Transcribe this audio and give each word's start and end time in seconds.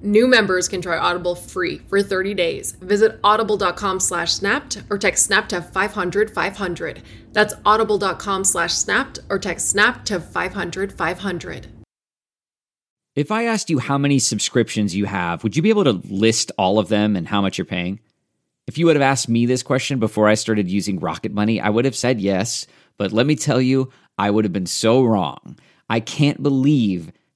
New 0.00 0.28
members 0.28 0.68
can 0.68 0.80
try 0.80 0.96
Audible 0.96 1.34
free 1.34 1.78
for 1.88 2.02
30 2.02 2.34
days. 2.34 2.72
Visit 2.72 3.18
audible.com 3.24 3.98
slash 3.98 4.32
snapped 4.32 4.82
or 4.90 4.98
text 4.98 5.26
snap 5.26 5.48
to 5.48 5.60
500 5.60 6.30
500. 6.30 7.02
That's 7.32 7.54
audible.com 7.66 8.44
slash 8.44 8.74
snapped 8.74 9.18
or 9.28 9.38
text 9.38 9.68
snap 9.68 10.04
to 10.04 10.20
500 10.20 10.92
500. 10.92 11.66
If 13.16 13.32
I 13.32 13.46
asked 13.46 13.68
you 13.68 13.80
how 13.80 13.98
many 13.98 14.20
subscriptions 14.20 14.94
you 14.94 15.06
have, 15.06 15.42
would 15.42 15.56
you 15.56 15.62
be 15.62 15.70
able 15.70 15.84
to 15.84 16.00
list 16.08 16.52
all 16.56 16.78
of 16.78 16.88
them 16.88 17.16
and 17.16 17.26
how 17.26 17.42
much 17.42 17.58
you're 17.58 17.64
paying? 17.64 17.98
If 18.68 18.78
you 18.78 18.86
would 18.86 18.94
have 18.94 19.02
asked 19.02 19.28
me 19.28 19.46
this 19.46 19.64
question 19.64 19.98
before 19.98 20.28
I 20.28 20.34
started 20.34 20.70
using 20.70 21.00
Rocket 21.00 21.32
Money, 21.32 21.60
I 21.60 21.70
would 21.70 21.84
have 21.84 21.96
said 21.96 22.20
yes. 22.20 22.68
But 22.96 23.12
let 23.12 23.26
me 23.26 23.34
tell 23.34 23.60
you, 23.60 23.90
I 24.18 24.30
would 24.30 24.44
have 24.44 24.52
been 24.52 24.66
so 24.66 25.02
wrong. 25.02 25.58
I 25.88 25.98
can't 25.98 26.42
believe 26.42 27.10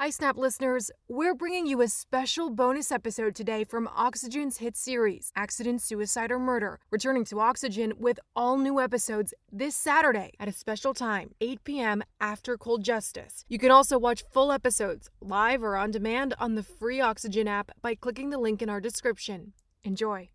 Hi, 0.00 0.08
Snap 0.08 0.38
listeners. 0.38 0.90
We're 1.10 1.34
bringing 1.34 1.66
you 1.66 1.82
a 1.82 1.88
special 1.88 2.48
bonus 2.48 2.90
episode 2.90 3.34
today 3.34 3.64
from 3.64 3.86
Oxygen's 3.94 4.56
hit 4.56 4.74
series, 4.74 5.30
Accident, 5.36 5.82
Suicide, 5.82 6.32
or 6.32 6.38
Murder, 6.38 6.80
returning 6.90 7.22
to 7.26 7.38
Oxygen 7.40 7.92
with 7.98 8.18
all 8.34 8.56
new 8.56 8.80
episodes 8.80 9.34
this 9.52 9.76
Saturday 9.76 10.30
at 10.40 10.48
a 10.48 10.52
special 10.52 10.94
time, 10.94 11.32
8 11.42 11.64
p.m. 11.64 12.02
after 12.18 12.56
Cold 12.56 12.82
Justice. 12.82 13.44
You 13.50 13.58
can 13.58 13.70
also 13.70 13.98
watch 13.98 14.24
full 14.32 14.52
episodes 14.52 15.10
live 15.20 15.62
or 15.62 15.76
on 15.76 15.90
demand 15.90 16.32
on 16.38 16.54
the 16.54 16.62
free 16.62 17.02
Oxygen 17.02 17.46
app 17.46 17.70
by 17.82 17.94
clicking 17.94 18.30
the 18.30 18.38
link 18.38 18.62
in 18.62 18.70
our 18.70 18.80
description. 18.80 19.52
Enjoy. 19.84 20.30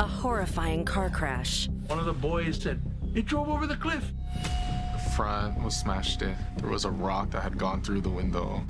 A 0.00 0.06
horrifying 0.06 0.84
car 0.84 1.08
crash. 1.08 1.70
One 1.86 1.98
of 1.98 2.04
the 2.04 2.12
boys 2.12 2.60
said, 2.60 2.82
It 3.14 3.24
drove 3.24 3.48
over 3.48 3.66
the 3.66 3.76
cliff. 3.76 4.12
The 5.14 5.18
front 5.18 5.62
was 5.62 5.76
smashed 5.76 6.22
in. 6.22 6.34
There 6.56 6.70
was 6.70 6.84
a 6.84 6.90
rock 6.90 7.30
that 7.30 7.44
had 7.44 7.56
gone 7.56 7.82
through 7.82 8.00
the 8.00 8.10
window. 8.10 8.64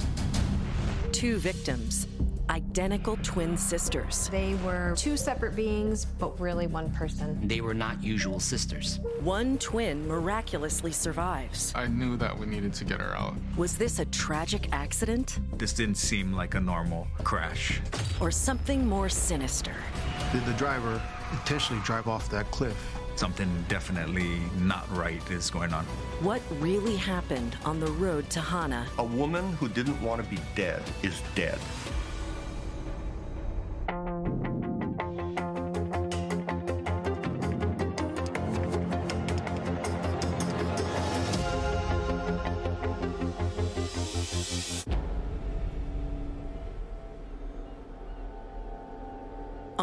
Two 1.11 1.39
victims, 1.39 2.07
identical 2.51 3.17
twin 3.23 3.57
sisters. 3.57 4.29
They 4.29 4.53
were 4.57 4.93
two 4.95 5.17
separate 5.17 5.57
beings, 5.57 6.05
but 6.05 6.39
really 6.39 6.67
one 6.67 6.93
person. 6.93 7.49
They 7.49 7.63
were 7.63 7.73
not 7.73 8.03
usual 8.03 8.41
sisters. 8.41 9.01
One 9.21 9.57
twin 9.57 10.07
miraculously 10.07 10.93
survives. 10.93 11.73
I 11.75 11.87
knew 11.87 12.19
that 12.19 12.39
we 12.39 12.45
needed 12.45 12.75
to 12.75 12.85
get 12.85 13.01
her 13.01 13.17
out. 13.17 13.37
Was 13.57 13.79
this 13.79 13.99
a 13.99 14.05
tragic 14.05 14.69
accident? 14.71 15.39
This 15.57 15.73
didn't 15.73 15.97
seem 15.97 16.35
like 16.35 16.57
a 16.57 16.61
normal 16.61 17.07
crash. 17.23 17.81
Or 18.21 18.31
something 18.31 18.87
more 18.87 19.09
sinister? 19.09 19.75
Did 20.31 20.45
the 20.45 20.53
driver 20.53 21.01
intentionally 21.33 21.81
drive 21.87 22.07
off 22.07 22.29
that 22.29 22.51
cliff? 22.51 22.77
Something 23.17 23.65
definitely 23.69 24.41
not 24.59 24.85
right 24.97 25.23
is 25.31 25.51
going 25.51 25.73
on. 25.73 25.85
What 26.21 26.43
really 26.59 26.97
happened 26.97 27.57
on 27.65 27.79
the 27.79 27.91
road 27.93 28.29
to 28.31 28.41
Hana? 28.41 28.87
A 28.99 29.05
woman 29.05 29.53
who 29.55 29.69
didn't 29.69 30.01
want 30.03 30.23
to 30.23 30.29
be 30.29 30.41
dead 30.57 30.83
is 31.03 31.23
dead. 31.35 31.59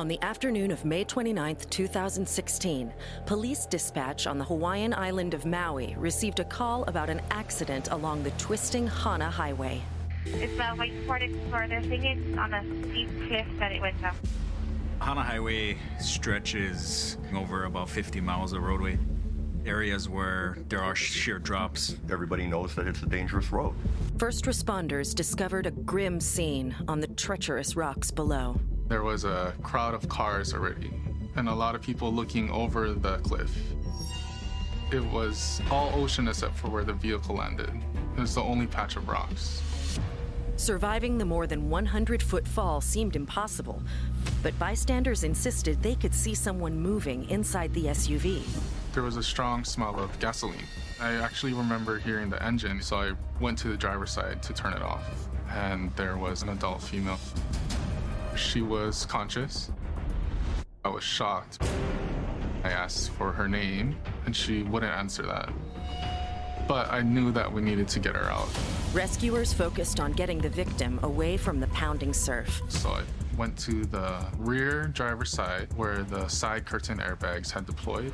On 0.02 0.08
the 0.08 0.20
afternoon 0.24 0.72
of 0.72 0.84
May 0.84 1.04
29, 1.04 1.58
2016, 1.70 2.92
police 3.28 3.68
dispatch 3.68 4.26
on 4.26 4.40
the 4.40 4.44
Hawaiian 4.44 4.96
island 4.96 5.36
of 5.36 5.46
Maui 5.46 5.94
received 5.96 6.40
a 6.40 6.44
call 6.44 6.84
about 6.86 7.08
an 7.12 7.22
accident 7.30 7.88
along 7.92 8.24
the 8.24 8.32
twisting 8.32 8.88
Hana 8.88 9.30
Highway. 9.30 9.80
It's 10.26 10.60
uh, 10.60 10.74
white 10.74 10.94
Ford 11.06 11.22
Explorer. 11.22 11.68
They're 11.68 11.84
saying 11.84 12.04
it's 12.04 12.36
on 12.36 12.52
a 12.52 12.64
steep 12.64 13.10
cliff 13.28 13.46
that 13.60 13.74
it 13.74 13.80
went 13.80 14.04
up. 14.04 14.16
Hana 15.02 15.22
Highway 15.22 15.78
stretches 16.00 17.20
over 17.36 17.66
about 17.66 17.88
50 17.88 18.22
miles 18.22 18.54
of 18.54 18.64
roadway. 18.64 18.98
Areas 19.68 20.10
where 20.10 20.58
there 20.68 20.82
are 20.82 20.96
sheer 20.96 21.38
drops. 21.38 21.98
Everybody 22.12 22.48
knows 22.48 22.74
that 22.74 22.88
it's 22.88 23.04
a 23.04 23.06
dangerous 23.06 23.52
road. 23.52 23.76
First 24.18 24.46
responders 24.46 25.14
discovered 25.14 25.68
a 25.68 25.72
grim 25.72 26.20
scene 26.20 26.76
on 26.88 27.02
the 27.02 27.08
treacherous 27.08 27.76
rocks 27.76 28.10
below. 28.10 28.60
There 28.92 29.04
was 29.04 29.24
a 29.24 29.54
crowd 29.64 29.94
of 29.94 30.10
cars 30.10 30.54
already, 30.54 30.92
and 31.38 31.48
a 31.48 31.56
lot 31.56 31.76
of 31.76 31.82
people 31.82 32.12
looking 32.12 32.52
over 32.52 32.92
the 32.92 33.20
cliff. 33.20 33.50
It 34.92 35.02
was 35.14 35.62
all 35.72 35.94
ocean 35.96 36.28
except 36.28 36.58
for 36.58 36.70
where 36.70 36.84
the 36.84 36.92
vehicle 36.92 37.38
landed. 37.38 37.72
It 38.18 38.20
was 38.20 38.36
the 38.36 38.42
only 38.42 38.68
patch 38.68 38.98
of 38.98 39.08
rocks. 39.08 39.62
Surviving 40.58 41.18
the 41.18 41.24
more 41.24 41.48
than 41.48 41.70
100 41.70 42.22
foot 42.22 42.46
fall 42.46 42.82
seemed 42.82 43.16
impossible, 43.16 43.82
but 44.44 44.60
bystanders 44.60 45.24
insisted 45.24 45.82
they 45.82 45.96
could 45.96 46.14
see 46.14 46.36
someone 46.36 46.78
moving 46.78 47.30
inside 47.30 47.74
the 47.74 47.86
SUV. 47.86 48.44
There 48.92 49.04
was 49.04 49.16
a 49.16 49.24
strong 49.24 49.64
smell 49.64 49.98
of 50.02 50.20
gasoline. 50.20 50.68
I 51.00 51.14
actually 51.14 51.54
remember 51.54 51.98
hearing 51.98 52.30
the 52.30 52.44
engine, 52.44 52.82
so 52.82 52.98
I 52.98 53.14
went 53.40 53.58
to 53.60 53.70
the 53.70 53.78
driver's 53.78 54.12
side 54.12 54.44
to 54.44 54.52
turn 54.52 54.74
it 54.74 54.82
off, 54.82 55.30
and 55.50 55.96
there 55.96 56.18
was 56.18 56.44
an 56.44 56.50
adult 56.50 56.84
female. 56.84 57.20
She 58.42 58.62
was 58.62 59.06
conscious. 59.06 59.72
I 60.84 60.90
was 60.90 61.04
shocked. 61.04 61.62
I 62.64 62.70
asked 62.70 63.12
for 63.12 63.32
her 63.32 63.48
name, 63.48 63.96
and 64.26 64.36
she 64.36 64.64
wouldn't 64.64 64.92
answer 64.92 65.22
that. 65.24 65.54
But 66.68 66.92
I 66.92 67.02
knew 67.02 67.32
that 67.32 67.50
we 67.50 67.62
needed 67.62 67.88
to 67.90 68.00
get 68.00 68.16
her 68.16 68.26
out. 68.26 68.50
Rescuers 68.94 69.54
focused 69.54 70.00
on 70.00 70.12
getting 70.12 70.40
the 70.40 70.50
victim 70.50 71.00
away 71.04 71.38
from 71.38 71.60
the 71.60 71.68
pounding 71.68 72.14
surf. 72.14 72.62
So 72.68 72.90
I 72.90 73.04
went 73.38 73.58
to 73.60 73.86
the 73.86 74.26
rear 74.38 74.88
driver's 74.88 75.30
side 75.30 75.70
where 75.78 76.04
the 76.04 76.28
side 76.28 76.66
curtain 76.66 76.98
airbags 76.98 77.52
had 77.52 77.66
deployed, 77.66 78.12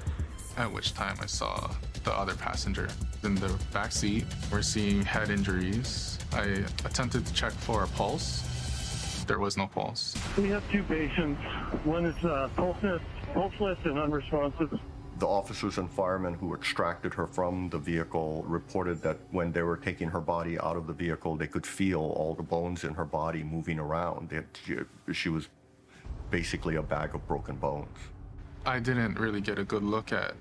at 0.58 0.72
which 0.72 0.94
time 0.94 1.18
I 1.20 1.26
saw 1.26 1.72
the 2.04 2.12
other 2.14 2.36
passenger. 2.36 2.90
In 3.24 3.34
the 3.36 3.58
back 3.74 3.92
seat, 3.92 4.26
we're 4.52 4.62
seeing 4.62 5.02
head 5.04 5.32
injuries. 5.32 6.20
I 6.34 6.64
attempted 6.86 7.26
to 7.26 7.34
check 7.34 7.54
for 7.54 7.86
a 7.86 7.88
pulse. 7.88 8.44
There 9.28 9.40
was 9.40 9.58
no 9.58 9.68
pulse. 9.68 10.16
We 10.38 10.48
have 10.50 10.64
two 10.72 10.84
patients. 10.84 11.42
One 11.84 12.06
is 12.06 12.24
uh, 12.24 12.50
pulseless, 12.56 13.02
pulseless 13.34 13.78
and 13.84 14.00
unresponsive. 14.00 14.80
The 15.20 15.28
officers 15.28 15.78
and 15.80 15.92
firemen 15.92 16.36
who 16.36 16.54
extracted 16.54 17.14
her 17.16 17.28
from 17.28 17.70
the 17.70 17.78
vehicle 17.78 18.44
reported 18.48 19.02
that 19.02 19.18
when 19.32 19.52
they 19.52 19.64
were 19.64 19.76
taking 19.76 20.08
her 20.10 20.22
body 20.22 20.58
out 20.60 20.78
of 20.78 20.88
the 20.88 20.94
vehicle, 20.94 21.36
they 21.36 21.48
could 21.48 21.66
feel 21.66 22.00
all 22.00 22.36
the 22.36 22.44
bones 22.44 22.86
in 22.86 22.94
her 22.94 23.04
body 23.04 23.44
moving 23.44 23.80
around. 23.80 24.32
It, 24.32 24.46
she, 24.66 24.78
she 25.12 25.30
was 25.30 25.50
basically 26.32 26.76
a 26.76 26.84
bag 26.84 27.14
of 27.14 27.28
broken 27.28 27.58
bones. 27.58 27.98
I 28.66 28.80
didn't 28.80 29.20
really 29.20 29.42
get 29.42 29.60
a 29.60 29.64
good 29.64 29.84
look 29.84 30.14
at 30.14 30.36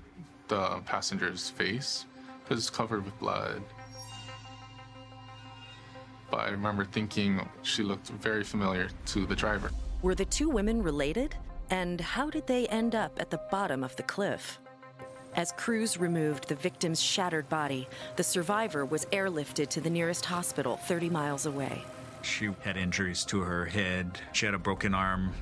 the 0.47 0.79
passenger's 0.85 1.49
face 1.49 2.05
because 2.43 2.59
it's 2.59 2.69
covered 2.69 3.03
with 3.03 3.19
blood. 3.19 3.61
But 6.29 6.41
I 6.41 6.49
remember 6.49 6.85
thinking 6.85 7.47
she 7.63 7.83
looked 7.83 8.09
very 8.09 8.43
familiar 8.43 8.89
to 9.07 9.25
the 9.25 9.35
driver. 9.35 9.71
Were 10.01 10.15
the 10.15 10.25
two 10.25 10.49
women 10.49 10.81
related? 10.81 11.35
And 11.69 11.99
how 11.99 12.29
did 12.29 12.47
they 12.47 12.67
end 12.67 12.95
up 12.95 13.19
at 13.19 13.29
the 13.29 13.41
bottom 13.51 13.83
of 13.83 13.95
the 13.95 14.03
cliff? 14.03 14.59
As 15.35 15.51
crews 15.51 15.99
removed 15.99 16.47
the 16.47 16.55
victim's 16.55 17.01
shattered 17.01 17.47
body, 17.49 17.87
the 18.15 18.23
survivor 18.23 18.85
was 18.85 19.05
airlifted 19.05 19.67
to 19.69 19.81
the 19.81 19.89
nearest 19.89 20.25
hospital 20.25 20.77
30 20.77 21.09
miles 21.09 21.45
away. 21.45 21.83
She 22.23 22.49
had 22.61 22.77
injuries 22.77 23.23
to 23.25 23.41
her 23.41 23.65
head, 23.65 24.19
she 24.33 24.45
had 24.45 24.55
a 24.55 24.59
broken 24.59 24.95
arm. 24.95 25.33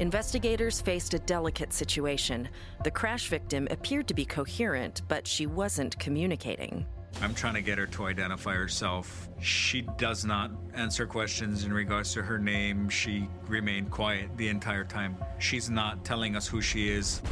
Investigators 0.00 0.80
faced 0.80 1.14
a 1.14 1.18
delicate 1.20 1.72
situation. 1.72 2.48
The 2.84 2.90
crash 2.90 3.28
victim 3.28 3.68
appeared 3.70 4.08
to 4.08 4.14
be 4.14 4.24
coherent, 4.24 5.02
but 5.08 5.26
she 5.26 5.46
wasn't 5.46 5.98
communicating. 5.98 6.84
I'm 7.20 7.34
trying 7.34 7.54
to 7.54 7.62
get 7.62 7.78
her 7.78 7.86
to 7.86 8.06
identify 8.06 8.54
herself. 8.54 9.28
She 9.40 9.82
does 9.98 10.24
not 10.24 10.50
answer 10.74 11.06
questions 11.06 11.64
in 11.64 11.72
regards 11.72 12.12
to 12.14 12.22
her 12.22 12.38
name. 12.38 12.88
She 12.88 13.28
remained 13.46 13.90
quiet 13.90 14.36
the 14.36 14.48
entire 14.48 14.84
time. 14.84 15.16
She's 15.38 15.70
not 15.70 16.04
telling 16.04 16.34
us 16.36 16.48
who 16.48 16.60
she 16.60 16.88
is. 16.88 17.22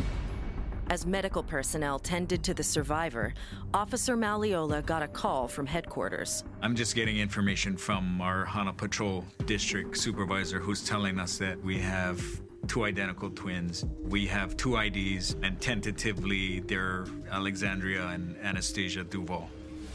As 0.91 1.07
medical 1.07 1.43
personnel 1.45 2.01
tended 2.01 2.43
to 2.43 2.53
the 2.53 2.65
survivor, 2.65 3.33
Officer 3.73 4.17
Maliola 4.17 4.85
got 4.85 5.05
a 5.05 5.09
call 5.09 5.47
from 5.47 5.67
headquarters. 5.67 6.43
I'm 6.63 6.75
just 6.75 6.97
getting 6.97 7.19
information 7.19 7.77
from 7.77 8.21
our 8.21 8.45
Hana 8.45 8.73
Patrol 8.73 9.25
district 9.47 9.97
supervisor 9.97 10.59
who's 10.59 10.83
telling 10.83 11.21
us 11.21 11.39
that 11.39 11.63
we 11.63 11.79
have 11.79 12.21
two 12.67 12.85
identical 12.85 13.31
twins. 13.31 13.85
We 14.03 14.27
have 14.27 14.57
two 14.57 14.77
IDs, 14.77 15.37
and 15.43 15.61
tentatively 15.61 16.61
they're 16.61 17.07
Alexandria 17.31 18.09
and 18.09 18.37
Anastasia 18.39 19.05
Duval. 19.05 19.49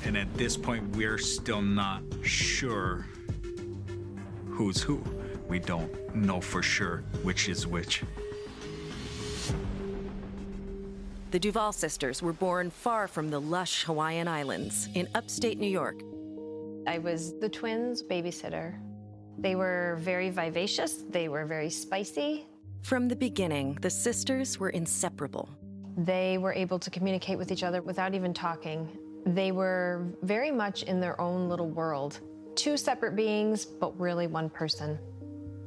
And 0.06 0.16
at 0.16 0.32
this 0.36 0.56
point, 0.56 0.96
we're 0.96 1.18
still 1.18 1.64
not 1.64 2.04
sure 2.22 3.08
who's 4.48 4.80
who. 4.80 5.04
We 5.48 5.58
don't 5.58 6.16
know 6.16 6.40
for 6.40 6.62
sure 6.62 7.04
which 7.24 7.50
is 7.50 7.66
which. 7.66 8.04
The 11.32 11.40
Duval 11.40 11.74
sisters 11.74 12.22
were 12.22 12.34
born 12.34 12.70
far 12.70 13.08
from 13.08 13.30
the 13.30 13.42
lush 13.42 13.84
Hawaiian 13.84 14.28
Islands 14.28 14.90
in 14.94 15.10
upstate 15.16 15.60
New 15.60 15.68
York. 15.68 16.02
I 16.88 17.00
was 17.00 17.38
the 17.40 17.50
twins' 17.50 18.04
babysitter. 18.04 18.80
They 19.40 19.56
were 19.56 19.98
very 20.02 20.30
vivacious, 20.30 21.04
they 21.10 21.30
were 21.30 21.46
very 21.46 21.72
spicy. 21.72 22.46
From 22.84 23.08
the 23.08 23.16
beginning, 23.16 23.80
the 23.82 23.90
sisters 23.90 24.60
were 24.60 24.70
inseparable. 24.70 25.50
They 25.98 26.38
were 26.38 26.54
able 26.54 26.78
to 26.78 26.92
communicate 26.92 27.40
with 27.40 27.52
each 27.52 27.64
other 27.64 27.82
without 27.82 28.14
even 28.14 28.34
talking. 28.34 28.88
They 29.26 29.52
were 29.52 30.06
very 30.22 30.52
much 30.52 30.84
in 30.84 31.00
their 31.00 31.20
own 31.20 31.50
little 31.50 31.70
world. 31.70 32.20
Two 32.56 32.78
separate 32.78 33.16
beings, 33.16 33.66
but 33.66 34.00
really 34.00 34.28
one 34.28 34.50
person. 34.50 35.00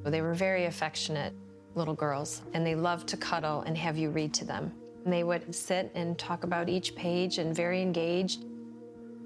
They 0.04 0.22
were 0.22 0.34
very 0.34 0.66
affectionate 0.66 1.34
little 1.74 1.94
girls, 1.94 2.42
and 2.54 2.64
they 2.64 2.74
loved 2.74 3.08
to 3.08 3.16
cuddle 3.16 3.62
and 3.62 3.76
have 3.76 3.98
you 3.98 4.10
read 4.10 4.32
to 4.34 4.44
them. 4.44 4.72
And 5.04 5.12
they 5.12 5.24
would 5.24 5.54
sit 5.54 5.90
and 5.94 6.18
talk 6.18 6.44
about 6.44 6.68
each 6.68 6.94
page 6.94 7.38
and 7.38 7.54
very 7.54 7.82
engaged. 7.82 8.44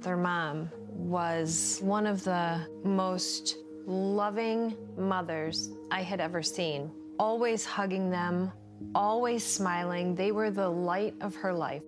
Their 0.00 0.16
mom 0.16 0.70
was 0.88 1.78
one 1.82 2.06
of 2.06 2.24
the 2.24 2.66
most 2.84 3.58
loving 3.86 4.76
mothers 4.96 5.70
I 5.90 6.02
had 6.02 6.20
ever 6.20 6.42
seen, 6.42 6.90
always 7.18 7.64
hugging 7.64 8.10
them, 8.10 8.50
always 8.94 9.44
smiling. 9.44 10.14
They 10.14 10.32
were 10.32 10.50
the 10.50 10.68
light 10.68 11.14
of 11.20 11.34
her 11.36 11.52
life. 11.52 11.82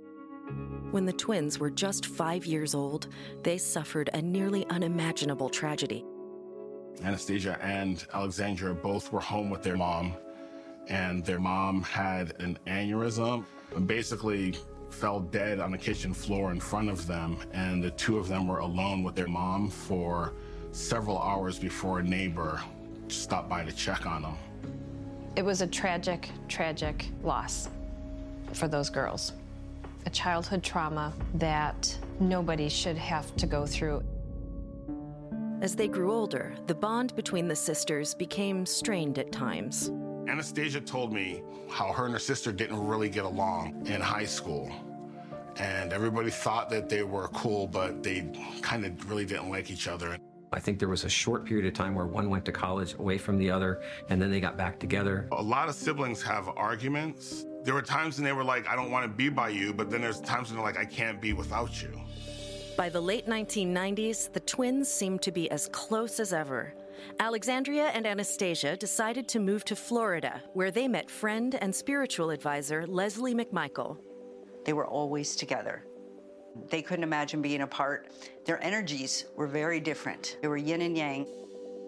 When 0.94 1.06
the 1.06 1.12
twins 1.12 1.58
were 1.58 1.70
just 1.70 2.06
five 2.06 2.46
years 2.46 2.73
old, 2.73 3.08
they 3.43 3.58
suffered 3.58 4.11
a 4.14 4.23
nearly 4.23 4.64
unimaginable 4.69 5.49
tragedy. 5.49 6.05
Anastasia 7.02 7.58
and 7.61 8.06
Alexandra 8.14 8.73
both 8.76 9.11
were 9.11 9.19
home 9.19 9.50
with 9.50 9.64
their 9.64 9.76
mom, 9.76 10.14
and 10.87 11.25
their 11.25 11.41
mom 11.41 11.82
had 11.82 12.41
an 12.41 12.61
aneurysm 12.69 13.44
and 13.75 13.88
basically 13.88 14.55
fell 14.88 15.19
dead 15.19 15.58
on 15.58 15.73
the 15.73 15.79
kitchen 15.79 16.14
floor 16.14 16.52
in 16.52 16.61
front 16.61 16.88
of 16.88 17.08
them. 17.08 17.38
And 17.52 17.82
the 17.82 17.91
two 17.91 18.17
of 18.17 18.29
them 18.29 18.46
were 18.46 18.61
alone 18.61 19.02
with 19.02 19.17
their 19.17 19.26
mom 19.26 19.70
for 19.70 20.35
several 20.70 21.19
hours 21.19 21.58
before 21.58 21.99
a 21.99 22.05
neighbor 22.05 22.61
stopped 23.08 23.49
by 23.49 23.64
to 23.64 23.73
check 23.73 24.06
on 24.06 24.23
them. 24.23 24.37
It 25.35 25.44
was 25.44 25.61
a 25.61 25.67
tragic, 25.67 26.31
tragic 26.46 27.06
loss 27.25 27.69
for 28.52 28.69
those 28.69 28.91
girls. 28.91 29.32
A 30.06 30.11
childhood 30.11 30.62
trauma 30.62 31.12
that 31.35 31.97
nobody 32.21 32.69
should 32.69 32.97
have 32.99 33.35
to 33.37 33.47
go 33.47 33.67
through. 33.67 34.03
As 35.62 35.75
they 35.75 35.89
grew 35.89 36.12
older, 36.12 36.55
the 36.67 36.75
bond 36.75 37.17
between 37.17 37.49
the 37.49 37.56
sisters 37.56 38.15
became 38.15 38.67
strained 38.67 39.19
at 39.19 39.33
times. 39.33 39.91
Anastasia 40.29 40.81
told 40.81 41.12
me 41.12 41.43
how 41.71 41.91
her 41.93 42.05
and 42.05 42.12
her 42.12 42.21
sister 42.21 42.53
didn't 42.53 42.87
really 42.87 43.09
get 43.09 43.25
along 43.25 43.87
in 43.87 44.01
high 44.01 44.27
school. 44.27 44.71
And 45.56 45.93
everybody 45.93 46.31
thought 46.31 46.69
that 46.71 46.89
they 46.89 47.03
were 47.03 47.29
cool, 47.29 47.67
but 47.67 48.03
they 48.03 48.31
kind 48.61 48.85
of 48.85 49.09
really 49.09 49.25
didn't 49.25 49.49
like 49.49 49.71
each 49.71 49.89
other. 49.89 50.19
I 50.53 50.61
think 50.61 50.79
there 50.79 50.89
was 50.89 51.05
a 51.05 51.09
short 51.09 51.45
period 51.45 51.67
of 51.67 51.73
time 51.73 51.95
where 51.95 52.06
one 52.06 52.29
went 52.29 52.45
to 52.45 52.53
college 52.53 52.95
away 52.95 53.19
from 53.19 53.39
the 53.39 53.51
other, 53.51 53.83
and 54.11 54.21
then 54.21 54.31
they 54.31 54.41
got 54.41 54.56
back 54.56 54.79
together. 54.79 55.29
A 55.33 55.43
lot 55.43 55.69
of 55.69 55.75
siblings 55.75 56.23
have 56.23 56.49
arguments. 56.56 57.47
There 57.65 57.73
were 57.73 57.83
times 57.83 58.19
when 58.19 58.25
they 58.25 58.33
were 58.33 58.45
like, 58.45 58.69
I 58.69 58.77
don't 58.77 58.91
want 58.91 59.05
to 59.05 59.09
be 59.09 59.31
by 59.31 59.49
you, 59.49 59.73
but 59.73 59.91
then 59.91 60.03
there's 60.03 60.21
times 60.21 60.49
when 60.49 60.57
they're 60.57 60.67
like, 60.67 60.79
I 60.79 60.85
can't 60.85 61.19
be 61.19 61.33
without 61.33 61.83
you. 61.83 61.99
By 62.77 62.91
the 62.91 63.01
late 63.01 63.27
1990s, 63.27 64.33
the 64.33 64.41
twins 64.41 64.89
seemed 64.89 65.23
to 65.23 65.33
be 65.33 65.51
as 65.51 65.69
close 65.69 66.21
as 66.21 66.35
ever. 66.35 66.75
Alexandria 67.21 67.87
and 67.87 68.07
Anastasia 68.07 68.77
decided 68.77 69.29
to 69.29 69.39
move 69.39 69.65
to 69.65 69.77
Florida, 69.77 70.43
where 70.53 70.71
they 70.71 70.89
met 70.89 71.11
friend 71.11 71.55
and 71.55 71.75
spiritual 71.75 72.31
advisor 72.31 72.87
Leslie 72.87 73.35
McMichael. 73.35 73.97
They 74.67 74.75
were 74.75 74.87
always 74.87 75.35
together. 75.35 75.85
They 76.69 76.83
couldn't 76.83 77.05
imagine 77.05 77.41
being 77.41 77.63
apart. 77.63 78.09
Their 78.45 78.63
energies 78.63 79.25
were 79.37 79.47
very 79.47 79.81
different. 79.81 80.37
They 80.43 80.49
were 80.49 80.57
yin 80.57 80.83
and 80.83 80.97
yang. 80.97 81.27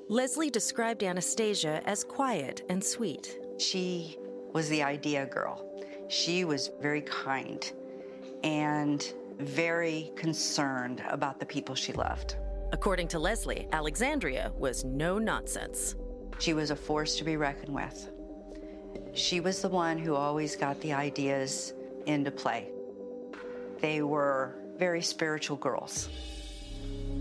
Leslie 0.08 0.50
described 0.50 1.02
Anastasia 1.02 1.82
as 1.84 2.02
quiet 2.02 2.62
and 2.70 2.82
sweet. 2.82 3.38
She 3.58 4.18
was 4.52 4.68
the 4.68 4.82
idea 4.82 5.26
girl. 5.26 5.65
She 6.08 6.44
was 6.44 6.70
very 6.80 7.02
kind 7.02 7.70
and 8.44 9.12
very 9.38 10.12
concerned 10.16 11.02
about 11.08 11.40
the 11.40 11.46
people 11.46 11.74
she 11.74 11.92
loved. 11.92 12.36
According 12.72 13.08
to 13.08 13.18
Leslie, 13.18 13.68
Alexandria 13.72 14.52
was 14.56 14.84
no 14.84 15.18
nonsense. 15.18 15.94
She 16.38 16.52
was 16.52 16.70
a 16.70 16.76
force 16.76 17.16
to 17.16 17.24
be 17.24 17.36
reckoned 17.36 17.74
with. 17.74 18.10
She 19.14 19.40
was 19.40 19.62
the 19.62 19.68
one 19.68 19.98
who 19.98 20.14
always 20.14 20.56
got 20.56 20.80
the 20.80 20.92
ideas 20.92 21.74
into 22.06 22.30
play. 22.30 22.68
They 23.80 24.02
were 24.02 24.56
very 24.78 25.02
spiritual 25.02 25.56
girls. 25.56 26.08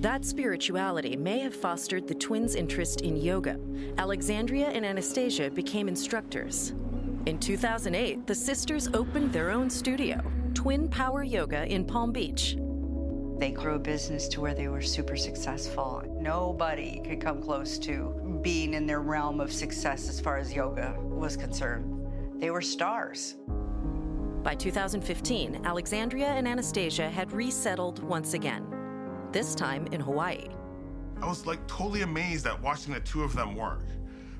That 0.02 0.26
spirituality 0.26 1.16
may 1.16 1.40
have 1.40 1.56
fostered 1.56 2.08
the 2.08 2.16
twins' 2.16 2.56
interest 2.56 3.02
in 3.02 3.16
yoga. 3.16 3.60
Alexandria 3.98 4.68
and 4.68 4.86
Anastasia 4.86 5.50
became 5.50 5.88
instructors. 5.88 6.74
In 7.26 7.40
2008, 7.40 8.28
the 8.28 8.36
sisters 8.36 8.88
opened 8.94 9.34
their 9.34 9.50
own 9.50 9.68
studio, 9.68 10.22
Twin 10.54 10.88
Power 10.88 11.24
Yoga 11.24 11.66
in 11.66 11.84
Palm 11.84 12.12
Beach. 12.12 12.56
They 13.40 13.50
grew 13.50 13.74
a 13.74 13.80
business 13.80 14.28
to 14.28 14.42
where 14.42 14.54
they 14.54 14.68
were 14.68 14.84
super 14.84 15.16
successful. 15.18 16.04
Nobody 16.22 17.02
could 17.04 17.20
come 17.20 17.42
close 17.42 17.80
to 17.80 18.40
being 18.44 18.76
in 18.76 18.86
their 18.86 19.02
realm 19.02 19.40
of 19.40 19.52
success 19.52 20.08
as 20.08 20.22
far 20.22 20.38
as 20.38 20.54
yoga 20.54 20.96
was 21.00 21.36
concerned. 21.36 22.40
They 22.40 22.52
were 22.52 22.62
stars. 22.62 23.38
By 24.44 24.54
2015, 24.54 25.66
Alexandria 25.66 26.28
and 26.28 26.48
Anastasia 26.48 27.10
had 27.10 27.32
resettled 27.32 28.04
once 28.04 28.36
again, 28.36 28.68
this 29.32 29.56
time 29.56 29.88
in 29.88 30.00
Hawaii. 30.00 30.50
I 31.24 31.28
was 31.28 31.48
like 31.48 31.66
totally 31.66 32.04
amazed 32.04 32.46
at 32.46 32.62
watching 32.62 32.94
the 32.94 33.00
two 33.00 33.24
of 33.24 33.34
them 33.34 33.56
work. 33.56 33.82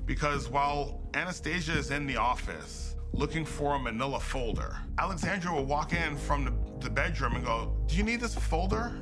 Because 0.06 0.48
while 0.48 1.00
Anastasia 1.14 1.76
is 1.76 1.90
in 1.90 2.06
the 2.06 2.16
office 2.16 2.94
looking 3.12 3.44
for 3.44 3.74
a 3.74 3.78
manila 3.78 4.20
folder, 4.20 4.76
Alexandra 4.98 5.52
will 5.52 5.64
walk 5.64 5.92
in 5.92 6.16
from 6.16 6.44
the, 6.44 6.52
the 6.80 6.88
bedroom 6.88 7.34
and 7.34 7.44
go, 7.44 7.76
Do 7.86 7.96
you 7.96 8.04
need 8.04 8.20
this 8.20 8.36
folder? 8.36 8.92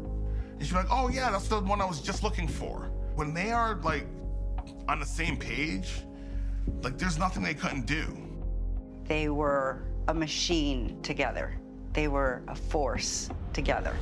And 0.59 0.67
she'll 0.67 0.79
like, 0.79 0.87
Oh, 0.91 1.09
yeah, 1.09 1.31
that's 1.31 1.49
the 1.49 1.61
one 1.61 1.83
I 1.83 1.85
was 1.85 2.01
just 2.01 2.23
looking 2.23 2.49
for. 2.49 2.91
When 3.17 3.35
they 3.35 3.51
are 3.53 3.77
like 3.83 4.07
on 4.89 4.99
the 4.99 5.07
same 5.07 5.37
page, 5.37 5.93
like 6.83 6.97
there's 6.97 7.19
nothing 7.19 7.43
they 7.43 7.55
couldn't 7.55 7.87
do. 7.87 8.07
They 9.05 9.29
were 9.29 9.83
a 10.09 10.15
machine 10.15 11.01
together, 11.03 11.59
they 11.93 12.09
were 12.09 12.43
a 12.49 12.55
force 12.55 13.29
together. 13.53 13.95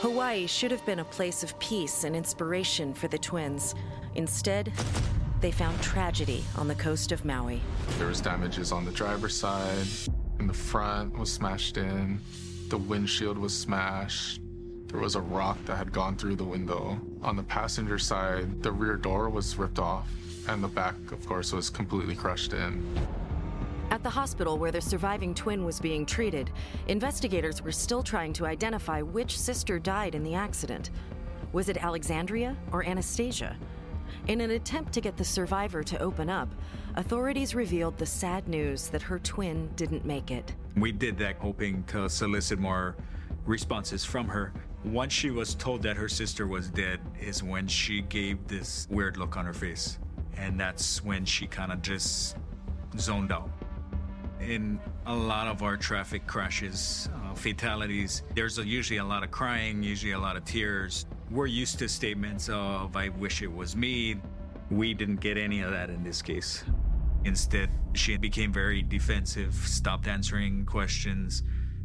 Hawaii 0.00 0.46
should 0.46 0.70
have 0.70 0.86
been 0.86 1.00
a 1.00 1.04
place 1.04 1.42
of 1.42 1.58
peace 1.58 2.04
and 2.04 2.14
inspiration 2.14 2.94
for 2.94 3.08
the 3.08 3.18
twins. 3.18 3.74
Instead, 4.14 4.72
they 5.40 5.50
found 5.50 5.82
tragedy 5.82 6.44
on 6.56 6.68
the 6.68 6.74
coast 6.76 7.10
of 7.10 7.24
Maui. 7.24 7.60
There 7.98 8.06
was 8.06 8.20
damages 8.20 8.70
on 8.70 8.84
the 8.84 8.92
driver's 8.92 9.36
side, 9.36 9.88
and 10.38 10.48
the 10.48 10.54
front 10.54 11.18
was 11.18 11.32
smashed 11.32 11.78
in. 11.78 12.20
The 12.68 12.78
windshield 12.78 13.36
was 13.36 13.52
smashed. 13.52 14.40
There 14.86 15.00
was 15.00 15.16
a 15.16 15.20
rock 15.20 15.58
that 15.64 15.74
had 15.74 15.90
gone 15.90 16.16
through 16.16 16.36
the 16.36 16.44
window. 16.44 17.00
On 17.22 17.34
the 17.34 17.42
passenger 17.42 17.98
side, 17.98 18.62
the 18.62 18.70
rear 18.70 18.94
door 18.94 19.28
was 19.28 19.58
ripped 19.58 19.80
off, 19.80 20.08
and 20.46 20.62
the 20.62 20.68
back, 20.68 20.94
of 21.10 21.26
course, 21.26 21.52
was 21.52 21.70
completely 21.70 22.14
crushed 22.14 22.52
in. 22.52 22.86
At 23.90 24.02
the 24.02 24.10
hospital 24.10 24.58
where 24.58 24.70
the 24.70 24.82
surviving 24.82 25.34
twin 25.34 25.64
was 25.64 25.80
being 25.80 26.04
treated, 26.04 26.50
investigators 26.88 27.62
were 27.62 27.72
still 27.72 28.02
trying 28.02 28.34
to 28.34 28.44
identify 28.44 29.00
which 29.00 29.38
sister 29.38 29.78
died 29.78 30.14
in 30.14 30.22
the 30.22 30.34
accident. 30.34 30.90
Was 31.52 31.70
it 31.70 31.82
Alexandria 31.82 32.54
or 32.70 32.84
Anastasia? 32.84 33.56
In 34.26 34.42
an 34.42 34.50
attempt 34.50 34.92
to 34.92 35.00
get 35.00 35.16
the 35.16 35.24
survivor 35.24 35.82
to 35.82 35.98
open 36.00 36.28
up, 36.28 36.54
authorities 36.96 37.54
revealed 37.54 37.96
the 37.96 38.04
sad 38.04 38.46
news 38.46 38.88
that 38.88 39.00
her 39.00 39.18
twin 39.20 39.70
didn't 39.74 40.04
make 40.04 40.30
it. 40.30 40.54
We 40.76 40.92
did 40.92 41.16
that 41.18 41.36
hoping 41.36 41.82
to 41.84 42.10
solicit 42.10 42.58
more 42.58 42.94
responses 43.46 44.04
from 44.04 44.28
her. 44.28 44.52
Once 44.84 45.14
she 45.14 45.30
was 45.30 45.54
told 45.54 45.82
that 45.82 45.96
her 45.96 46.10
sister 46.10 46.46
was 46.46 46.68
dead, 46.68 47.00
is 47.18 47.42
when 47.42 47.66
she 47.66 48.02
gave 48.02 48.46
this 48.46 48.86
weird 48.90 49.16
look 49.16 49.38
on 49.38 49.46
her 49.46 49.54
face. 49.54 49.98
And 50.36 50.60
that's 50.60 51.02
when 51.02 51.24
she 51.24 51.46
kind 51.46 51.72
of 51.72 51.80
just 51.80 52.36
zoned 52.98 53.32
out. 53.32 53.50
In 54.40 54.78
a 55.06 55.14
lot 55.14 55.48
of 55.48 55.62
our 55.62 55.76
traffic 55.76 56.26
crashes, 56.26 57.08
uh, 57.14 57.34
fatalities, 57.34 58.22
there's 58.34 58.58
a, 58.58 58.66
usually 58.66 58.98
a 58.98 59.04
lot 59.04 59.24
of 59.24 59.30
crying, 59.30 59.82
usually 59.82 60.12
a 60.12 60.18
lot 60.18 60.36
of 60.36 60.44
tears. 60.44 61.06
We're 61.30 61.46
used 61.46 61.78
to 61.80 61.88
statements 61.88 62.48
of, 62.48 62.96
I 62.96 63.08
wish 63.08 63.42
it 63.42 63.52
was 63.52 63.74
me. 63.74 64.16
We 64.70 64.94
didn't 64.94 65.20
get 65.20 65.36
any 65.36 65.60
of 65.62 65.72
that 65.72 65.90
in 65.90 66.04
this 66.04 66.22
case. 66.22 66.64
Instead, 67.24 67.68
she 67.94 68.16
became 68.16 68.52
very 68.52 68.82
defensive, 68.82 69.54
stopped 69.54 70.06
answering 70.06 70.64
questions, 70.66 71.42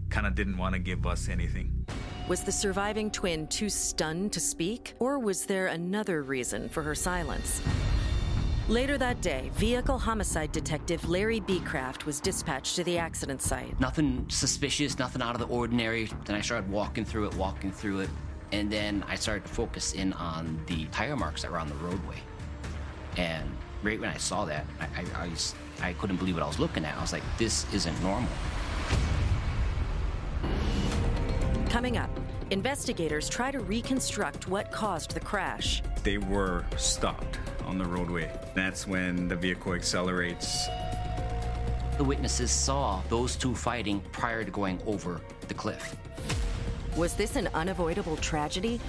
kind 0.09 0.27
of 0.27 0.35
didn't 0.35 0.57
want 0.57 0.73
to 0.73 0.79
give 0.79 1.07
us 1.07 1.29
anything. 1.29 1.85
Was 2.27 2.43
the 2.43 2.51
surviving 2.51 3.09
twin 3.09 3.47
too 3.47 3.67
stunned 3.67 4.31
to 4.33 4.39
speak, 4.39 4.93
or 4.99 5.19
was 5.19 5.45
there 5.45 5.67
another 5.67 6.21
reason 6.21 6.69
for 6.69 6.83
her 6.83 6.95
silence? 6.95 7.61
Later 8.73 8.97
that 8.97 9.21
day, 9.21 9.51
vehicle 9.53 9.99
homicide 9.99 10.51
detective 10.51 11.07
Larry 11.07 11.39
Beecraft 11.39 12.07
was 12.07 12.19
dispatched 12.19 12.75
to 12.77 12.83
the 12.83 12.97
accident 12.97 13.39
site. 13.39 13.79
Nothing 13.79 14.25
suspicious, 14.29 14.97
nothing 14.97 15.21
out 15.21 15.35
of 15.35 15.47
the 15.47 15.53
ordinary. 15.53 16.09
Then 16.25 16.35
I 16.35 16.41
started 16.41 16.71
walking 16.71 17.05
through 17.05 17.27
it, 17.27 17.35
walking 17.35 17.71
through 17.71 17.99
it, 17.99 18.09
and 18.51 18.71
then 18.71 19.05
I 19.07 19.13
started 19.13 19.45
to 19.45 19.53
focus 19.53 19.93
in 19.93 20.11
on 20.13 20.59
the 20.65 20.85
tire 20.85 21.15
marks 21.15 21.43
that 21.43 21.51
were 21.51 21.59
on 21.59 21.69
the 21.69 21.75
roadway. 21.75 22.15
And 23.15 23.47
right 23.83 24.01
when 24.01 24.09
I 24.09 24.17
saw 24.17 24.43
that, 24.45 24.65
I, 24.79 24.85
I, 24.85 25.25
I, 25.25 25.27
was, 25.27 25.53
I 25.79 25.93
couldn't 25.93 26.17
believe 26.17 26.33
what 26.33 26.43
I 26.43 26.47
was 26.47 26.57
looking 26.57 26.83
at. 26.83 26.97
I 26.97 27.01
was 27.01 27.13
like, 27.13 27.21
this 27.37 27.71
isn't 27.75 28.01
normal. 28.01 28.31
Coming 31.69 31.97
up, 31.97 32.09
investigators 32.49 33.29
try 33.29 33.51
to 33.51 33.59
reconstruct 33.59 34.47
what 34.47 34.71
caused 34.71 35.11
the 35.13 35.19
crash. 35.19 35.83
They 36.01 36.17
were 36.17 36.65
stopped 36.77 37.37
on 37.65 37.77
the 37.77 37.85
roadway. 37.85 38.29
That's 38.53 38.87
when 38.87 39.27
the 39.27 39.35
vehicle 39.35 39.73
accelerates. 39.73 40.67
The 41.97 42.03
witnesses 42.03 42.51
saw 42.51 43.01
those 43.09 43.35
two 43.35 43.53
fighting 43.53 44.01
prior 44.11 44.43
to 44.43 44.51
going 44.51 44.81
over 44.85 45.21
the 45.47 45.53
cliff. 45.53 45.95
Was 46.95 47.15
this 47.15 47.35
an 47.35 47.49
unavoidable 47.53 48.17
tragedy 48.17 48.79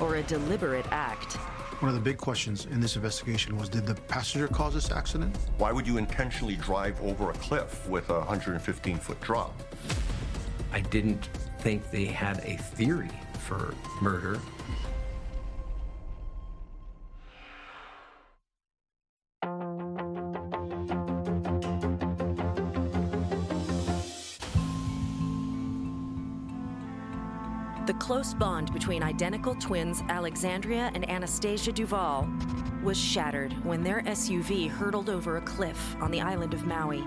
or 0.00 0.16
a 0.16 0.22
deliberate 0.22 0.86
act? 0.90 1.36
One 1.80 1.88
of 1.88 1.94
the 1.94 2.00
big 2.00 2.18
questions 2.18 2.66
in 2.66 2.80
this 2.80 2.96
investigation 2.96 3.56
was 3.56 3.70
did 3.70 3.86
the 3.86 3.94
passenger 3.94 4.48
cause 4.48 4.74
this 4.74 4.90
accident? 4.90 5.34
Why 5.56 5.72
would 5.72 5.86
you 5.86 5.96
intentionally 5.96 6.56
drive 6.56 7.00
over 7.00 7.30
a 7.30 7.34
cliff 7.34 7.88
with 7.88 8.10
a 8.10 8.18
115 8.18 8.98
foot 8.98 9.20
drop? 9.22 9.58
I 10.72 10.80
didn't 10.80 11.30
think 11.60 11.90
they 11.90 12.04
had 12.04 12.38
a 12.44 12.56
theory 12.56 13.10
for 13.38 13.74
murder. 14.02 14.38
Close 28.10 28.34
bond 28.34 28.72
between 28.72 29.04
identical 29.04 29.54
twins 29.54 30.02
Alexandria 30.08 30.90
and 30.94 31.08
Anastasia 31.08 31.70
Duval 31.70 32.28
was 32.82 32.98
shattered 32.98 33.52
when 33.64 33.84
their 33.84 34.02
SUV 34.02 34.68
hurtled 34.68 35.08
over 35.08 35.36
a 35.36 35.40
cliff 35.42 35.94
on 36.00 36.10
the 36.10 36.20
island 36.20 36.52
of 36.52 36.66
Maui. 36.66 37.02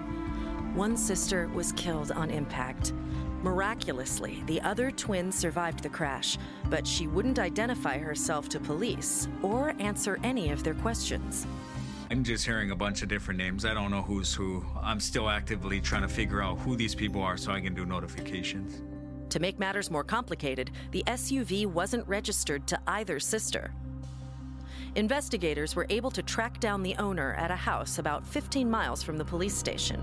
One 0.75 0.95
sister 0.95 1.49
was 1.53 1.73
killed 1.73 2.13
on 2.13 2.29
impact. 2.29 2.93
Miraculously, 3.41 4.43
the 4.45 4.61
other 4.61 4.91
twin 4.91 5.29
survived 5.29 5.83
the 5.83 5.89
crash, 5.89 6.37
but 6.69 6.87
she 6.87 7.07
wouldn't 7.07 7.37
identify 7.37 7.97
herself 7.97 8.47
to 8.47 8.59
police 8.61 9.27
or 9.41 9.75
answer 9.79 10.17
any 10.23 10.51
of 10.51 10.63
their 10.63 10.75
questions. 10.75 11.45
I'm 12.11 12.23
just 12.23 12.45
hearing 12.45 12.71
a 12.71 12.77
bunch 12.77 13.01
of 13.01 13.09
different 13.09 13.39
names. 13.39 13.65
I 13.65 13.73
don't 13.73 13.91
know 13.91 14.03
who's 14.03 14.33
who. 14.33 14.63
I'm 14.81 15.01
still 15.01 15.29
actively 15.29 15.81
trying 15.81 16.03
to 16.03 16.07
figure 16.07 16.41
out 16.41 16.59
who 16.59 16.77
these 16.77 16.95
people 16.95 17.21
are 17.21 17.35
so 17.35 17.51
I 17.51 17.59
can 17.59 17.73
do 17.73 17.85
notifications. 17.85 18.83
To 19.33 19.39
make 19.39 19.57
matters 19.57 19.89
more 19.89 20.03
complicated, 20.03 20.69
the 20.91 21.03
SUV 21.07 21.65
wasn't 21.65 22.07
registered 22.07 22.67
to 22.67 22.79
either 22.85 23.19
sister. 23.19 23.73
Investigators 24.93 25.75
were 25.75 25.87
able 25.89 26.11
to 26.11 26.21
track 26.21 26.59
down 26.59 26.83
the 26.83 26.95
owner 26.97 27.33
at 27.33 27.49
a 27.49 27.55
house 27.55 27.97
about 27.97 28.27
15 28.27 28.69
miles 28.69 29.01
from 29.01 29.17
the 29.17 29.25
police 29.25 29.57
station. 29.57 29.99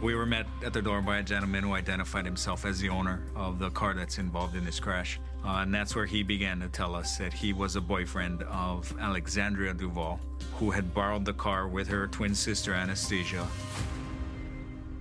We 0.00 0.14
were 0.14 0.24
met 0.24 0.46
at 0.64 0.72
the 0.72 0.80
door 0.80 1.02
by 1.02 1.18
a 1.18 1.22
gentleman 1.22 1.64
who 1.64 1.74
identified 1.74 2.24
himself 2.24 2.64
as 2.64 2.80
the 2.80 2.88
owner 2.88 3.22
of 3.36 3.58
the 3.58 3.68
car 3.68 3.92
that's 3.92 4.16
involved 4.16 4.56
in 4.56 4.64
this 4.64 4.80
crash. 4.80 5.20
Uh, 5.44 5.58
and 5.58 5.74
that's 5.74 5.94
where 5.94 6.06
he 6.06 6.22
began 6.22 6.58
to 6.60 6.68
tell 6.68 6.94
us 6.94 7.18
that 7.18 7.34
he 7.34 7.52
was 7.52 7.76
a 7.76 7.82
boyfriend 7.82 8.44
of 8.44 8.96
Alexandria 8.98 9.74
Duval, 9.74 10.18
who 10.54 10.70
had 10.70 10.94
borrowed 10.94 11.26
the 11.26 11.34
car 11.34 11.68
with 11.68 11.86
her 11.88 12.06
twin 12.06 12.34
sister 12.34 12.72
Anastasia. 12.72 13.46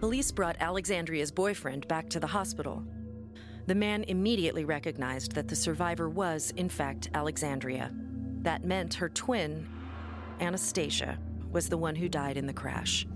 Police 0.02 0.34
brought 0.34 0.58
Alexandria's 0.60 1.32
boyfriend 1.32 1.88
back 1.88 2.10
to 2.10 2.20
the 2.20 2.28
hospital. 2.28 2.84
The 3.66 3.76
man 3.76 4.04
immediately 4.10 4.66
recognized 4.66 5.32
that 5.34 5.48
the 5.48 5.56
survivor 5.56 6.10
was, 6.10 6.52
in 6.58 6.68
fact, 6.68 7.10
Alexandria. 7.14 7.92
That 8.42 8.66
meant 8.66 8.94
her 8.96 9.08
twin, 9.08 9.66
Anastasia, 10.42 11.18
was 11.50 11.70
the 11.70 11.78
one 11.78 11.96
who 11.96 12.10
died 12.10 12.36
in 12.36 12.46
the 12.46 12.54
crash. 12.54 13.08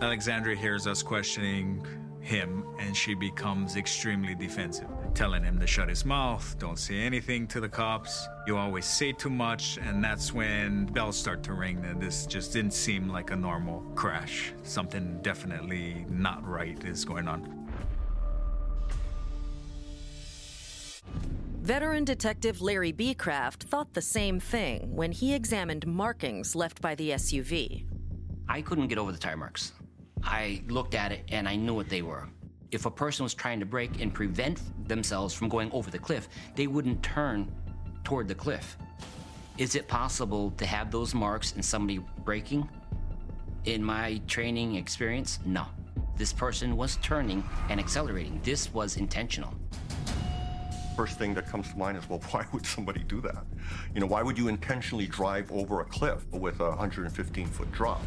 Alexandria 0.00 0.56
hears 0.56 0.86
us 0.86 1.02
questioning 1.02 1.86
him 2.20 2.64
and 2.78 2.96
she 2.96 3.14
becomes 3.14 3.76
extremely 3.76 4.34
defensive, 4.34 4.88
telling 5.14 5.42
him 5.42 5.58
to 5.60 5.66
shut 5.66 5.88
his 5.88 6.04
mouth, 6.04 6.56
don't 6.58 6.78
say 6.78 6.98
anything 6.98 7.46
to 7.48 7.60
the 7.60 7.68
cops. 7.68 8.26
You 8.46 8.56
always 8.56 8.86
say 8.86 9.12
too 9.12 9.30
much, 9.30 9.78
and 9.78 10.02
that's 10.02 10.32
when 10.32 10.86
bells 10.86 11.16
start 11.16 11.42
to 11.44 11.52
ring. 11.52 11.84
And 11.84 12.00
this 12.00 12.26
just 12.26 12.52
didn't 12.52 12.72
seem 12.74 13.08
like 13.08 13.30
a 13.30 13.36
normal 13.36 13.80
crash. 13.94 14.52
Something 14.62 15.18
definitely 15.22 16.04
not 16.08 16.46
right 16.46 16.82
is 16.84 17.04
going 17.04 17.28
on. 17.28 17.68
Veteran 21.62 22.04
detective 22.04 22.62
Larry 22.62 22.92
Beecraft 22.92 23.64
thought 23.64 23.92
the 23.92 24.02
same 24.02 24.40
thing 24.40 24.94
when 24.94 25.12
he 25.12 25.34
examined 25.34 25.86
markings 25.86 26.56
left 26.56 26.80
by 26.80 26.94
the 26.94 27.10
SUV. 27.10 27.84
I 28.48 28.62
couldn't 28.62 28.88
get 28.88 28.98
over 28.98 29.12
the 29.12 29.18
tire 29.18 29.36
marks. 29.36 29.72
I 30.22 30.62
looked 30.68 30.94
at 30.94 31.12
it 31.12 31.24
and 31.28 31.48
I 31.48 31.56
knew 31.56 31.74
what 31.74 31.88
they 31.88 32.02
were. 32.02 32.28
If 32.70 32.86
a 32.86 32.90
person 32.90 33.24
was 33.24 33.34
trying 33.34 33.58
to 33.60 33.66
brake 33.66 34.00
and 34.00 34.14
prevent 34.14 34.60
themselves 34.88 35.34
from 35.34 35.48
going 35.48 35.72
over 35.72 35.90
the 35.90 35.98
cliff, 35.98 36.28
they 36.54 36.66
wouldn't 36.66 37.02
turn 37.02 37.52
toward 38.04 38.28
the 38.28 38.34
cliff. 38.34 38.76
Is 39.58 39.74
it 39.74 39.88
possible 39.88 40.52
to 40.52 40.66
have 40.66 40.90
those 40.90 41.14
marks 41.14 41.52
in 41.52 41.62
somebody 41.62 42.00
braking? 42.24 42.68
In 43.64 43.84
my 43.84 44.20
training 44.26 44.76
experience, 44.76 45.38
no. 45.44 45.66
This 46.16 46.32
person 46.32 46.76
was 46.76 46.96
turning 47.02 47.42
and 47.68 47.80
accelerating. 47.80 48.40
This 48.42 48.72
was 48.72 48.96
intentional. 48.96 49.52
First 50.96 51.18
thing 51.18 51.34
that 51.34 51.46
comes 51.46 51.70
to 51.70 51.78
mind 51.78 51.98
is, 51.98 52.08
well, 52.08 52.20
why 52.30 52.46
would 52.52 52.64
somebody 52.64 53.02
do 53.02 53.20
that? 53.22 53.44
You 53.94 54.00
know, 54.00 54.06
why 54.06 54.22
would 54.22 54.38
you 54.38 54.48
intentionally 54.48 55.06
drive 55.06 55.50
over 55.50 55.80
a 55.80 55.84
cliff 55.84 56.26
with 56.32 56.60
a 56.60 56.68
115 56.70 57.46
foot 57.46 57.72
drop? 57.72 58.02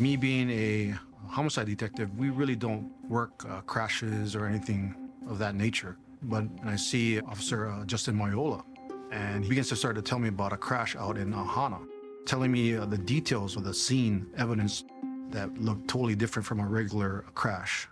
Me 0.00 0.16
being 0.16 0.48
a 0.48 0.94
homicide 1.28 1.66
detective, 1.66 2.08
we 2.16 2.30
really 2.30 2.56
don't 2.56 2.90
work 3.06 3.44
uh, 3.46 3.60
crashes 3.60 4.34
or 4.34 4.46
anything 4.46 4.94
of 5.28 5.38
that 5.38 5.54
nature. 5.54 5.98
But 6.22 6.44
I 6.64 6.76
see 6.76 7.20
Officer 7.20 7.68
uh, 7.68 7.84
Justin 7.84 8.16
Mariola, 8.16 8.62
and 9.12 9.44
he 9.44 9.50
begins 9.50 9.68
to 9.68 9.76
start 9.76 9.96
to 9.96 10.02
tell 10.02 10.18
me 10.18 10.30
about 10.30 10.54
a 10.54 10.56
crash 10.56 10.96
out 10.96 11.18
in 11.18 11.32
Hana, 11.32 11.80
telling 12.24 12.50
me 12.50 12.76
uh, 12.76 12.86
the 12.86 12.96
details 12.96 13.56
of 13.56 13.64
the 13.64 13.74
scene, 13.74 14.26
evidence 14.38 14.84
that 15.32 15.52
looked 15.58 15.86
totally 15.86 16.14
different 16.14 16.46
from 16.46 16.60
a 16.60 16.66
regular 16.66 17.26
crash. 17.34 17.86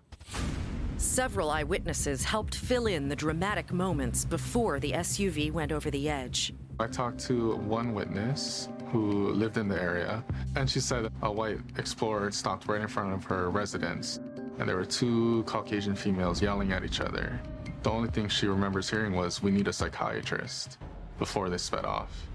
Several 0.97 1.51
eyewitnesses 1.51 2.25
helped 2.25 2.55
fill 2.55 2.87
in 2.87 3.11
the 3.11 3.17
dramatic 3.17 3.71
moments 3.71 4.25
before 4.25 4.81
the 4.81 4.93
SUV 4.93 5.53
went 5.53 5.73
over 5.73 5.91
the 5.91 6.09
edge. 6.09 6.55
I 6.81 6.87
talked 6.87 7.21
to 7.27 7.57
one 7.57 7.93
witness 7.93 8.71
who 8.91 9.33
lived 9.33 9.57
in 9.59 9.69
the 9.69 9.81
area, 9.81 10.25
and 10.57 10.69
she 10.69 10.81
said 10.81 11.11
a 11.23 11.31
white 11.31 11.59
explorer 11.77 12.31
stopped 12.31 12.67
right 12.69 12.81
in 12.81 12.89
front 12.89 13.13
of 13.13 13.25
her 13.25 13.51
residence, 13.51 14.21
and 14.59 14.69
there 14.69 14.77
were 14.77 14.85
two 14.85 15.43
Caucasian 15.45 15.95
females 15.95 16.41
yelling 16.43 16.73
at 16.73 16.85
each 16.85 17.01
other. 17.01 17.41
The 17.83 17.91
only 17.91 18.09
thing 18.09 18.29
she 18.29 18.47
remembers 18.47 18.91
hearing 18.91 19.15
was, 19.15 19.43
We 19.43 19.51
need 19.51 19.69
a 19.69 19.73
psychiatrist, 19.73 20.79
before 21.19 21.49
they 21.49 21.59
sped 21.59 21.85
off. 21.85 22.27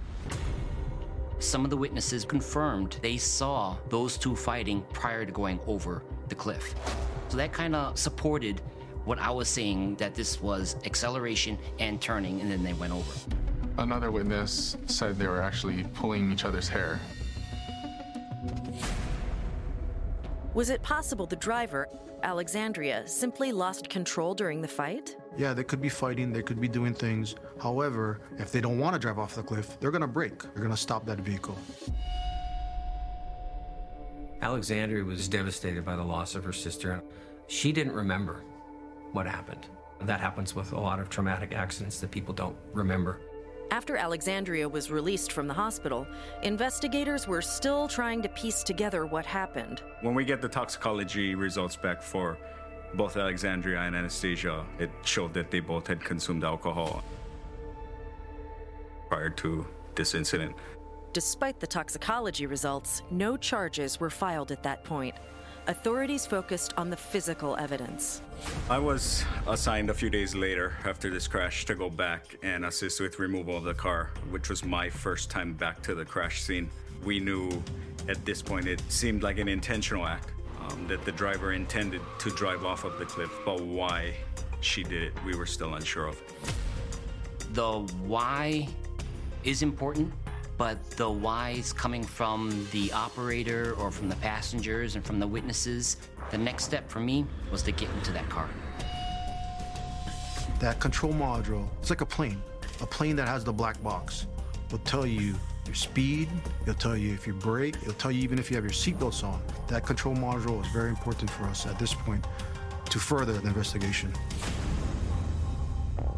Some 1.40 1.66
of 1.66 1.70
the 1.70 1.78
witnesses 1.78 2.24
confirmed 2.24 3.00
they 3.02 3.18
saw 3.18 3.76
those 3.90 4.18
two 4.18 4.36
fighting 4.36 4.86
prior 4.94 5.26
to 5.26 5.32
going 5.32 5.60
over 5.68 6.04
the 6.30 6.36
cliff. 6.36 6.74
So 7.30 7.38
that 7.38 7.52
kind 7.52 7.76
of 7.76 7.98
supported 7.98 8.62
what 9.06 9.20
I 9.20 9.30
was 9.32 9.50
saying 9.50 9.96
that 9.96 10.16
this 10.16 10.42
was 10.42 10.78
acceleration 10.86 11.58
and 11.80 12.00
turning, 12.00 12.40
and 12.40 12.50
then 12.50 12.64
they 12.64 12.74
went 12.74 12.94
over. 12.94 13.12
Another 13.77 14.12
witness 14.12 14.77
said 14.86 15.18
they 15.18 15.27
were 15.27 15.42
actually 15.42 15.84
pulling 15.96 16.32
each 16.32 16.46
other's 16.46 16.68
hair. 16.68 17.00
Was 20.53 20.70
it 20.70 20.84
possible 20.84 21.25
the 21.25 21.36
driver, 21.36 21.88
Alexandria, 22.22 23.08
simply 23.08 23.51
lost 23.51 23.89
control 23.89 24.36
during 24.36 24.62
the 24.62 24.68
fight? 24.68 25.15
Yeah, 25.36 25.56
they 25.56 25.63
could 25.63 25.82
be 25.82 25.89
fighting, 25.89 26.32
they 26.32 26.44
could 26.44 26.62
be 26.62 26.68
doing 26.68 26.94
things. 26.94 27.36
However, 27.60 28.22
if 28.38 28.51
they 28.51 28.62
don't 28.62 28.77
want 28.77 28.94
to 28.94 29.00
drive 29.00 29.18
off 29.18 29.34
the 29.34 29.42
cliff, 29.42 29.80
they're 29.80 29.89
going 29.89 30.01
to 30.01 30.08
brake. 30.08 30.44
They're 30.44 30.63
going 30.63 30.70
to 30.70 30.77
stop 30.77 31.06
that 31.08 31.20
vehicle. 31.20 31.58
Alexandria 34.44 35.03
was 35.03 35.27
devastated 35.27 35.84
by 35.84 35.96
the 35.96 36.03
loss 36.03 36.36
of 36.36 36.44
her 36.44 36.53
sister. 36.53 37.01
She 37.48 37.72
didn't 37.72 37.94
remember 37.94 38.44
what 39.13 39.25
happened. 39.25 39.65
That 40.01 40.20
happens 40.20 40.53
with 40.53 40.74
a 40.74 40.80
lot 40.80 41.00
of 41.00 41.10
traumatic 41.10 41.53
accidents 41.53 42.00
that 42.01 42.12
people 42.12 42.34
don't 42.34 42.58
remember. 42.74 43.20
After 43.74 43.98
Alexandria 43.98 44.70
was 44.70 44.92
released 44.92 45.32
from 45.32 45.48
the 45.48 45.53
hospital, 45.56 46.06
investigators 46.44 47.27
were 47.27 47.42
still 47.42 47.88
trying 47.88 48.22
to 48.22 48.30
piece 48.30 48.62
together 48.62 49.08
what 49.08 49.25
happened. 49.25 49.82
When 50.01 50.13
we 50.13 50.25
get 50.25 50.44
the 50.44 50.48
toxicology 50.48 51.34
results 51.34 51.75
back 51.75 52.03
for 52.03 52.38
both 52.94 53.18
Alexandria 53.18 53.80
and 53.80 53.96
Anastasia, 53.96 54.63
it 54.77 54.92
showed 55.03 55.34
that 55.34 55.50
they 55.50 55.60
both 55.60 55.88
had 55.88 56.06
consumed 56.06 56.44
alcohol 56.44 57.03
prior 59.10 59.32
to 59.32 59.65
this 59.96 60.13
incident. 60.13 60.56
Despite 61.12 61.60
the 61.60 61.65
toxicology 61.65 62.46
results, 62.46 63.01
no 63.10 63.38
charges 63.38 64.00
were 64.00 64.12
filed 64.12 64.51
at 64.51 64.62
that 64.62 64.84
point. 64.84 65.15
Authorities 65.67 66.25
focused 66.25 66.74
on 66.75 66.89
the 66.89 66.98
physical 66.98 67.55
evidence. 67.55 68.22
I 68.70 68.77
was 68.77 69.24
assigned 69.48 69.89
a 69.89 69.93
few 69.93 70.10
days 70.10 70.36
later 70.36 70.74
after 70.84 71.10
this 71.10 71.25
crash 71.25 71.63
to 71.65 71.75
go 71.75 71.89
back 71.89 72.36
and 72.43 72.65
assist 72.65 73.00
with 73.00 73.17
removal 73.17 73.55
of 73.55 73.63
the 73.63 73.74
car, 73.74 74.12
which 74.29 74.50
was 74.50 74.65
my 74.65 74.89
first 74.89 75.29
time 75.29 75.53
back 75.53 75.82
to 75.84 75.96
the 75.96 76.03
crash 76.03 76.41
scene. 76.41 76.70
We 77.05 77.22
knew 77.22 77.50
at 78.10 78.25
this 78.25 78.41
point 78.41 78.67
it 78.67 78.82
seemed 78.89 79.24
like 79.24 79.38
an 79.38 79.48
intentional 79.48 80.05
act, 80.05 80.32
um, 80.60 80.86
that 80.89 81.05
the 81.05 81.13
driver 81.13 81.53
intended 81.53 82.01
to 82.20 82.29
drive 82.32 82.65
off 82.65 82.84
of 82.84 83.00
the 83.00 83.05
cliff, 83.05 83.32
but 83.46 83.62
why 83.62 84.15
she 84.60 84.84
did 84.84 85.01
it, 85.01 85.13
we 85.25 85.34
were 85.34 85.46
still 85.46 85.75
unsure 85.75 86.08
of. 86.08 86.22
The 87.53 87.79
why 88.05 88.67
is 89.46 89.62
important 89.62 90.12
but 90.58 90.84
the 90.92 91.10
whys 91.10 91.74
coming 91.74 92.04
from 92.04 92.68
the 92.72 92.92
operator 92.92 93.74
or 93.78 93.92
from 93.92 94.10
the 94.10 94.16
passengers 94.18 94.96
and 94.96 95.06
from 95.06 95.20
the 95.20 95.28
witnesses, 95.28 95.98
the 96.32 96.38
next 96.38 96.66
step 96.66 96.90
for 96.90 97.00
me 97.00 97.26
was 97.52 97.64
to 97.64 97.72
get 97.72 97.90
into 97.92 98.12
that 98.12 98.28
car. 98.30 98.50
That 100.60 100.80
control 100.80 101.14
module, 101.14 101.68
it's 101.80 101.90
like 101.90 102.02
a 102.02 102.06
plane. 102.06 102.42
A 102.82 102.86
plane 102.86 103.16
that 103.16 103.28
has 103.28 103.44
the 103.44 103.54
black 103.54 103.82
box 103.84 104.28
will 104.72 104.80
tell 104.80 105.06
you 105.06 105.36
your 105.66 105.76
speed, 105.76 106.30
it'll 106.64 106.74
tell 106.76 106.98
you 106.98 107.14
if 107.14 107.26
you 107.26 107.34
brake, 107.34 107.76
it'll 107.82 107.94
tell 107.94 108.12
you 108.12 108.22
even 108.22 108.38
if 108.38 108.50
you 108.50 108.56
have 108.56 108.64
your 108.64 108.72
seatbelts 108.72 109.24
on. 109.24 109.42
That 109.68 109.86
control 109.86 110.16
module 110.16 110.64
is 110.64 110.72
very 110.72 110.89
important 110.89 111.30
for 111.30 111.46
us 111.46 111.66
at 111.66 111.80
this 111.80 111.94
point 111.94 112.26
to 112.89 113.00
further 113.00 113.34
the 113.34 113.48
investigation. 113.48 114.12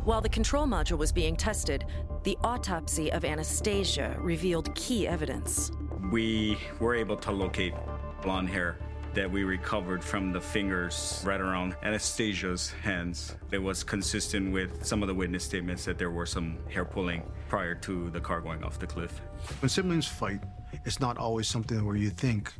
While 0.03 0.21
the 0.21 0.29
control 0.29 0.67
module 0.67 0.97
was 0.97 1.11
being 1.11 1.35
tested, 1.35 1.85
the 2.25 2.37
autopsy 2.43 3.11
of 3.11 3.23
Anastasia 3.23 4.17
revealed 4.19 4.73
key 4.73 5.07
evidence. 5.07 5.71
We 6.11 6.57
were 6.79 6.95
able 6.95 7.17
to 7.17 7.31
locate 7.31 7.75
blonde 8.23 8.49
hair 8.49 8.79
that 9.13 9.29
we 9.29 9.43
recovered 9.43 10.03
from 10.03 10.31
the 10.31 10.41
fingers 10.41 11.21
right 11.23 11.39
around 11.39 11.75
Anastasia's 11.83 12.71
hands. 12.81 13.35
It 13.51 13.59
was 13.59 13.83
consistent 13.83 14.51
with 14.51 14.83
some 14.83 15.03
of 15.03 15.07
the 15.07 15.13
witness 15.13 15.43
statements 15.43 15.85
that 15.85 15.99
there 15.99 16.09
were 16.09 16.25
some 16.25 16.57
hair 16.67 16.83
pulling 16.83 17.21
prior 17.47 17.75
to 17.75 18.09
the 18.09 18.19
car 18.19 18.41
going 18.41 18.63
off 18.63 18.79
the 18.79 18.87
cliff. 18.87 19.21
When 19.61 19.69
siblings 19.69 20.07
fight, 20.07 20.41
it's 20.83 20.99
not 20.99 21.19
always 21.19 21.47
something 21.47 21.85
where 21.85 21.95
you 21.95 22.09
think 22.09 22.51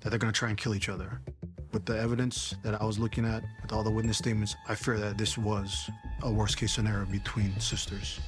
that 0.00 0.08
they're 0.08 0.18
going 0.18 0.32
to 0.32 0.38
try 0.38 0.48
and 0.48 0.56
kill 0.56 0.74
each 0.74 0.88
other. 0.88 1.20
With 1.72 1.86
the 1.86 1.98
evidence 1.98 2.54
that 2.62 2.80
I 2.80 2.84
was 2.84 2.98
looking 2.98 3.24
at, 3.24 3.42
with 3.62 3.72
all 3.72 3.82
the 3.82 3.90
witness 3.90 4.18
statements, 4.18 4.56
I 4.68 4.74
fear 4.74 4.98
that 4.98 5.16
this 5.16 5.38
was 5.38 5.88
a 6.22 6.30
worst 6.30 6.58
case 6.58 6.74
scenario 6.74 7.06
between 7.06 7.58
sisters. 7.58 8.20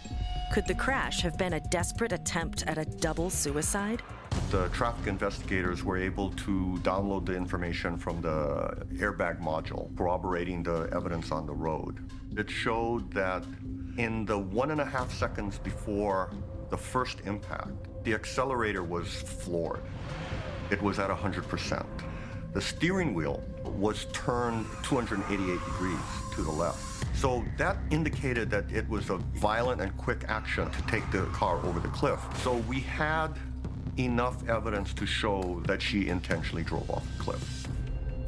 Could 0.54 0.66
the 0.66 0.74
crash 0.74 1.20
have 1.20 1.36
been 1.36 1.52
a 1.52 1.60
desperate 1.68 2.12
attempt 2.12 2.62
at 2.66 2.78
a 2.78 2.86
double 2.86 3.28
suicide? 3.28 4.02
The 4.50 4.68
traffic 4.68 5.08
investigators 5.08 5.84
were 5.84 5.98
able 5.98 6.30
to 6.30 6.78
download 6.82 7.26
the 7.26 7.36
information 7.36 7.98
from 7.98 8.22
the 8.22 8.86
airbag 8.94 9.40
module, 9.42 9.94
corroborating 9.94 10.62
the 10.62 10.88
evidence 10.92 11.30
on 11.30 11.44
the 11.44 11.52
road. 11.52 11.98
It 12.36 12.48
showed 12.48 13.12
that 13.12 13.44
in 13.98 14.24
the 14.24 14.38
one 14.38 14.70
and 14.70 14.80
a 14.80 14.86
half 14.86 15.12
seconds 15.12 15.58
before 15.58 16.32
the 16.70 16.78
first 16.78 17.20
impact, 17.26 17.68
the 18.04 18.14
accelerator 18.14 18.82
was 18.82 19.08
floored. 19.08 19.82
It 20.70 20.80
was 20.80 20.98
at 20.98 21.10
100%. 21.10 21.86
The 22.54 22.60
steering 22.60 23.14
wheel 23.14 23.42
was 23.64 24.06
turned 24.12 24.64
288 24.84 25.58
degrees 25.64 25.98
to 26.36 26.42
the 26.42 26.52
left. 26.52 26.78
So 27.16 27.44
that 27.58 27.78
indicated 27.90 28.48
that 28.50 28.70
it 28.70 28.88
was 28.88 29.10
a 29.10 29.16
violent 29.16 29.80
and 29.80 29.94
quick 29.96 30.24
action 30.28 30.70
to 30.70 30.82
take 30.82 31.10
the 31.10 31.24
car 31.26 31.58
over 31.66 31.80
the 31.80 31.88
cliff. 31.88 32.20
So 32.44 32.58
we 32.68 32.78
had 32.78 33.30
enough 33.98 34.48
evidence 34.48 34.94
to 34.94 35.04
show 35.04 35.60
that 35.66 35.82
she 35.82 36.06
intentionally 36.06 36.62
drove 36.62 36.88
off 36.90 37.04
the 37.16 37.24
cliff. 37.24 37.66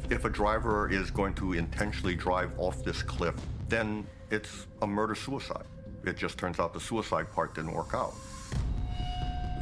If 0.09 0.25
a 0.25 0.29
driver 0.29 0.91
is 0.91 1.09
going 1.09 1.33
to 1.35 1.53
intentionally 1.53 2.15
drive 2.15 2.51
off 2.57 2.83
this 2.83 3.01
cliff, 3.01 3.35
then 3.69 4.05
it's 4.29 4.67
a 4.81 4.87
murder 4.87 5.15
suicide. 5.15 5.65
It 6.03 6.17
just 6.17 6.37
turns 6.37 6.59
out 6.59 6.73
the 6.73 6.81
suicide 6.81 7.31
part 7.31 7.55
didn't 7.55 7.71
work 7.71 7.93
out. 7.93 8.13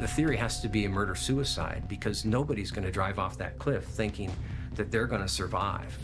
The 0.00 0.08
theory 0.08 0.36
has 0.36 0.60
to 0.60 0.68
be 0.68 0.86
a 0.86 0.88
murder 0.88 1.14
suicide 1.14 1.84
because 1.88 2.24
nobody's 2.24 2.72
going 2.72 2.84
to 2.84 2.92
drive 2.92 3.20
off 3.20 3.38
that 3.38 3.58
cliff 3.58 3.84
thinking 3.84 4.30
that 4.76 4.90
they're 4.90 5.06
going 5.06 5.22
to 5.22 5.28
survive 5.28 5.98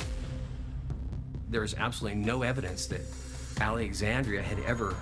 there's 1.53 1.75
absolutely 1.75 2.19
no 2.19 2.43
evidence 2.43 2.87
that 2.87 3.03
Alexandria 3.61 4.43
had 4.43 4.59
ever 4.61 4.97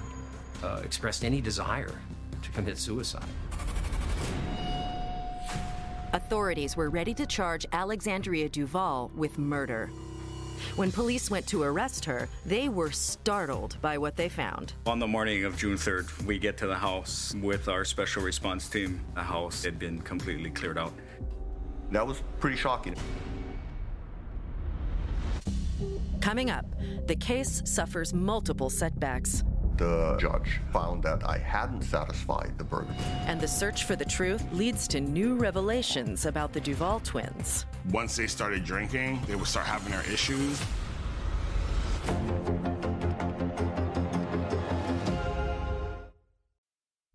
uh, 0.62 0.82
expressed 0.84 1.24
any 1.24 1.40
desire 1.40 1.94
to 2.42 2.50
commit 2.50 2.76
suicide. 2.76 3.24
Authorities 6.12 6.76
were 6.76 6.90
ready 6.90 7.14
to 7.14 7.24
charge 7.24 7.64
Alexandria 7.72 8.48
Duval 8.48 9.12
with 9.14 9.38
murder. 9.38 9.88
When 10.74 10.90
police 10.90 11.30
went 11.30 11.46
to 11.46 11.62
arrest 11.62 12.04
her, 12.04 12.28
they 12.44 12.68
were 12.68 12.90
startled 12.90 13.76
by 13.80 13.96
what 13.96 14.16
they 14.16 14.28
found. 14.28 14.74
On 14.86 14.98
the 14.98 15.06
morning 15.06 15.44
of 15.44 15.56
June 15.56 15.76
3rd, 15.76 16.24
we 16.24 16.38
get 16.38 16.58
to 16.58 16.66
the 16.66 16.74
house 16.74 17.32
with 17.40 17.68
our 17.68 17.84
special 17.84 18.22
response 18.22 18.68
team. 18.68 19.00
The 19.14 19.22
house 19.22 19.62
had 19.62 19.78
been 19.78 20.00
completely 20.00 20.50
cleared 20.50 20.76
out. 20.78 20.92
That 21.92 22.06
was 22.06 22.22
pretty 22.40 22.56
shocking. 22.56 22.96
Coming 26.20 26.50
up, 26.50 26.66
the 27.06 27.16
case 27.16 27.62
suffers 27.64 28.12
multiple 28.12 28.70
setbacks. 28.70 29.42
The 29.76 30.18
judge 30.20 30.60
found 30.72 31.02
that 31.04 31.26
I 31.26 31.38
hadn't 31.38 31.82
satisfied 31.82 32.52
the 32.58 32.64
burden. 32.64 32.94
And 33.26 33.40
the 33.40 33.48
search 33.48 33.84
for 33.84 33.96
the 33.96 34.04
truth 34.04 34.44
leads 34.52 34.86
to 34.88 35.00
new 35.00 35.36
revelations 35.36 36.26
about 36.26 36.52
the 36.52 36.60
Duval 36.60 37.00
twins. 37.00 37.64
Once 37.90 38.16
they 38.16 38.26
started 38.26 38.64
drinking, 38.64 39.22
they 39.26 39.36
would 39.36 39.46
start 39.46 39.66
having 39.66 39.90
their 39.90 40.04
issues. 40.12 40.60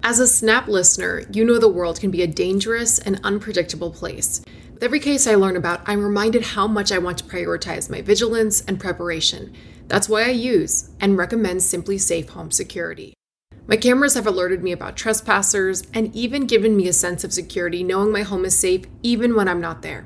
As 0.07 0.19
a 0.19 0.27
Snap 0.27 0.67
listener, 0.67 1.23
you 1.31 1.43
know 1.43 1.57
the 1.57 1.67
world 1.67 1.99
can 1.99 2.11
be 2.11 2.21
a 2.21 2.27
dangerous 2.27 2.99
and 2.99 3.19
unpredictable 3.23 3.89
place. 3.89 4.41
Every 4.85 4.99
case 4.99 5.25
I 5.25 5.33
learn 5.33 5.55
about, 5.55 5.81
I'm 5.87 6.03
reminded 6.03 6.43
how 6.43 6.67
much 6.67 6.91
I 6.91 6.99
want 6.99 7.17
to 7.17 7.23
prioritize 7.23 7.89
my 7.89 8.03
vigilance 8.03 8.61
and 8.61 8.79
preparation. 8.79 9.51
That's 9.87 10.07
why 10.07 10.25
I 10.25 10.29
use 10.29 10.91
and 10.99 11.17
recommend 11.17 11.61
SimpliSafe 11.61 12.29
Home 12.29 12.51
Security. 12.51 13.15
My 13.65 13.77
cameras 13.77 14.13
have 14.13 14.27
alerted 14.27 14.61
me 14.61 14.71
about 14.71 14.95
trespassers 14.95 15.81
and 15.95 16.15
even 16.15 16.45
given 16.45 16.77
me 16.77 16.87
a 16.87 16.93
sense 16.93 17.23
of 17.23 17.33
security 17.33 17.83
knowing 17.83 18.11
my 18.11 18.21
home 18.21 18.45
is 18.45 18.59
safe 18.59 18.85
even 19.01 19.33
when 19.33 19.47
I'm 19.47 19.59
not 19.59 19.81
there. 19.81 20.05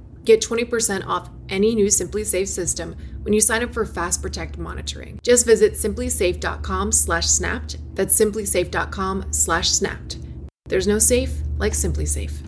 Get 0.23 0.41
20% 0.41 1.05
off 1.07 1.29
any 1.49 1.75
new 1.75 1.87
SimpliSafe 1.87 2.47
system 2.47 2.95
when 3.23 3.33
you 3.33 3.41
sign 3.41 3.63
up 3.63 3.73
for 3.73 3.85
Fast 3.85 4.21
Protect 4.21 4.57
monitoring. 4.57 5.19
Just 5.23 5.45
visit 5.45 5.73
simplisafe.com/snapped. 5.73 7.77
That's 7.95 8.19
simplisafe.com/snapped. 8.19 10.17
There's 10.65 10.87
no 10.87 10.99
safe 10.99 11.33
like 11.57 11.73
SimpliSafe. 11.73 12.43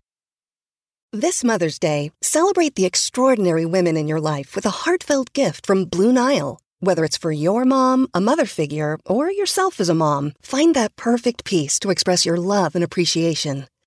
This 1.11 1.43
Mother's 1.43 1.77
Day, 1.77 2.11
celebrate 2.21 2.75
the 2.75 2.85
extraordinary 2.85 3.65
women 3.65 3.97
in 3.97 4.07
your 4.07 4.19
life 4.19 4.55
with 4.55 4.65
a 4.65 4.79
heartfelt 4.83 5.33
gift 5.33 5.67
from 5.67 5.85
Blue 5.85 6.11
Nile. 6.11 6.59
Whether 6.79 7.05
it's 7.05 7.17
for 7.17 7.31
your 7.31 7.65
mom, 7.65 8.07
a 8.13 8.19
mother 8.19 8.45
figure, 8.45 8.97
or 9.05 9.31
yourself 9.31 9.79
as 9.79 9.89
a 9.89 9.93
mom, 9.93 10.33
find 10.41 10.75
that 10.75 10.95
perfect 10.95 11.45
piece 11.45 11.77
to 11.79 11.91
express 11.91 12.25
your 12.25 12.37
love 12.37 12.75
and 12.75 12.83
appreciation. 12.83 13.67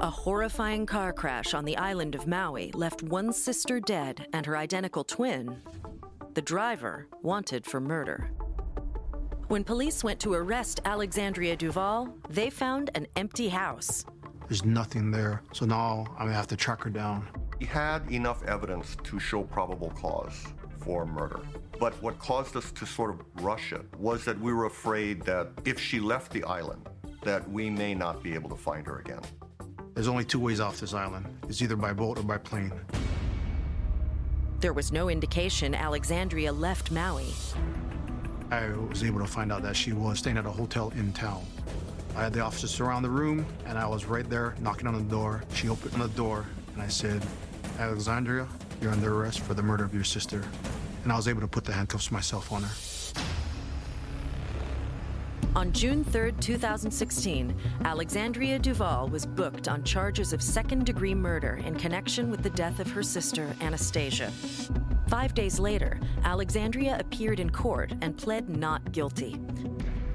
A 0.00 0.08
horrifying 0.08 0.86
car 0.86 1.12
crash 1.12 1.52
on 1.52 1.66
the 1.66 1.76
island 1.76 2.14
of 2.14 2.26
Maui 2.26 2.72
left 2.72 3.02
one 3.02 3.34
sister 3.34 3.78
dead 3.78 4.26
and 4.32 4.46
her 4.46 4.56
identical 4.56 5.04
twin, 5.04 5.60
the 6.32 6.40
driver, 6.40 7.06
wanted 7.20 7.66
for 7.66 7.80
murder. 7.82 8.30
When 9.48 9.62
police 9.62 10.02
went 10.02 10.18
to 10.20 10.32
arrest 10.32 10.80
Alexandria 10.86 11.54
Duval, 11.54 12.16
they 12.30 12.48
found 12.48 12.90
an 12.94 13.08
empty 13.16 13.50
house. 13.50 14.06
There's 14.48 14.64
nothing 14.64 15.10
there. 15.10 15.42
So 15.52 15.66
now 15.66 16.06
I'm 16.12 16.24
gonna 16.24 16.32
have 16.32 16.46
to 16.46 16.56
track 16.56 16.82
her 16.84 16.90
down. 16.90 17.28
We 17.58 17.66
had 17.66 18.10
enough 18.10 18.42
evidence 18.44 18.96
to 19.04 19.20
show 19.20 19.42
probable 19.42 19.90
cause 19.90 20.46
for 20.78 21.04
murder. 21.04 21.40
But 21.78 21.92
what 22.02 22.18
caused 22.18 22.56
us 22.56 22.72
to 22.72 22.86
sort 22.86 23.10
of 23.10 23.20
rush 23.44 23.74
it 23.74 23.84
was 23.98 24.24
that 24.24 24.40
we 24.40 24.54
were 24.54 24.64
afraid 24.64 25.20
that 25.24 25.48
if 25.66 25.78
she 25.78 26.00
left 26.00 26.32
the 26.32 26.42
island, 26.44 26.88
that 27.22 27.46
we 27.50 27.68
may 27.68 27.94
not 27.94 28.22
be 28.22 28.32
able 28.32 28.48
to 28.48 28.56
find 28.56 28.86
her 28.86 29.00
again. 29.00 29.20
There's 29.94 30.08
only 30.08 30.24
two 30.24 30.40
ways 30.40 30.60
off 30.60 30.80
this 30.80 30.94
island. 30.94 31.26
It's 31.48 31.60
either 31.62 31.76
by 31.76 31.92
boat 31.92 32.18
or 32.18 32.22
by 32.22 32.38
plane. 32.38 32.72
There 34.60 34.72
was 34.72 34.92
no 34.92 35.08
indication 35.08 35.74
Alexandria 35.74 36.52
left 36.52 36.90
Maui. 36.90 37.32
I 38.50 38.68
was 38.68 39.04
able 39.04 39.20
to 39.20 39.26
find 39.26 39.52
out 39.52 39.62
that 39.62 39.76
she 39.76 39.92
was 39.92 40.18
staying 40.18 40.36
at 40.36 40.46
a 40.46 40.50
hotel 40.50 40.92
in 40.96 41.12
town. 41.12 41.44
I 42.16 42.24
had 42.24 42.32
the 42.32 42.40
officers 42.40 42.70
surround 42.70 43.04
the 43.04 43.10
room, 43.10 43.46
and 43.66 43.78
I 43.78 43.86
was 43.86 44.04
right 44.04 44.28
there 44.28 44.54
knocking 44.60 44.86
on 44.86 44.94
the 44.94 45.08
door. 45.10 45.42
She 45.54 45.68
opened 45.68 45.92
the 45.92 46.08
door, 46.08 46.44
and 46.74 46.82
I 46.82 46.88
said, 46.88 47.24
Alexandria, 47.78 48.48
you're 48.82 48.92
under 48.92 49.14
arrest 49.14 49.40
for 49.40 49.54
the 49.54 49.62
murder 49.62 49.84
of 49.84 49.94
your 49.94 50.04
sister. 50.04 50.42
And 51.04 51.12
I 51.12 51.16
was 51.16 51.28
able 51.28 51.40
to 51.40 51.48
put 51.48 51.64
the 51.64 51.72
handcuffs 51.72 52.10
myself 52.10 52.52
on 52.52 52.62
her. 52.62 52.89
On 55.56 55.72
June 55.72 56.04
3, 56.04 56.30
2016, 56.40 57.56
Alexandria 57.84 58.56
Duval 58.56 59.08
was 59.08 59.26
booked 59.26 59.66
on 59.66 59.82
charges 59.82 60.32
of 60.32 60.40
second 60.40 60.86
degree 60.86 61.14
murder 61.14 61.60
in 61.64 61.74
connection 61.74 62.30
with 62.30 62.44
the 62.44 62.50
death 62.50 62.78
of 62.78 62.88
her 62.92 63.02
sister, 63.02 63.52
Anastasia. 63.60 64.30
Five 65.08 65.34
days 65.34 65.58
later, 65.58 65.98
Alexandria 66.22 66.96
appeared 67.00 67.40
in 67.40 67.50
court 67.50 67.92
and 68.00 68.16
pled 68.16 68.48
not 68.48 68.92
guilty. 68.92 69.40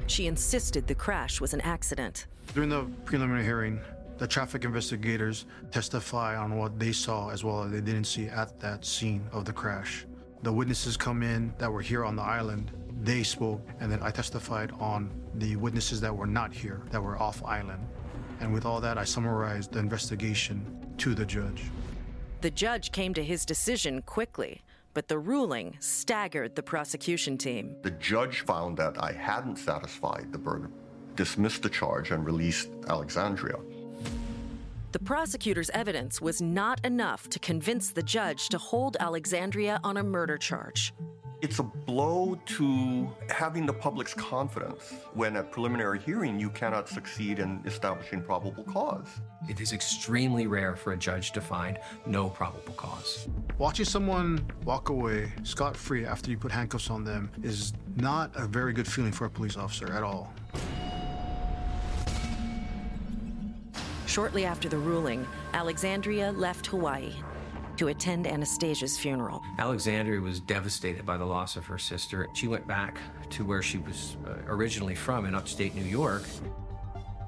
She 0.07 0.27
insisted 0.27 0.87
the 0.87 0.95
crash 0.95 1.41
was 1.41 1.53
an 1.53 1.61
accident. 1.61 2.27
During 2.53 2.69
the 2.69 2.85
preliminary 3.03 3.43
hearing, 3.43 3.81
the 4.17 4.27
traffic 4.27 4.63
investigators 4.63 5.47
testify 5.69 6.37
on 6.37 6.57
what 6.57 6.79
they 6.79 6.93
saw 6.93 7.29
as 7.29 7.43
well 7.43 7.61
as 7.63 7.71
they 7.71 7.81
didn't 7.81 8.05
see 8.05 8.27
at 8.27 8.57
that 8.61 8.85
scene 8.85 9.27
of 9.33 9.43
the 9.43 9.51
crash. 9.51 10.05
The 10.43 10.53
witnesses 10.53 10.95
come 10.95 11.23
in 11.23 11.53
that 11.57 11.69
were 11.69 11.81
here 11.81 12.05
on 12.05 12.15
the 12.15 12.23
island 12.23 12.71
they 13.01 13.23
spoke, 13.23 13.61
and 13.79 13.91
then 13.91 14.01
I 14.01 14.11
testified 14.11 14.71
on 14.79 15.11
the 15.35 15.55
witnesses 15.57 16.01
that 16.01 16.15
were 16.15 16.27
not 16.27 16.53
here, 16.53 16.81
that 16.91 17.01
were 17.01 17.21
off 17.21 17.43
island. 17.43 17.85
And 18.39 18.53
with 18.53 18.65
all 18.65 18.81
that, 18.81 18.97
I 18.97 19.03
summarized 19.03 19.73
the 19.73 19.79
investigation 19.79 20.65
to 20.97 21.13
the 21.13 21.25
judge. 21.25 21.63
The 22.41 22.51
judge 22.51 22.91
came 22.91 23.13
to 23.13 23.23
his 23.23 23.45
decision 23.45 24.01
quickly, 24.01 24.61
but 24.93 25.07
the 25.07 25.19
ruling 25.19 25.75
staggered 25.79 26.55
the 26.55 26.63
prosecution 26.63 27.37
team. 27.37 27.75
The 27.81 27.91
judge 27.91 28.41
found 28.41 28.77
that 28.77 29.01
I 29.01 29.11
hadn't 29.11 29.57
satisfied 29.57 30.31
the 30.31 30.37
burden, 30.37 30.71
dismissed 31.15 31.63
the 31.63 31.69
charge, 31.69 32.11
and 32.11 32.25
released 32.25 32.69
Alexandria. 32.87 33.57
The 34.91 34.99
prosecutor's 34.99 35.69
evidence 35.71 36.21
was 36.21 36.41
not 36.41 36.85
enough 36.85 37.27
to 37.29 37.39
convince 37.39 37.89
the 37.91 38.03
judge 38.03 38.47
to 38.49 38.57
hold 38.57 38.95
Alexandria 39.01 39.79
on 39.83 39.97
a 39.97 40.03
murder 40.03 40.37
charge. 40.37 40.93
It's 41.41 41.59
a 41.59 41.63
blow 41.63 42.39
to 42.45 43.09
having 43.29 43.65
the 43.65 43.73
public's 43.73 44.13
confidence 44.13 44.93
when 45.13 45.35
at 45.35 45.51
preliminary 45.51 45.99
hearing 45.99 46.39
you 46.39 46.49
cannot 46.49 46.87
succeed 46.87 47.39
in 47.39 47.61
establishing 47.65 48.21
probable 48.21 48.63
cause. 48.63 49.07
It 49.49 49.59
is 49.59 49.73
extremely 49.73 50.47
rare 50.47 50.75
for 50.75 50.93
a 50.93 50.97
judge 50.97 51.33
to 51.33 51.41
find 51.41 51.77
no 52.05 52.29
probable 52.29 52.73
cause. 52.73 53.27
Watching 53.57 53.85
someone 53.85 54.45
walk 54.63 54.89
away 54.89 55.33
scot 55.43 55.75
free 55.75 56.05
after 56.05 56.31
you 56.31 56.37
put 56.37 56.51
handcuffs 56.51 56.89
on 56.89 57.03
them 57.03 57.29
is 57.43 57.73
not 57.95 58.31
a 58.35 58.47
very 58.47 58.73
good 58.73 58.87
feeling 58.87 59.11
for 59.11 59.25
a 59.25 59.29
police 59.29 59.57
officer 59.57 59.91
at 59.91 60.03
all. 60.03 60.33
Shortly 64.07 64.45
after 64.45 64.69
the 64.69 64.77
ruling, 64.77 65.27
Alexandria 65.53 66.31
left 66.31 66.67
Hawaii 66.67 67.13
to 67.77 67.87
attend 67.89 68.27
Anastasia's 68.27 68.97
funeral. 68.97 69.41
Alexandria 69.59 70.21
was 70.21 70.39
devastated 70.39 71.05
by 71.05 71.17
the 71.17 71.25
loss 71.25 71.55
of 71.55 71.65
her 71.65 71.77
sister. 71.77 72.27
She 72.33 72.47
went 72.47 72.67
back 72.67 72.97
to 73.31 73.45
where 73.45 73.61
she 73.61 73.77
was 73.79 74.17
uh, 74.25 74.35
originally 74.47 74.95
from 74.95 75.25
in 75.25 75.35
upstate 75.35 75.75
New 75.75 75.83
York. 75.83 76.23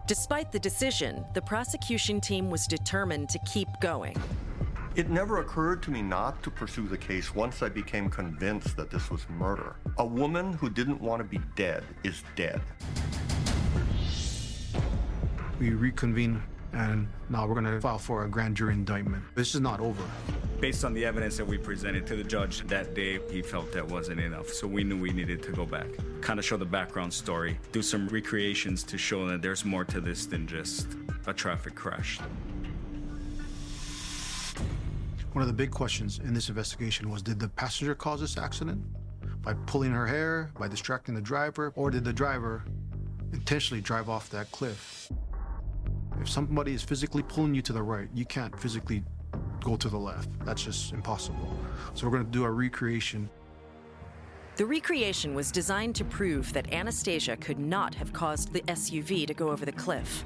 Despite 0.08 0.52
the 0.52 0.60
decision, 0.60 1.26
the 1.34 1.42
prosecution 1.42 2.22
team 2.22 2.50
was 2.50 2.66
determined 2.66 3.30
to 3.30 3.40
keep 3.40 3.68
going. 3.82 4.16
It 4.96 5.10
never 5.10 5.42
occurred 5.42 5.84
to 5.84 5.92
me 5.92 6.02
not 6.02 6.42
to 6.44 6.50
pursue 6.50 6.88
the 6.88 6.98
case 6.98 7.36
once 7.36 7.62
I 7.62 7.70
became 7.70 8.10
convinced 8.10 8.76
that 8.78 8.90
this 8.90 9.12
was 9.12 9.30
murder. 9.30 9.76
A 10.00 10.06
woman 10.06 10.54
who 10.54 10.70
didn't 10.70 11.00
want 11.02 11.20
to 11.20 11.24
be 11.24 11.40
dead 11.56 11.84
is 12.04 12.24
dead. 12.36 12.62
We 15.60 15.72
reconvene 15.72 16.42
and 16.78 17.08
now 17.30 17.48
we're 17.48 17.56
going 17.56 17.66
to 17.66 17.82
file 17.82 17.98
for 17.98 18.26
a 18.26 18.30
grand 18.30 18.56
jury 18.56 18.74
indictment. 18.74 19.24
This 19.34 19.56
is 19.56 19.62
not 19.62 19.80
over. 19.80 20.04
Based 20.60 20.86
on 20.86 20.94
the 20.94 21.06
evidence 21.06 21.36
that 21.38 21.46
we 21.46 21.58
presented 21.58 22.06
to 22.06 22.16
the 22.16 22.24
judge 22.24 22.62
that 22.68 22.94
day, 22.94 23.20
he 23.32 23.42
felt 23.42 23.72
that 23.74 23.86
wasn't 23.88 24.20
enough, 24.20 24.50
so 24.50 24.68
we 24.68 24.84
knew 24.84 25.00
we 25.00 25.10
needed 25.10 25.42
to 25.44 25.52
go 25.52 25.66
back, 25.66 25.88
kind 26.22 26.38
of 26.38 26.46
show 26.46 26.56
the 26.56 26.66
background 26.66 27.12
story, 27.12 27.60
do 27.72 27.82
some 27.82 28.08
recreations 28.10 28.84
to 28.84 28.98
show 28.98 29.28
that 29.28 29.42
there's 29.42 29.66
more 29.66 29.86
to 29.86 30.00
this 30.00 30.28
than 30.28 30.46
just 30.46 30.88
a 31.26 31.34
traffic 31.34 31.74
crash. 31.74 32.20
One 35.34 35.42
of 35.42 35.48
the 35.48 35.54
big 35.54 35.72
questions 35.72 36.20
in 36.20 36.34
this 36.34 36.50
investigation 36.50 37.10
was 37.10 37.24
did 37.24 37.40
the 37.40 37.50
passenger 37.50 37.96
cause 37.96 38.22
this 38.22 38.38
accident? 38.38 38.84
By 39.42 39.54
pulling 39.66 39.92
her 39.92 40.06
hair, 40.06 40.52
by 40.60 40.68
distracting 40.68 41.16
the 41.16 41.22
driver, 41.22 41.74
or 41.76 41.90
did 41.90 42.04
the 42.04 42.14
driver 42.14 42.66
intentionally 43.34 43.82
drive 43.82 44.10
off 44.10 44.30
that 44.30 44.52
cliff? 44.52 45.12
If 46.28 46.34
somebody 46.34 46.74
is 46.74 46.84
physically 46.84 47.24
pulling 47.24 47.56
you 47.56 47.62
to 47.62 47.72
the 47.72 47.82
right, 47.82 48.10
you 48.14 48.26
can't 48.26 48.54
physically 48.60 49.02
go 49.64 49.78
to 49.78 49.88
the 49.88 49.98
left. 49.98 50.28
That's 50.44 50.62
just 50.62 50.92
impossible. 50.92 51.58
So 51.94 52.06
we're 52.06 52.12
going 52.12 52.26
to 52.26 52.32
do 52.32 52.44
a 52.44 52.52
recreation. 52.52 53.30
The 54.58 54.66
recreation 54.66 55.34
was 55.34 55.54
designed 55.54 55.96
to 55.96 56.04
prove 56.04 56.52
that 56.52 56.74
Anastasia 56.74 57.38
could 57.38 57.60
not 57.60 57.96
have 57.96 58.12
caused 58.12 58.52
the 58.52 58.60
SUV 58.64 59.26
to 59.26 59.34
go 59.34 59.52
over 59.52 59.64
the 59.64 59.72
cliff. 59.72 60.26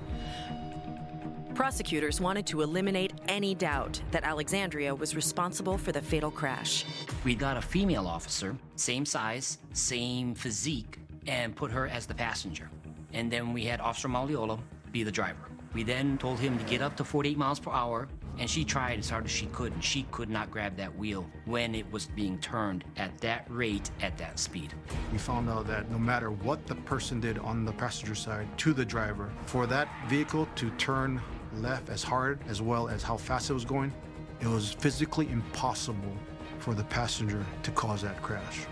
Prosecutors 1.53 2.19
wanted 2.19 2.47
to 2.47 2.63
eliminate 2.63 3.13
any 3.27 3.53
doubt 3.53 4.01
that 4.09 4.23
Alexandria 4.23 4.95
was 4.95 5.15
responsible 5.15 5.77
for 5.77 5.91
the 5.91 6.01
fatal 6.01 6.31
crash. 6.31 6.83
We 7.23 7.35
got 7.35 7.57
a 7.57 7.61
female 7.61 8.07
officer, 8.07 8.55
same 8.75 9.05
size, 9.05 9.59
same 9.73 10.33
physique, 10.33 10.97
and 11.27 11.55
put 11.55 11.69
her 11.69 11.85
as 11.85 12.07
the 12.07 12.15
passenger. 12.15 12.71
and 13.13 13.29
then 13.31 13.53
we 13.53 13.65
had 13.65 13.79
Officer 13.79 14.07
Maliola 14.07 14.59
be 14.91 15.03
the 15.03 15.11
driver. 15.11 15.50
We 15.73 15.83
then 15.83 16.17
told 16.17 16.39
him 16.39 16.57
to 16.57 16.63
get 16.65 16.81
up 16.81 16.97
to 16.97 17.03
48 17.03 17.37
miles 17.37 17.59
per 17.59 17.71
hour, 17.71 18.09
and 18.37 18.49
she 18.49 18.65
tried 18.65 18.99
as 18.99 19.09
hard 19.09 19.25
as 19.25 19.31
she 19.31 19.45
could, 19.47 19.71
and 19.71 19.83
she 19.83 20.03
could 20.11 20.29
not 20.29 20.51
grab 20.51 20.75
that 20.77 20.97
wheel 20.97 21.25
when 21.45 21.75
it 21.75 21.89
was 21.91 22.07
being 22.07 22.37
turned 22.39 22.83
at 22.97 23.17
that 23.19 23.45
rate, 23.49 23.89
at 24.01 24.17
that 24.17 24.37
speed. 24.37 24.73
We 25.11 25.17
found 25.17 25.49
out 25.49 25.67
that 25.67 25.89
no 25.89 25.97
matter 25.97 26.31
what 26.31 26.65
the 26.67 26.75
person 26.75 27.21
did 27.21 27.37
on 27.39 27.63
the 27.63 27.71
passenger 27.71 28.15
side 28.15 28.47
to 28.59 28.73
the 28.73 28.83
driver, 28.83 29.29
for 29.45 29.65
that 29.67 29.87
vehicle 30.09 30.47
to 30.55 30.69
turn 30.71 31.21
left 31.55 31.89
as 31.89 32.03
hard 32.03 32.39
as 32.47 32.61
well 32.61 32.89
as 32.89 33.03
how 33.03 33.15
fast 33.15 33.49
it 33.49 33.53
was 33.53 33.65
going, 33.65 33.93
it 34.41 34.47
was 34.47 34.73
physically 34.73 35.29
impossible 35.29 36.17
for 36.59 36.73
the 36.73 36.83
passenger 36.85 37.45
to 37.63 37.71
cause 37.71 38.01
that 38.01 38.21
crash. 38.21 38.65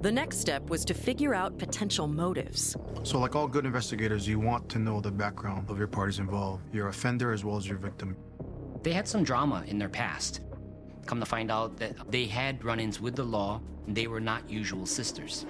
The 0.00 0.12
next 0.12 0.38
step 0.38 0.70
was 0.70 0.84
to 0.84 0.94
figure 0.94 1.34
out 1.34 1.58
potential 1.58 2.06
motives. 2.06 2.76
So, 3.02 3.18
like 3.18 3.34
all 3.34 3.48
good 3.48 3.66
investigators, 3.66 4.28
you 4.28 4.38
want 4.38 4.68
to 4.68 4.78
know 4.78 5.00
the 5.00 5.10
background 5.10 5.68
of 5.68 5.76
your 5.76 5.88
parties 5.88 6.20
involved, 6.20 6.72
your 6.72 6.86
offender 6.86 7.32
as 7.32 7.44
well 7.44 7.56
as 7.56 7.66
your 7.66 7.78
victim. 7.78 8.16
They 8.84 8.92
had 8.92 9.08
some 9.08 9.24
drama 9.24 9.64
in 9.66 9.76
their 9.76 9.88
past. 9.88 10.42
Come 11.06 11.18
to 11.18 11.26
find 11.26 11.50
out 11.50 11.78
that 11.78 12.12
they 12.12 12.26
had 12.26 12.64
run 12.64 12.78
ins 12.78 13.00
with 13.00 13.16
the 13.16 13.24
law, 13.24 13.60
and 13.88 13.96
they 13.96 14.06
were 14.06 14.20
not 14.20 14.48
usual 14.48 14.86
sisters. 14.86 15.46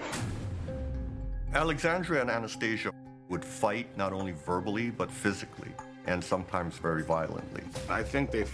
Alexandria 1.52 2.22
and 2.22 2.30
Anastasia 2.30 2.90
would 3.28 3.44
fight 3.44 3.94
not 3.98 4.14
only 4.14 4.32
verbally 4.32 4.88
but 4.88 5.10
physically, 5.10 5.72
and 6.06 6.24
sometimes 6.24 6.78
very 6.78 7.02
violently. 7.02 7.64
I 7.90 8.02
think 8.02 8.30
they 8.30 8.44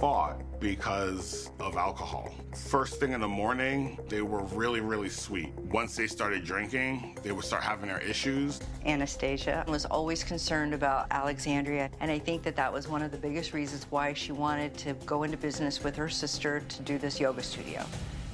fought 0.00 0.40
because 0.60 1.50
of 1.60 1.76
alcohol. 1.76 2.34
First 2.70 2.98
thing 2.98 3.12
in 3.12 3.20
the 3.20 3.28
morning, 3.28 3.98
they 4.08 4.22
were 4.22 4.42
really, 4.44 4.80
really 4.80 5.10
sweet. 5.10 5.52
Once 5.70 5.94
they 5.94 6.06
started 6.06 6.42
drinking, 6.42 7.18
they 7.22 7.32
would 7.32 7.44
start 7.44 7.62
having 7.62 7.88
their 7.88 8.00
issues. 8.00 8.60
Anastasia 8.86 9.62
was 9.68 9.84
always 9.84 10.24
concerned 10.24 10.72
about 10.72 11.06
Alexandria, 11.10 11.90
and 12.00 12.10
I 12.10 12.18
think 12.18 12.42
that 12.44 12.56
that 12.56 12.72
was 12.72 12.88
one 12.88 13.02
of 13.02 13.10
the 13.10 13.18
biggest 13.18 13.52
reasons 13.52 13.84
why 13.90 14.14
she 14.14 14.32
wanted 14.32 14.74
to 14.78 14.94
go 15.04 15.22
into 15.22 15.36
business 15.36 15.84
with 15.84 15.94
her 15.96 16.08
sister 16.08 16.60
to 16.60 16.82
do 16.82 16.96
this 16.96 17.20
yoga 17.20 17.42
studio, 17.42 17.84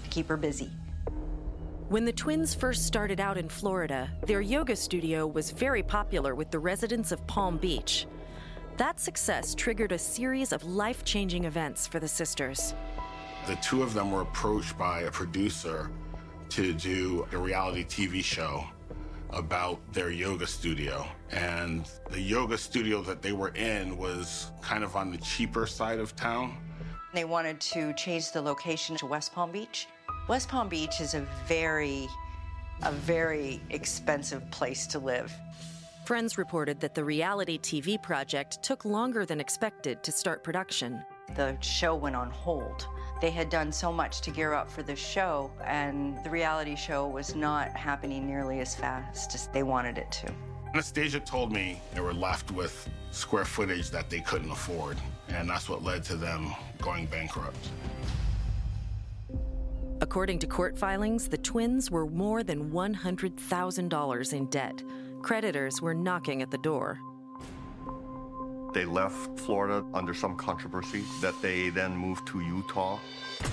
to 0.05 0.09
keep 0.11 0.29
her 0.29 0.37
busy. 0.37 0.71
When 1.89 2.05
the 2.05 2.13
twins 2.13 2.55
first 2.55 2.87
started 2.87 3.19
out 3.21 3.39
in 3.39 3.49
Florida, 3.49 4.09
their 4.25 4.41
yoga 4.41 4.77
studio 4.77 5.27
was 5.27 5.51
very 5.51 5.83
popular 5.83 6.37
with 6.37 6.53
the 6.53 6.61
residents 6.61 7.11
of 7.11 7.27
Palm 7.27 7.59
Beach. 7.59 8.07
That 8.77 9.01
success 9.01 9.55
triggered 9.55 9.93
a 9.93 9.99
series 9.99 10.53
of 10.53 10.63
life 10.63 11.03
changing 11.03 11.45
events 11.45 11.87
for 11.87 11.99
the 11.99 12.09
sisters. 12.09 12.75
The 13.47 13.57
two 13.57 13.83
of 13.83 13.95
them 13.95 14.13
were 14.13 14.21
approached 14.21 14.77
by 14.77 15.03
a 15.03 15.11
producer 15.11 15.91
to 16.51 16.75
do 16.75 17.27
a 17.33 17.39
reality 17.39 17.85
TV 17.85 18.23
show 18.23 18.67
about 19.31 19.81
their 19.95 20.11
yoga 20.11 20.47
studio. 20.47 21.07
And 21.31 21.89
the 22.11 22.21
yoga 22.21 22.59
studio 22.59 23.01
that 23.01 23.23
they 23.23 23.33
were 23.33 23.49
in 23.55 23.97
was 23.97 24.51
kind 24.61 24.85
of 24.85 24.95
on 24.95 25.11
the 25.11 25.19
cheaper 25.19 25.67
side 25.67 25.99
of 25.99 26.15
town. 26.15 26.59
They 27.15 27.25
wanted 27.25 27.59
to 27.73 27.95
change 27.95 28.33
the 28.33 28.43
location 28.43 28.95
to 28.99 29.07
West 29.07 29.33
Palm 29.33 29.53
Beach. 29.53 29.89
West 30.29 30.51
Palm 30.51 30.69
Beach 30.69 31.01
is 31.01 31.15
a 31.15 31.27
very, 31.49 32.09
a 32.83 32.93
very 32.93 33.63
expensive 33.71 34.51
place 34.51 34.87
to 34.89 34.99
live. 34.99 35.33
Friends 36.07 36.39
reported 36.39 36.79
that 36.79 36.95
the 36.95 37.03
reality 37.03 37.59
TV 37.59 38.01
project 38.01 38.63
took 38.63 38.85
longer 38.85 39.27
than 39.27 39.41
expected 39.41 40.05
to 40.05 40.13
start 40.13 40.45
production. 40.45 41.05
The 41.35 41.61
show 41.61 41.97
went 41.97 42.15
on 42.15 42.31
hold. 42.31 42.87
They 43.21 43.31
had 43.31 43.51
done 43.51 43.73
so 43.73 43.93
much 43.93 44.21
to 44.21 44.31
gear 44.31 44.53
up 44.53 44.71
for 44.71 44.85
the 44.85 44.95
show, 44.95 45.51
and 45.65 46.17
the 46.23 46.31
reality 46.31 46.77
show 46.77 47.09
was 47.09 47.35
not 47.35 47.77
happening 47.77 48.25
nearly 48.25 48.61
as 48.61 48.73
fast 48.73 49.35
as 49.35 49.49
they 49.49 49.65
wanted 49.65 49.99
it 49.99 50.13
to. 50.13 50.33
Anastasia 50.73 51.19
told 51.19 51.51
me 51.51 51.83
they 51.93 52.01
were 52.01 52.15
left 52.15 52.53
with 52.53 52.89
square 53.11 53.45
footage 53.45 53.91
that 53.91 54.09
they 54.09 54.21
couldn't 54.21 54.53
afford, 54.53 54.99
and 55.27 55.51
that's 55.51 55.69
what 55.69 55.83
led 55.83 56.05
to 56.05 56.15
them 56.15 56.55
going 56.81 57.07
bankrupt. 57.07 57.59
According 60.01 60.39
to 60.39 60.47
court 60.47 60.79
filings, 60.79 61.27
the 61.27 61.39
twins 61.39 61.91
were 61.91 62.07
more 62.07 62.45
than 62.45 62.71
$100,000 62.71 64.33
in 64.33 64.47
debt. 64.51 64.83
Creditors 65.27 65.83
were 65.83 65.93
knocking 65.93 66.41
at 66.41 66.53
the 66.53 66.59
door. 66.59 67.01
They 68.73 68.85
left 68.85 69.41
Florida 69.41 69.85
under 69.93 70.15
some 70.15 70.37
controversy 70.37 71.03
that 71.21 71.35
they 71.43 71.69
then 71.69 71.97
moved 71.97 72.29
to 72.29 72.39
Utah. 72.39 72.99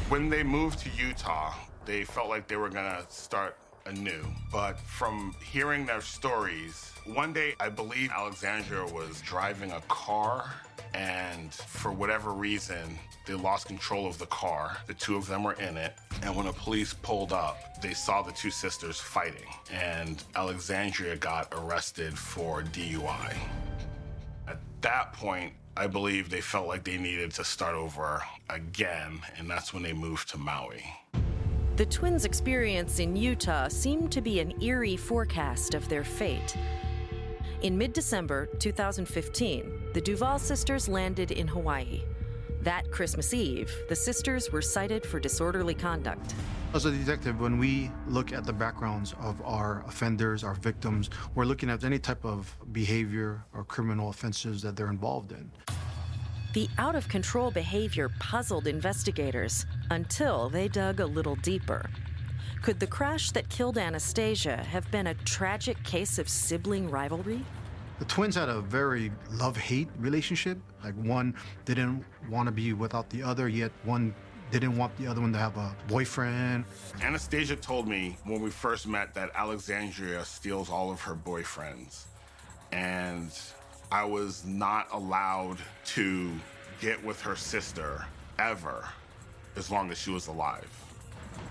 When 0.08 0.30
they 0.30 0.44
moved 0.44 0.78
to 0.82 0.90
Utah, 0.96 1.52
they 1.86 2.04
felt 2.04 2.30
like 2.30 2.48
they 2.48 2.58
were 2.58 2.70
gonna 2.70 3.04
start 3.10 3.58
anew. 3.86 4.24
But 4.52 4.80
from 4.80 5.36
hearing 5.44 5.86
their 5.86 6.02
stories, 6.02 6.92
one 7.06 7.34
day 7.34 7.56
I 7.60 7.70
believe 7.70 8.12
Alexandria 8.12 8.86
was 8.86 9.22
driving 9.22 9.72
a 9.72 9.82
car, 9.88 10.54
and 10.94 11.54
for 11.54 11.92
whatever 11.92 12.32
reason, 12.32 12.98
they 13.26 13.34
lost 13.34 13.68
control 13.68 14.06
of 14.08 14.18
the 14.18 14.26
car. 14.28 14.78
The 14.88 14.94
two 14.94 15.16
of 15.16 15.28
them 15.28 15.44
were 15.44 15.54
in 15.54 15.78
it, 15.78 15.96
and 16.22 16.36
when 16.36 16.46
the 16.46 16.54
police 16.54 16.94
pulled 16.94 17.34
up, 17.34 17.82
they 17.82 17.94
saw 17.94 18.22
the 18.22 18.32
two 18.32 18.52
sisters 18.52 19.00
fighting, 19.00 19.48
and 19.72 20.24
Alexandria 20.36 21.16
got 21.16 21.48
arrested 21.54 22.18
for 22.18 22.62
DUI. 22.62 23.36
At 24.48 24.60
that 24.82 25.14
point, 25.14 25.54
I 25.76 25.88
believe 25.88 26.30
they 26.30 26.42
felt 26.42 26.68
like 26.68 26.84
they 26.84 26.98
needed 26.98 27.32
to 27.32 27.44
start 27.44 27.76
over 27.76 28.22
again, 28.50 29.20
and 29.38 29.50
that's 29.50 29.74
when 29.74 29.84
they 29.84 29.94
moved 29.94 30.30
to 30.30 30.38
Maui. 30.38 30.84
The 31.76 31.88
twins' 31.88 32.24
experience 32.24 33.00
in 33.00 33.16
Utah 33.16 33.68
seemed 33.68 34.12
to 34.12 34.22
be 34.22 34.40
an 34.40 34.62
eerie 34.62 34.96
forecast 34.96 35.74
of 35.74 35.90
their 35.90 36.04
fate. 36.04 36.56
In 37.64 37.76
mid 37.76 37.94
December 37.94 38.46
2015, 38.60 39.82
the 39.92 40.02
Duval 40.02 40.38
sisters 40.38 40.88
landed 40.88 41.32
in 41.32 41.48
Hawaii. 41.48 42.04
That 42.62 42.92
Christmas 42.92 43.34
Eve, 43.34 43.74
the 43.90 43.96
sisters 43.96 44.52
were 44.52 44.62
cited 44.62 45.04
for 45.04 45.20
disorderly 45.20 45.74
conduct. 45.74 46.36
As 46.76 46.86
a 46.86 46.92
detective, 46.92 47.40
when 47.40 47.58
we 47.58 47.90
look 48.08 48.34
at 48.34 48.46
the 48.46 48.54
backgrounds 48.54 49.16
of 49.20 49.42
our 49.44 49.84
offenders, 49.88 50.44
our 50.44 50.54
victims, 50.54 51.10
we're 51.34 51.46
looking 51.46 51.72
at 51.72 51.84
any 51.84 51.98
type 51.98 52.24
of 52.24 52.56
behavior 52.72 53.44
or 53.52 53.64
criminal 53.64 54.10
offenses 54.10 54.62
that 54.62 54.76
they're 54.76 54.92
involved 54.92 55.32
in. 55.32 55.52
The 56.54 56.70
out 56.78 56.94
of 56.94 57.08
control 57.08 57.50
behavior 57.50 58.10
puzzled 58.20 58.68
investigators 58.68 59.66
until 59.90 60.50
they 60.50 60.68
dug 60.68 61.00
a 61.00 61.06
little 61.06 61.36
deeper. 61.38 61.90
Could 62.62 62.80
the 62.80 62.86
crash 62.86 63.32
that 63.32 63.50
killed 63.50 63.80
Anastasia 63.80 64.58
have 64.58 64.90
been 64.92 65.08
a 65.08 65.16
tragic 65.16 65.84
case 65.84 66.20
of 66.20 66.30
sibling 66.30 66.92
rivalry? 66.92 67.44
The 67.98 68.06
twins 68.06 68.36
had 68.36 68.50
a 68.50 68.62
very 68.62 69.12
love 69.32 69.58
hate 69.58 69.90
relationship. 69.98 70.60
Like 70.84 70.94
one 70.94 71.34
didn't 71.66 72.06
want 72.30 72.46
to 72.46 72.52
be 72.52 72.74
without 72.74 73.10
the 73.10 73.24
other, 73.24 73.48
yet 73.50 73.72
one 73.84 74.14
didn't 74.52 74.78
want 74.78 74.96
the 74.98 75.08
other 75.08 75.22
one 75.22 75.34
to 75.34 75.40
have 75.40 75.58
a 75.58 75.76
boyfriend. 75.88 76.66
Anastasia 77.02 77.56
told 77.56 77.88
me 77.88 78.16
when 78.26 78.42
we 78.42 78.52
first 78.52 78.88
met 78.88 79.16
that 79.16 79.32
Alexandria 79.34 80.24
steals 80.24 80.70
all 80.70 80.92
of 80.92 81.02
her 81.02 81.16
boyfriends. 81.16 82.04
And 82.72 83.32
I 83.94 84.04
was 84.04 84.44
not 84.44 84.88
allowed 84.92 85.60
to 85.86 86.32
get 86.82 87.04
with 87.06 87.22
her 87.22 87.36
sister 87.36 88.04
ever 88.40 88.84
as 89.56 89.70
long 89.70 89.92
as 89.92 90.00
she 90.00 90.10
was 90.10 90.26
alive. 90.26 90.68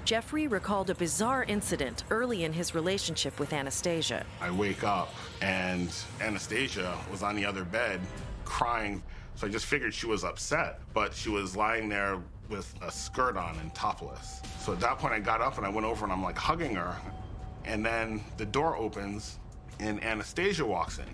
Jeffrey 0.04 0.48
recalled 0.48 0.90
a 0.90 0.94
bizarre 0.96 1.44
incident 1.44 2.02
early 2.10 2.42
in 2.42 2.52
his 2.52 2.74
relationship 2.74 3.38
with 3.38 3.52
Anastasia. 3.52 4.26
I 4.40 4.50
wake 4.50 4.82
up 4.82 5.14
and 5.40 5.94
Anastasia 6.20 6.98
was 7.12 7.22
on 7.22 7.36
the 7.36 7.46
other 7.46 7.64
bed 7.64 8.00
crying. 8.44 9.04
So 9.36 9.46
I 9.46 9.50
just 9.50 9.66
figured 9.66 9.94
she 9.94 10.06
was 10.06 10.24
upset, 10.24 10.80
but 10.92 11.14
she 11.14 11.28
was 11.28 11.56
lying 11.56 11.88
there 11.88 12.18
with 12.48 12.74
a 12.82 12.90
skirt 12.90 13.36
on 13.36 13.56
and 13.60 13.72
topless. 13.72 14.40
So 14.58 14.72
at 14.72 14.80
that 14.80 14.98
point, 14.98 15.14
I 15.14 15.20
got 15.20 15.40
up 15.40 15.58
and 15.58 15.66
I 15.66 15.68
went 15.68 15.86
over 15.86 16.04
and 16.04 16.12
I'm 16.12 16.24
like 16.24 16.38
hugging 16.38 16.74
her. 16.74 16.96
And 17.64 17.86
then 17.86 18.20
the 18.36 18.46
door 18.46 18.76
opens 18.76 19.38
and 19.78 20.02
Anastasia 20.02 20.66
walks 20.66 20.98
in. 20.98 21.04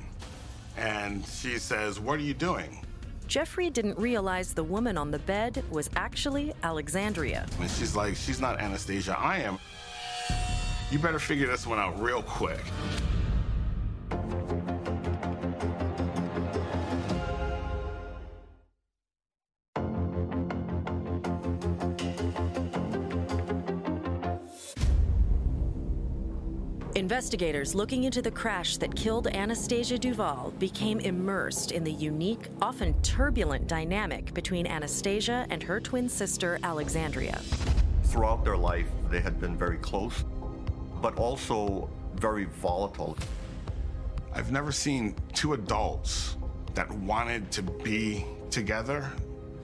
And 0.79 1.27
she 1.27 1.59
says, 1.59 1.99
What 1.99 2.21
are 2.21 2.23
you 2.23 2.35
doing? 2.35 2.87
Jeffrey 3.27 3.69
didn't 3.69 3.99
realize 3.99 4.55
the 4.55 4.65
woman 4.65 4.97
on 4.97 5.11
the 5.11 5.19
bed 5.19 5.63
was 5.71 5.91
actually 5.97 6.55
Alexandria. 6.63 7.47
And 7.61 7.69
she's 7.69 7.97
like, 7.97 8.15
She's 8.15 8.41
not 8.41 8.61
Anastasia, 8.61 9.19
I 9.19 9.39
am. 9.39 9.59
You 10.91 10.99
better 10.99 11.19
figure 11.19 11.49
this 11.49 11.67
one 11.67 11.79
out 11.79 12.01
real 12.01 12.23
quick. 12.23 12.63
Investigators 27.09 27.75
looking 27.75 28.05
into 28.05 28.21
the 28.21 28.31
crash 28.31 28.77
that 28.77 28.95
killed 28.95 29.29
Anastasia 29.29 29.99
Duval 29.99 30.53
became 30.59 31.01
immersed 31.01 31.73
in 31.73 31.83
the 31.83 31.91
unique, 31.91 32.49
often 32.61 32.93
turbulent 33.01 33.67
dynamic 33.67 34.35
between 34.35 34.67
Anastasia 34.67 35.47
and 35.49 35.63
her 35.63 35.81
twin 35.81 36.07
sister, 36.07 36.59
Alexandria. 36.63 37.41
Throughout 38.05 38.45
their 38.45 38.59
life, 38.59 38.89
they 39.09 39.21
had 39.21 39.41
been 39.41 39.57
very 39.57 39.79
close, 39.79 40.23
but 41.01 41.17
also 41.17 41.89
very 42.17 42.45
volatile. 42.45 43.17
I've 44.35 44.53
never 44.53 44.71
seen 44.71 45.17
two 45.33 45.55
adults 45.55 46.37
that 46.75 46.91
wanted 46.91 47.51
to 47.53 47.63
be 47.63 48.27
together 48.51 49.11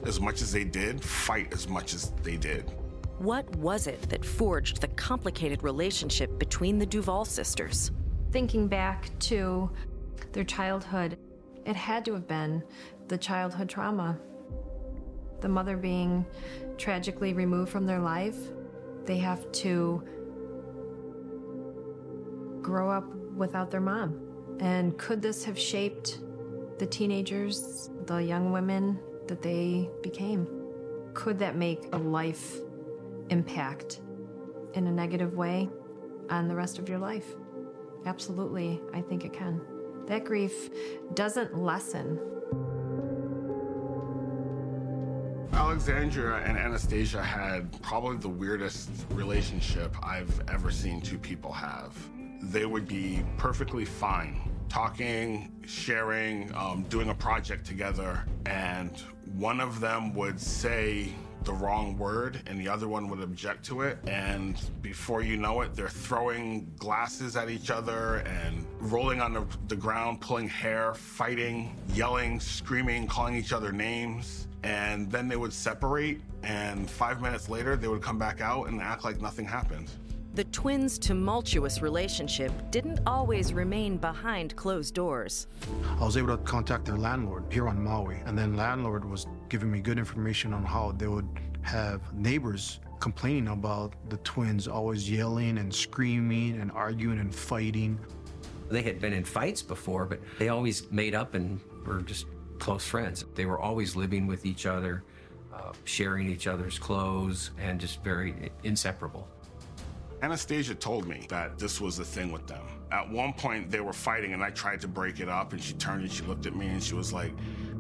as 0.07 0.19
much 0.19 0.41
as 0.41 0.51
they 0.51 0.65
did 0.65 1.05
fight 1.05 1.53
as 1.53 1.69
much 1.69 1.93
as 1.93 2.11
they 2.23 2.39
did. 2.39 2.73
What 3.19 3.49
was 3.57 3.87
it 3.87 4.03
that 4.11 4.25
forged 4.25 4.81
the 4.81 4.89
complicated 4.89 5.63
relationship 5.63 6.39
between 6.39 6.79
the 6.79 6.87
Duval 6.87 7.25
sisters? 7.25 7.93
Thinking 8.33 8.67
back 8.67 9.09
to 9.21 9.71
their 10.33 10.45
childhood, 10.45 11.17
it 11.65 11.77
had 11.77 12.05
to 12.07 12.15
have 12.15 12.27
been 12.27 12.63
the 13.09 13.17
childhood 13.17 13.69
trauma. 13.69 14.19
The 15.41 15.49
mother 15.49 15.77
being 15.77 16.27
tragically 16.77 17.35
removed 17.35 17.71
from 17.71 17.87
their 17.87 18.01
life, 18.01 18.37
they 19.05 19.19
have 19.19 19.51
to 19.53 20.03
grow 22.61 22.91
up 22.91 23.07
without 23.37 23.71
their 23.71 23.81
mom. 23.81 24.21
And 24.59 24.99
could 24.99 25.23
this 25.23 25.45
have 25.45 25.59
shaped 25.59 26.19
the 26.79 26.87
teenagers, 26.87 27.91
the 28.07 28.17
young 28.17 28.51
women 28.51 28.99
that 29.29 29.41
they 29.41 29.89
became? 30.03 30.49
Could 31.13 31.39
that 31.39 31.57
make 31.57 31.87
a 31.93 31.99
life 31.99 32.59
impact 33.31 34.01
in 34.75 34.87
a 34.87 34.91
negative 34.91 35.35
way 35.35 35.69
on 36.31 36.49
the 36.49 36.55
rest 36.55 36.79
of 36.79 36.89
your 36.89 36.99
life? 36.99 37.27
Absolutely, 38.07 38.81
I 38.93 39.01
think 39.01 39.25
it 39.25 39.33
can. 39.33 39.61
That 40.07 40.25
grief 40.25 40.71
doesn't 41.15 41.57
lessen. 41.57 42.19
Alexandria 45.53 46.37
and 46.45 46.59
Anastasia 46.59 47.23
had 47.23 47.81
probably 47.81 48.19
the 48.19 48.29
weirdest 48.29 48.91
relationship 49.11 49.95
I've 50.03 50.43
ever 50.49 50.71
seen 50.71 51.01
two 51.01 51.19
people 51.19 51.53
have. 51.53 51.97
They 52.43 52.67
would 52.67 52.87
be 52.87 53.25
perfectly 53.39 53.85
fine 53.85 54.51
talking, 54.69 55.53
sharing, 55.67 56.53
um, 56.55 56.85
doing 56.89 57.11
a 57.11 57.15
project 57.15 57.65
together, 57.65 58.25
and 58.47 58.91
one 59.37 59.61
of 59.61 59.79
them 59.79 60.13
would 60.15 60.41
say 60.41 61.13
the 61.45 61.53
wrong 61.53 61.97
word 61.99 62.41
and 62.47 62.61
the 62.61 62.69
other 62.69 62.89
one 62.89 63.09
would 63.09 63.21
object 63.21 63.65
to 63.67 63.83
it. 63.83 63.99
And 64.07 64.61
before 64.83 65.23
you 65.23 65.37
know 65.37 65.61
it, 65.63 65.75
they're 65.75 65.89
throwing 65.89 66.73
glasses 66.79 67.37
at 67.37 67.51
each 67.51 67.71
other 67.71 68.17
and 68.27 68.65
rolling 68.81 69.21
on 69.21 69.33
the, 69.33 69.47
the 69.69 69.77
ground, 69.77 70.21
pulling 70.21 70.49
hair, 70.49 70.95
fighting, 70.95 71.77
yelling, 71.95 72.41
screaming, 72.41 73.07
calling 73.07 73.37
each 73.37 73.53
other 73.53 73.73
names. 73.73 74.49
And 74.63 75.11
then 75.11 75.29
they 75.29 75.37
would 75.37 75.53
separate, 75.53 76.23
and 76.43 76.89
five 76.89 77.21
minutes 77.21 77.51
later, 77.51 77.77
they 77.77 77.89
would 77.89 78.01
come 78.01 78.19
back 78.19 78.41
out 78.41 78.69
and 78.69 78.81
act 78.81 79.05
like 79.05 79.21
nothing 79.21 79.45
happened. 79.45 79.91
The 80.35 80.45
twins' 80.45 80.99
tumultuous 80.99 81.81
relationship 81.81 82.51
didn't 82.73 82.99
always 83.07 83.53
remain 83.53 83.99
behind 83.99 84.57
closed 84.57 84.93
doors. 84.93 85.47
I 86.01 86.05
was 86.05 86.17
able 86.17 86.37
to 86.37 86.43
contact 86.43 86.87
their 86.87 86.97
landlord 86.97 87.45
here 87.53 87.69
on 87.69 87.81
Maui, 87.81 88.21
and 88.27 88.37
then 88.37 88.57
landlord 88.57 89.05
was 89.05 89.29
giving 89.55 89.71
me 89.71 89.79
good 89.79 90.01
information 90.01 90.53
on 90.53 90.65
how 90.65 90.91
they 90.99 91.07
would 91.07 91.29
have 91.63 92.13
neighbors 92.13 92.81
complaining 92.99 93.47
about 93.47 93.93
the 94.11 94.17
twins 94.25 94.67
always 94.67 95.09
yelling 95.09 95.59
and 95.59 95.73
screaming 95.73 96.61
and 96.61 96.73
arguing 96.73 97.21
and 97.21 97.33
fighting. 97.33 97.97
They 98.69 98.83
had 98.83 99.01
been 99.01 99.13
in 99.13 99.23
fights 99.23 99.63
before, 99.63 100.07
but 100.07 100.19
they 100.41 100.49
always 100.49 100.91
made 100.91 101.15
up 101.15 101.35
and 101.35 101.61
were 101.87 102.01
just 102.01 102.27
close 102.59 102.85
friends. 102.85 103.27
They 103.37 103.47
were 103.47 103.61
always 103.61 103.95
living 103.95 104.27
with 104.27 104.45
each 104.45 104.67
other, 104.67 105.05
uh, 105.55 105.73
sharing 105.85 106.29
each 106.29 106.49
other's 106.49 106.77
clothes, 106.77 107.53
and 107.57 107.81
just 107.81 108.03
very 108.03 108.51
inseparable. 108.65 109.29
Anastasia 110.21 110.75
told 110.75 111.07
me 111.07 111.27
that 111.29 111.61
this 111.61 111.81
was 111.81 111.97
the 111.97 112.05
thing 112.05 112.33
with 112.33 112.49
them. 112.49 112.67
At 112.91 113.09
one 113.09 113.35
point, 113.35 113.71
they 113.71 113.81
were 113.81 113.93
fighting, 113.93 114.33
and 114.33 114.43
I 114.43 114.51
tried 114.51 114.81
to 114.81 114.89
break 114.89 115.21
it 115.21 115.29
up, 115.29 115.53
and 115.53 115.63
she 115.63 115.75
turned 115.75 116.03
and 116.03 116.11
she 116.11 116.25
looked 116.25 116.47
at 116.47 116.57
me 116.57 116.67
and 116.67 116.83
she 116.83 116.95
was 116.95 117.13
like, 117.13 117.31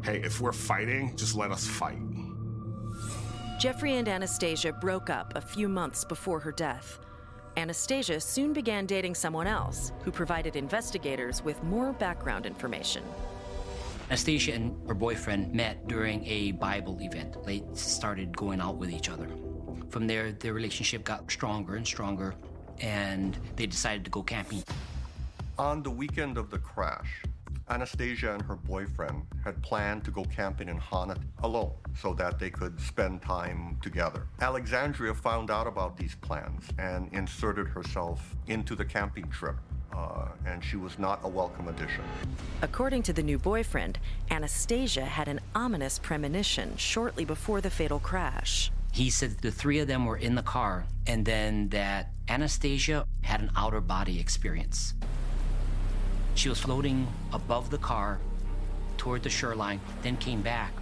Hey, 0.04 0.20
if 0.22 0.38
we're 0.38 0.52
fighting, 0.52 1.16
just 1.16 1.34
let 1.34 1.50
us 1.50 1.66
fight. 1.66 1.96
Jeffrey 3.58 3.96
and 3.96 4.06
Anastasia 4.06 4.70
broke 4.70 5.08
up 5.08 5.32
a 5.34 5.40
few 5.40 5.66
months 5.66 6.04
before 6.04 6.38
her 6.40 6.52
death. 6.52 6.98
Anastasia 7.56 8.20
soon 8.20 8.52
began 8.52 8.84
dating 8.84 9.14
someone 9.14 9.46
else 9.46 9.92
who 10.02 10.10
provided 10.10 10.56
investigators 10.56 11.42
with 11.42 11.62
more 11.62 11.94
background 11.94 12.44
information. 12.44 13.02
Anastasia 14.10 14.52
and 14.52 14.76
her 14.86 14.92
boyfriend 14.92 15.54
met 15.54 15.88
during 15.88 16.22
a 16.26 16.52
Bible 16.52 16.98
event. 17.00 17.42
They 17.46 17.62
started 17.72 18.36
going 18.36 18.60
out 18.60 18.76
with 18.76 18.90
each 18.90 19.08
other. 19.08 19.30
From 19.88 20.06
there, 20.06 20.32
their 20.32 20.52
relationship 20.52 21.04
got 21.04 21.30
stronger 21.30 21.76
and 21.76 21.86
stronger, 21.86 22.34
and 22.78 23.38
they 23.56 23.64
decided 23.64 24.04
to 24.04 24.10
go 24.10 24.22
camping. 24.22 24.64
On 25.58 25.82
the 25.82 25.90
weekend 25.90 26.36
of 26.36 26.50
the 26.50 26.58
crash, 26.58 27.22
Anastasia 27.70 28.34
and 28.34 28.42
her 28.42 28.56
boyfriend 28.56 29.22
had 29.42 29.60
planned 29.62 30.04
to 30.04 30.10
go 30.10 30.24
camping 30.24 30.68
in 30.68 30.76
Hana 30.76 31.16
alone 31.42 31.72
so 31.98 32.12
that 32.14 32.38
they 32.38 32.50
could 32.50 32.78
spend 32.78 33.22
time 33.22 33.78
together. 33.82 34.26
Alexandria 34.40 35.14
found 35.14 35.50
out 35.50 35.66
about 35.66 35.96
these 35.96 36.14
plans 36.16 36.68
and 36.78 37.10
inserted 37.12 37.66
herself 37.66 38.36
into 38.48 38.74
the 38.74 38.84
camping 38.84 39.28
trip. 39.30 39.56
Uh, 39.96 40.26
and 40.44 40.62
she 40.62 40.76
was 40.76 40.98
not 40.98 41.20
a 41.22 41.28
welcome 41.28 41.68
addition. 41.68 42.02
According 42.62 43.04
to 43.04 43.12
the 43.12 43.22
new 43.22 43.38
boyfriend, 43.38 43.98
Anastasia 44.30 45.04
had 45.04 45.28
an 45.28 45.40
ominous 45.54 46.00
premonition 46.00 46.76
shortly 46.76 47.24
before 47.24 47.60
the 47.60 47.70
fatal 47.70 48.00
crash. 48.00 48.72
He 48.92 49.08
said 49.08 49.38
the 49.38 49.52
three 49.52 49.78
of 49.78 49.86
them 49.86 50.04
were 50.04 50.16
in 50.16 50.34
the 50.34 50.42
car, 50.42 50.84
and 51.06 51.24
then 51.24 51.68
that 51.70 52.10
Anastasia 52.28 53.06
had 53.22 53.40
an 53.40 53.50
outer 53.56 53.80
body 53.80 54.18
experience. 54.18 54.94
She 56.34 56.48
was 56.48 56.60
floating 56.60 57.06
above 57.32 57.70
the 57.70 57.78
car 57.78 58.18
toward 58.96 59.22
the 59.22 59.30
shoreline, 59.30 59.80
then 60.02 60.16
came 60.16 60.42
back 60.42 60.72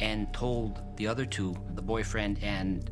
and 0.00 0.32
told 0.32 0.80
the 0.96 1.06
other 1.06 1.24
two, 1.24 1.56
the 1.74 1.82
boyfriend 1.82 2.38
and 2.42 2.90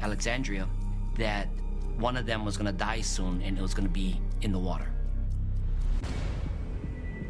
Alexandria, 0.00 0.68
that 1.16 1.48
one 1.96 2.16
of 2.16 2.26
them 2.26 2.44
was 2.44 2.56
going 2.56 2.66
to 2.66 2.72
die 2.72 3.00
soon 3.00 3.42
and 3.42 3.58
it 3.58 3.62
was 3.62 3.74
going 3.74 3.86
to 3.86 3.92
be 3.92 4.20
in 4.42 4.52
the 4.52 4.58
water. 4.58 4.92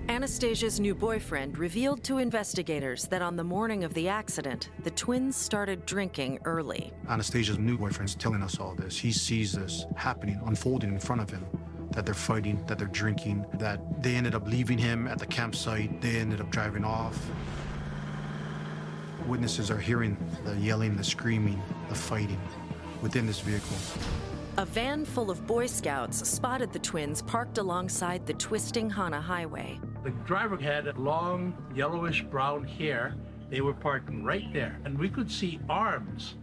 Anastasia's 0.09 0.81
new 0.81 0.95
boyfriend 0.95 1.59
revealed 1.59 2.03
to 2.03 2.17
investigators 2.17 3.05
that 3.05 3.21
on 3.21 3.37
the 3.37 3.45
morning 3.45 3.85
of 3.85 3.93
the 3.93 4.09
accident, 4.09 4.71
the 4.83 4.91
twins 4.91 5.37
started 5.37 5.85
drinking 5.85 6.39
early. 6.47 6.93
Anastasia's 7.09 7.59
new 7.59 7.77
boyfriend's 7.77 8.15
telling 8.15 8.43
us 8.43 8.59
all 8.59 8.75
this. 8.75 8.97
He 8.97 9.13
sees 9.13 9.53
this 9.53 9.85
happening, 9.97 10.41
unfolding 10.47 10.93
in 10.93 10.99
front 10.99 11.21
of 11.21 11.29
him. 11.29 11.45
That 11.99 12.05
they're 12.05 12.15
fighting, 12.15 12.65
that 12.69 12.79
they're 12.79 12.87
drinking, 12.87 13.45
that 13.55 13.81
they 14.01 14.15
ended 14.15 14.37
up 14.37 14.47
leaving 14.47 14.79
him 14.79 15.09
at 15.09 15.19
the 15.19 15.27
campsite, 15.27 16.01
they 16.01 16.15
ended 16.19 16.41
up 16.41 16.49
driving 16.49 16.85
off. 16.85 17.29
Witnesses 19.27 19.69
are 19.69 19.81
hearing 19.81 20.17
the 20.45 20.55
yelling, 20.59 20.97
the 20.97 21.03
screaming, 21.03 21.61
the 21.89 21.97
fighting 21.97 22.41
within 23.03 23.27
this 23.27 23.41
vehicle. 23.41 23.77
A 24.59 24.65
van 24.65 25.05
full 25.05 25.29
of 25.29 25.45
Boy 25.49 25.67
Scouts 25.67 26.29
spotted 26.29 26.73
the 26.73 26.79
twins 26.79 27.21
parked 27.21 27.59
alongside 27.59 28.25
the 28.27 28.35
twisting 28.35 28.89
Hana 28.89 29.21
Highway. 29.21 29.81
The 30.05 30.11
driver 30.25 30.57
had 30.57 30.97
long, 30.99 31.53
yellowish 31.75 32.23
brown 32.23 32.63
hair. 32.63 33.17
They 33.51 33.61
were 33.61 33.75
parking 33.75 34.23
right 34.23 34.53
there, 34.53 34.79
and 34.85 34.97
we 34.97 35.09
could 35.09 35.33
see 35.33 35.59
arms 35.69 36.37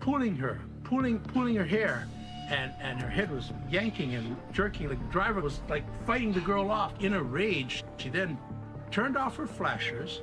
pulling 0.00 0.34
her, 0.34 0.60
pulling, 0.82 1.20
pulling 1.20 1.54
her 1.54 1.64
hair, 1.64 2.08
and 2.50 2.72
and 2.80 3.00
her 3.00 3.08
head 3.08 3.30
was 3.30 3.52
yanking 3.70 4.14
and 4.14 4.36
jerking. 4.52 4.88
The 4.88 4.96
driver 5.10 5.40
was 5.40 5.60
like 5.68 5.84
fighting 6.06 6.32
the 6.32 6.40
girl 6.40 6.70
off 6.70 6.92
in 7.00 7.14
a 7.14 7.22
rage. 7.22 7.84
She 7.96 8.08
then 8.08 8.38
turned 8.90 9.16
off 9.16 9.36
her 9.36 9.46
flashers. 9.46 10.20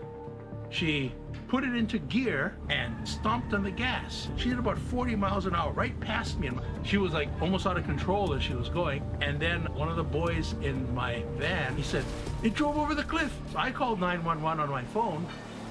She 0.70 1.14
put 1.48 1.64
it 1.64 1.74
into 1.74 1.98
gear 1.98 2.58
and 2.70 3.08
stomped 3.08 3.54
on 3.54 3.64
the 3.64 3.72
gas. 3.72 4.28
She 4.36 4.50
did 4.50 4.60
about 4.60 4.78
40 4.78 5.16
miles 5.16 5.46
an 5.46 5.56
hour 5.56 5.72
right 5.72 5.98
past 6.02 6.38
me. 6.40 6.48
And 6.48 6.60
she 6.84 6.98
was 6.98 7.14
like 7.14 7.30
almost 7.42 7.66
out 7.66 7.78
of 7.78 7.86
control 7.86 8.34
as 8.34 8.44
she 8.44 8.54
was 8.54 8.68
going. 8.68 9.02
And 9.22 9.40
then 9.40 9.62
one 9.74 9.88
of 9.88 9.96
the 9.96 10.04
boys 10.04 10.56
in 10.62 10.94
my 10.94 11.24
van, 11.38 11.76
he 11.78 11.84
said, 11.84 12.04
it 12.44 12.54
drove 12.54 12.78
over 12.78 12.96
the 12.96 13.04
cliff. 13.04 13.34
I 13.56 13.72
called 13.72 14.02
911 14.02 14.62
on 14.62 14.70
my 14.70 14.84
phone. 14.84 15.26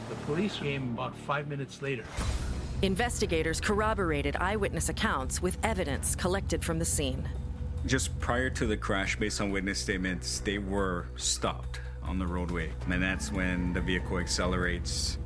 The 0.08 0.14
police 0.24 0.56
came 0.56 0.94
about 0.94 1.14
five 1.14 1.46
minutes 1.46 1.82
later. 1.82 2.04
Investigators 2.82 3.58
corroborated 3.58 4.36
eyewitness 4.36 4.90
accounts 4.90 5.40
with 5.40 5.56
evidence 5.62 6.14
collected 6.14 6.62
from 6.62 6.78
the 6.78 6.84
scene. 6.84 7.26
Just 7.86 8.18
prior 8.20 8.50
to 8.50 8.66
the 8.66 8.76
crash, 8.76 9.16
based 9.16 9.40
on 9.40 9.50
witness 9.50 9.78
statements, 9.78 10.40
they 10.40 10.58
were 10.58 11.06
stopped 11.16 11.80
on 12.02 12.18
the 12.18 12.26
roadway. 12.26 12.70
And 12.90 13.02
that's 13.02 13.32
when 13.32 13.72
the 13.72 13.80
vehicle 13.80 14.18
accelerates. 14.18 15.16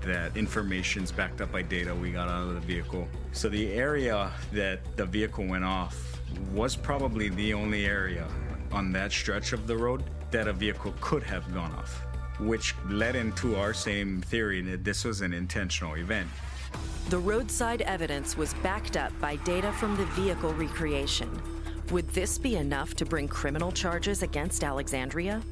That 0.00 0.36
information's 0.36 1.12
backed 1.12 1.40
up 1.40 1.52
by 1.52 1.62
data 1.62 1.94
we 1.94 2.10
got 2.10 2.28
out 2.28 2.48
of 2.48 2.54
the 2.54 2.60
vehicle. 2.60 3.06
So 3.30 3.48
the 3.48 3.72
area 3.74 4.32
that 4.52 4.80
the 4.96 5.06
vehicle 5.06 5.46
went 5.46 5.64
off 5.64 6.20
was 6.52 6.74
probably 6.74 7.28
the 7.28 7.54
only 7.54 7.86
area 7.86 8.26
on 8.72 8.90
that 8.92 9.12
stretch 9.12 9.52
of 9.52 9.68
the 9.68 9.76
road 9.76 10.02
that 10.32 10.48
a 10.48 10.52
vehicle 10.52 10.94
could 11.00 11.22
have 11.22 11.54
gone 11.54 11.72
off, 11.74 12.02
which 12.40 12.74
led 12.88 13.14
into 13.14 13.54
our 13.54 13.72
same 13.72 14.20
theory 14.22 14.62
that 14.62 14.82
this 14.82 15.04
was 15.04 15.20
an 15.20 15.32
intentional 15.32 15.94
event. 15.94 16.28
The 17.08 17.18
roadside 17.18 17.82
evidence 17.82 18.36
was 18.36 18.52
backed 18.62 18.96
up 18.96 19.18
by 19.20 19.36
data 19.36 19.72
from 19.72 19.96
the 19.96 20.04
vehicle 20.06 20.52
recreation. 20.54 21.30
Would 21.90 22.08
this 22.10 22.36
be 22.36 22.56
enough 22.56 22.94
to 22.96 23.06
bring 23.06 23.28
criminal 23.28 23.72
charges 23.72 24.22
against 24.22 24.62
Alexandria? 24.62 25.42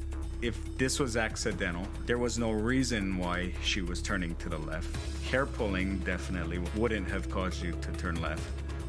If 0.41 0.77
this 0.77 0.99
was 0.99 1.17
accidental, 1.17 1.87
there 2.05 2.19
was 2.19 2.37
no 2.37 2.51
reason 2.51 3.17
why 3.17 3.53
she 3.63 3.81
was 3.81 4.03
turning 4.03 4.35
to 4.35 4.49
the 4.49 4.59
left. 4.59 4.95
Hair 5.31 5.47
pulling 5.47 5.97
definitely 5.99 6.59
wouldn't 6.75 7.09
have 7.09 7.27
caused 7.31 7.63
you 7.63 7.71
to 7.71 7.91
turn 7.93 8.21
left. 8.21 8.43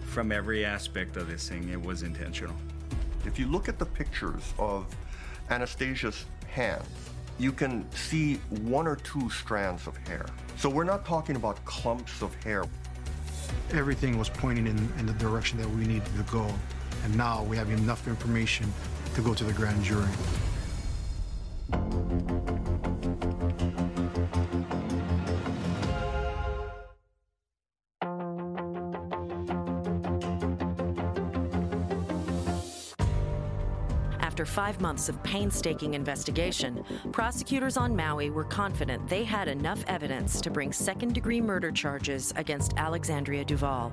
From 0.05 0.31
every 0.31 0.67
aspect 0.67 1.17
of 1.17 1.31
this 1.31 1.49
thing, 1.49 1.71
it 1.71 1.81
was 1.81 2.03
intentional. 2.03 2.55
If 3.25 3.39
you 3.39 3.47
look 3.47 3.67
at 3.67 3.79
the 3.79 3.87
pictures 3.87 4.53
of 4.59 4.95
Anastasia's 5.49 6.27
hands, 6.49 6.87
you 7.39 7.53
can 7.53 7.91
see 7.93 8.35
one 8.63 8.87
or 8.87 8.97
two 8.97 9.31
strands 9.31 9.87
of 9.87 9.97
hair. 10.09 10.27
So 10.57 10.69
we're 10.69 10.85
not 10.85 11.05
talking 11.05 11.37
about 11.37 11.65
clumps 11.65 12.21
of 12.21 12.35
hair. 12.43 12.65
Everything 13.73 14.19
was 14.19 14.29
pointing 14.29 14.67
in, 14.67 14.77
in 14.99 15.07
the 15.07 15.13
direction 15.15 15.59
that 15.59 15.69
we 15.71 15.87
needed 15.87 16.05
to 16.17 16.33
go. 16.33 16.47
And 17.05 17.17
now 17.17 17.45
we 17.45 17.57
have 17.57 17.71
enough 17.71 18.09
information 18.09 18.73
to 19.15 19.21
go 19.21 19.35
to 19.35 19.45
the 19.45 19.53
grand 19.53 19.83
jury. 19.85 20.09
Five 34.49 34.81
months 34.81 35.09
of 35.09 35.23
painstaking 35.23 35.95
investigation, 35.95 36.83
prosecutors 37.13 37.77
on 37.77 37.95
Maui 37.95 38.31
were 38.31 38.45
confident 38.45 39.07
they 39.09 39.23
had 39.23 39.47
enough 39.47 39.85
evidence 39.87 40.41
to 40.41 40.51
bring 40.51 40.73
second 40.73 41.15
degree 41.15 41.41
murder 41.41 41.71
charges 41.71 42.33
against 42.37 42.75
Alexandria 42.77 43.45
Duval. 43.45 43.93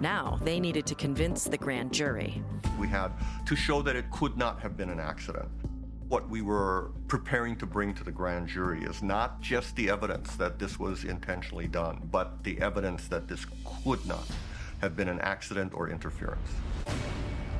Now 0.00 0.38
they 0.42 0.60
needed 0.60 0.86
to 0.86 0.94
convince 0.94 1.44
the 1.44 1.58
grand 1.58 1.92
jury. 1.92 2.42
We 2.78 2.88
had 2.88 3.12
to 3.46 3.56
show 3.56 3.82
that 3.82 3.96
it 3.96 4.10
could 4.10 4.36
not 4.36 4.60
have 4.60 4.76
been 4.76 4.90
an 4.90 5.00
accident. 5.00 5.48
What 6.08 6.28
we 6.28 6.42
were 6.42 6.92
preparing 7.08 7.56
to 7.56 7.66
bring 7.66 7.94
to 7.94 8.04
the 8.04 8.12
grand 8.12 8.46
jury 8.48 8.84
is 8.84 9.02
not 9.02 9.40
just 9.40 9.74
the 9.74 9.90
evidence 9.90 10.36
that 10.36 10.58
this 10.58 10.78
was 10.78 11.04
intentionally 11.04 11.66
done, 11.66 12.08
but 12.12 12.44
the 12.44 12.60
evidence 12.60 13.08
that 13.08 13.26
this 13.26 13.46
could 13.82 14.04
not 14.06 14.26
have 14.80 14.96
been 14.96 15.08
an 15.08 15.20
accident 15.20 15.72
or 15.74 15.88
interference. 15.88 16.48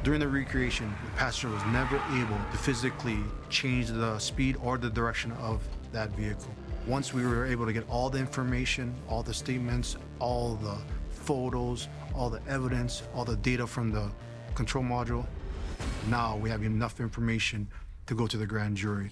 During 0.05 0.21
the 0.21 0.29
recreation, 0.29 0.95
the 1.03 1.11
passenger 1.13 1.49
was 1.49 1.65
never 1.73 1.97
able 2.13 2.37
to 2.53 2.59
physically 2.59 3.17
change 3.49 3.89
the 3.89 4.19
speed 4.19 4.55
or 4.63 4.77
the 4.77 4.91
direction 4.91 5.33
of 5.33 5.63
that 5.93 6.11
vehicle. 6.11 6.55
Once 6.87 7.15
we 7.15 7.25
were 7.25 7.47
able 7.47 7.65
to 7.65 7.73
get 7.73 7.89
all 7.89 8.11
the 8.11 8.19
information, 8.19 8.95
all 9.09 9.23
the 9.23 9.33
statements, 9.33 9.97
all 10.19 10.57
the 10.57 10.77
photos, 11.09 11.89
all 12.15 12.29
the 12.29 12.43
evidence, 12.47 13.05
all 13.15 13.25
the 13.25 13.37
data 13.37 13.67
from 13.67 13.91
the 13.91 14.11
control 14.55 14.85
module, 14.85 15.25
now 16.09 16.37
we 16.37 16.51
have 16.51 16.63
enough 16.63 17.01
information 17.01 17.67
to 18.05 18.15
go 18.15 18.27
to 18.27 18.37
the 18.37 18.47
grand 18.47 18.77
jury. 18.77 19.11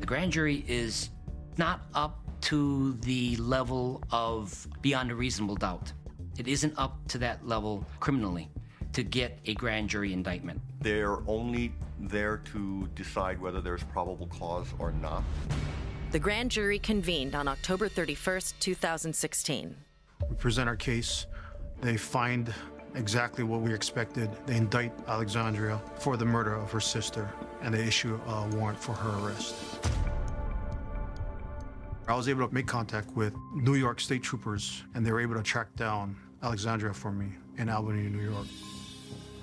The 0.00 0.06
grand 0.06 0.32
jury 0.32 0.64
is 0.66 1.10
not 1.58 1.82
up 1.94 2.18
to 2.40 2.94
the 3.02 3.36
level 3.36 4.02
of 4.10 4.66
beyond 4.82 5.12
a 5.12 5.14
reasonable 5.14 5.54
doubt. 5.54 5.92
It 6.38 6.48
isn't 6.48 6.74
up 6.76 7.06
to 7.06 7.18
that 7.18 7.46
level 7.46 7.86
criminally 8.00 8.50
to 8.98 9.04
get 9.04 9.38
a 9.46 9.54
grand 9.54 9.88
jury 9.88 10.12
indictment. 10.12 10.60
They're 10.80 11.18
only 11.28 11.72
there 12.00 12.38
to 12.52 12.88
decide 12.96 13.40
whether 13.40 13.60
there's 13.60 13.84
probable 13.84 14.26
cause 14.26 14.66
or 14.80 14.90
not. 14.90 15.22
The 16.10 16.18
grand 16.18 16.50
jury 16.50 16.80
convened 16.80 17.36
on 17.36 17.46
October 17.46 17.88
31st, 17.88 18.54
2016. 18.58 19.76
We 20.28 20.34
present 20.34 20.68
our 20.68 20.74
case, 20.74 21.26
they 21.80 21.96
find 21.96 22.52
exactly 22.96 23.44
what 23.44 23.60
we 23.60 23.72
expected. 23.72 24.30
They 24.46 24.56
indict 24.56 24.92
Alexandria 25.06 25.80
for 26.00 26.16
the 26.16 26.24
murder 26.24 26.56
of 26.56 26.72
her 26.72 26.80
sister, 26.80 27.30
and 27.62 27.72
they 27.72 27.84
issue 27.84 28.18
a 28.26 28.48
warrant 28.56 28.80
for 28.80 28.94
her 28.94 29.24
arrest. 29.24 29.54
I 32.08 32.16
was 32.16 32.28
able 32.28 32.48
to 32.48 32.52
make 32.52 32.66
contact 32.66 33.14
with 33.14 33.32
New 33.54 33.76
York 33.76 34.00
State 34.00 34.24
Troopers, 34.24 34.82
and 34.96 35.06
they 35.06 35.12
were 35.12 35.20
able 35.20 35.36
to 35.36 35.42
track 35.44 35.76
down 35.76 36.16
Alexandria 36.42 36.92
for 36.92 37.12
me 37.12 37.28
in 37.58 37.68
Albany, 37.68 38.08
New 38.08 38.28
York. 38.28 38.46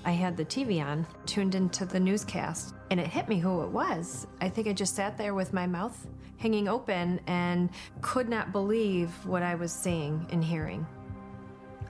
I 0.06 0.12
had 0.12 0.36
the 0.36 0.44
TV 0.44 0.80
on, 0.80 1.04
tuned 1.26 1.56
into 1.56 1.84
the 1.84 1.98
newscast, 1.98 2.76
and 2.92 3.00
it 3.00 3.08
hit 3.08 3.28
me 3.28 3.40
who 3.40 3.62
it 3.62 3.68
was. 3.68 4.28
I 4.40 4.48
think 4.48 4.68
I 4.68 4.72
just 4.72 4.94
sat 4.94 5.18
there 5.18 5.34
with 5.34 5.52
my 5.52 5.66
mouth 5.66 6.06
hanging 6.36 6.68
open 6.68 7.18
and 7.26 7.70
could 8.02 8.28
not 8.28 8.52
believe 8.52 9.10
what 9.26 9.42
I 9.42 9.56
was 9.56 9.72
seeing 9.72 10.24
and 10.30 10.44
hearing. 10.44 10.86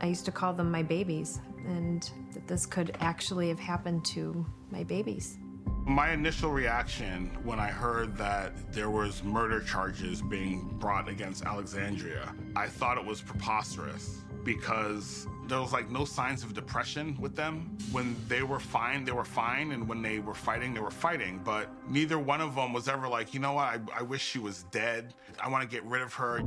I 0.00 0.06
used 0.06 0.24
to 0.24 0.32
call 0.32 0.54
them 0.54 0.70
my 0.70 0.82
babies, 0.82 1.40
and 1.66 2.10
that 2.32 2.48
this 2.48 2.64
could 2.64 2.96
actually 3.00 3.48
have 3.50 3.58
happened 3.58 4.06
to 4.06 4.46
my 4.70 4.82
babies. 4.82 5.36
My 5.84 6.12
initial 6.12 6.50
reaction 6.50 7.36
when 7.44 7.60
I 7.60 7.68
heard 7.68 8.16
that 8.16 8.72
there 8.72 8.88
was 8.88 9.22
murder 9.24 9.60
charges 9.60 10.22
being 10.22 10.74
brought 10.78 11.10
against 11.10 11.44
Alexandria, 11.44 12.34
I 12.56 12.68
thought 12.68 12.96
it 12.96 13.04
was 13.04 13.20
preposterous 13.20 14.22
because 14.42 15.26
there 15.48 15.60
was 15.60 15.72
like 15.72 15.90
no 15.90 16.04
signs 16.04 16.42
of 16.42 16.54
depression 16.54 17.16
with 17.20 17.36
them. 17.36 17.76
When 17.92 18.16
they 18.28 18.42
were 18.42 18.60
fine, 18.60 19.04
they 19.04 19.12
were 19.12 19.24
fine, 19.24 19.72
and 19.72 19.88
when 19.88 20.02
they 20.02 20.18
were 20.18 20.34
fighting, 20.34 20.74
they 20.74 20.80
were 20.80 20.90
fighting. 20.90 21.40
But 21.44 21.68
neither 21.88 22.18
one 22.18 22.40
of 22.40 22.54
them 22.54 22.72
was 22.72 22.88
ever 22.88 23.08
like, 23.08 23.34
you 23.34 23.40
know 23.40 23.52
what, 23.52 23.64
I, 23.64 23.78
I 24.00 24.02
wish 24.02 24.22
she 24.22 24.38
was 24.38 24.64
dead. 24.70 25.14
I 25.40 25.48
want 25.48 25.62
to 25.62 25.68
get 25.68 25.84
rid 25.84 26.02
of 26.02 26.12
her. 26.14 26.40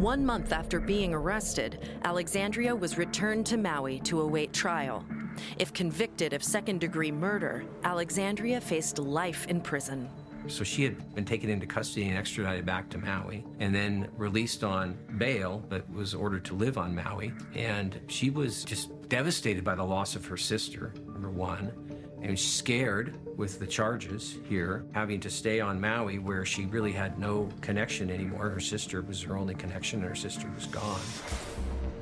One 0.00 0.24
month 0.24 0.52
after 0.52 0.80
being 0.80 1.12
arrested, 1.12 1.90
Alexandria 2.04 2.74
was 2.74 2.96
returned 2.96 3.44
to 3.46 3.56
Maui 3.56 4.00
to 4.00 4.20
await 4.20 4.52
trial. 4.52 5.04
If 5.58 5.72
convicted 5.72 6.32
of 6.32 6.42
second 6.42 6.80
degree 6.80 7.12
murder, 7.12 7.64
Alexandria 7.84 8.60
faced 8.60 8.98
life 8.98 9.46
in 9.46 9.60
prison. 9.60 10.08
So 10.48 10.64
she 10.64 10.82
had 10.82 11.14
been 11.14 11.24
taken 11.24 11.50
into 11.50 11.66
custody 11.66 12.08
and 12.08 12.18
extradited 12.18 12.66
back 12.66 12.88
to 12.90 12.98
Maui, 12.98 13.44
and 13.58 13.74
then 13.74 14.08
released 14.16 14.64
on 14.64 14.98
bail, 15.18 15.64
but 15.68 15.88
was 15.92 16.14
ordered 16.14 16.44
to 16.46 16.54
live 16.54 16.78
on 16.78 16.94
Maui. 16.94 17.32
And 17.54 18.00
she 18.08 18.30
was 18.30 18.64
just 18.64 19.08
devastated 19.08 19.64
by 19.64 19.74
the 19.74 19.84
loss 19.84 20.16
of 20.16 20.26
her 20.26 20.36
sister, 20.36 20.92
number 21.06 21.30
one, 21.30 21.72
and 22.22 22.38
scared 22.38 23.18
with 23.36 23.58
the 23.58 23.66
charges 23.66 24.36
here, 24.48 24.84
having 24.92 25.20
to 25.20 25.30
stay 25.30 25.60
on 25.60 25.80
Maui 25.80 26.18
where 26.18 26.44
she 26.44 26.66
really 26.66 26.92
had 26.92 27.18
no 27.18 27.48
connection 27.60 28.10
anymore. 28.10 28.50
Her 28.50 28.60
sister 28.60 29.02
was 29.02 29.22
her 29.22 29.36
only 29.36 29.54
connection, 29.54 30.00
and 30.00 30.08
her 30.08 30.14
sister 30.14 30.50
was 30.54 30.66
gone. 30.66 31.00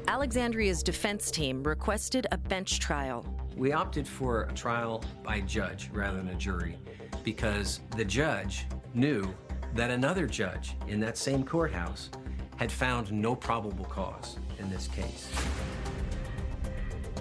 Alexandria's 0.09 0.83
defense 0.83 1.31
team 1.31 1.63
requested 1.63 2.27
a 2.33 2.39
bench 2.39 2.81
trial. 2.81 3.27
We 3.57 3.73
opted 3.73 4.09
for 4.09 4.45
a 4.45 4.53
trial 4.55 5.05
by 5.23 5.41
judge 5.43 5.91
rather 5.93 6.17
than 6.17 6.29
a 6.29 6.35
jury 6.35 6.79
because 7.25 7.81
the 7.97 8.05
judge 8.05 8.67
knew 8.95 9.33
that 9.75 9.91
another 9.91 10.27
judge 10.27 10.77
in 10.87 11.01
that 11.01 11.19
same 11.19 11.45
courthouse 11.45 12.11
had 12.57 12.73
found 12.73 13.13
no 13.13 13.35
probable 13.35 13.85
cause 13.85 14.39
in 14.59 14.69
this 14.71 14.89
case. 14.89 15.31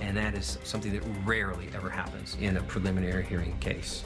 And 0.02 0.16
that 0.18 0.36
is 0.36 0.58
something 0.64 0.94
that 0.94 1.04
rarely 1.26 1.70
ever 1.76 1.90
happens 1.90 2.38
in 2.40 2.58
a 2.58 2.62
preliminary 2.64 3.26
hearing 3.26 3.58
case. 3.60 4.04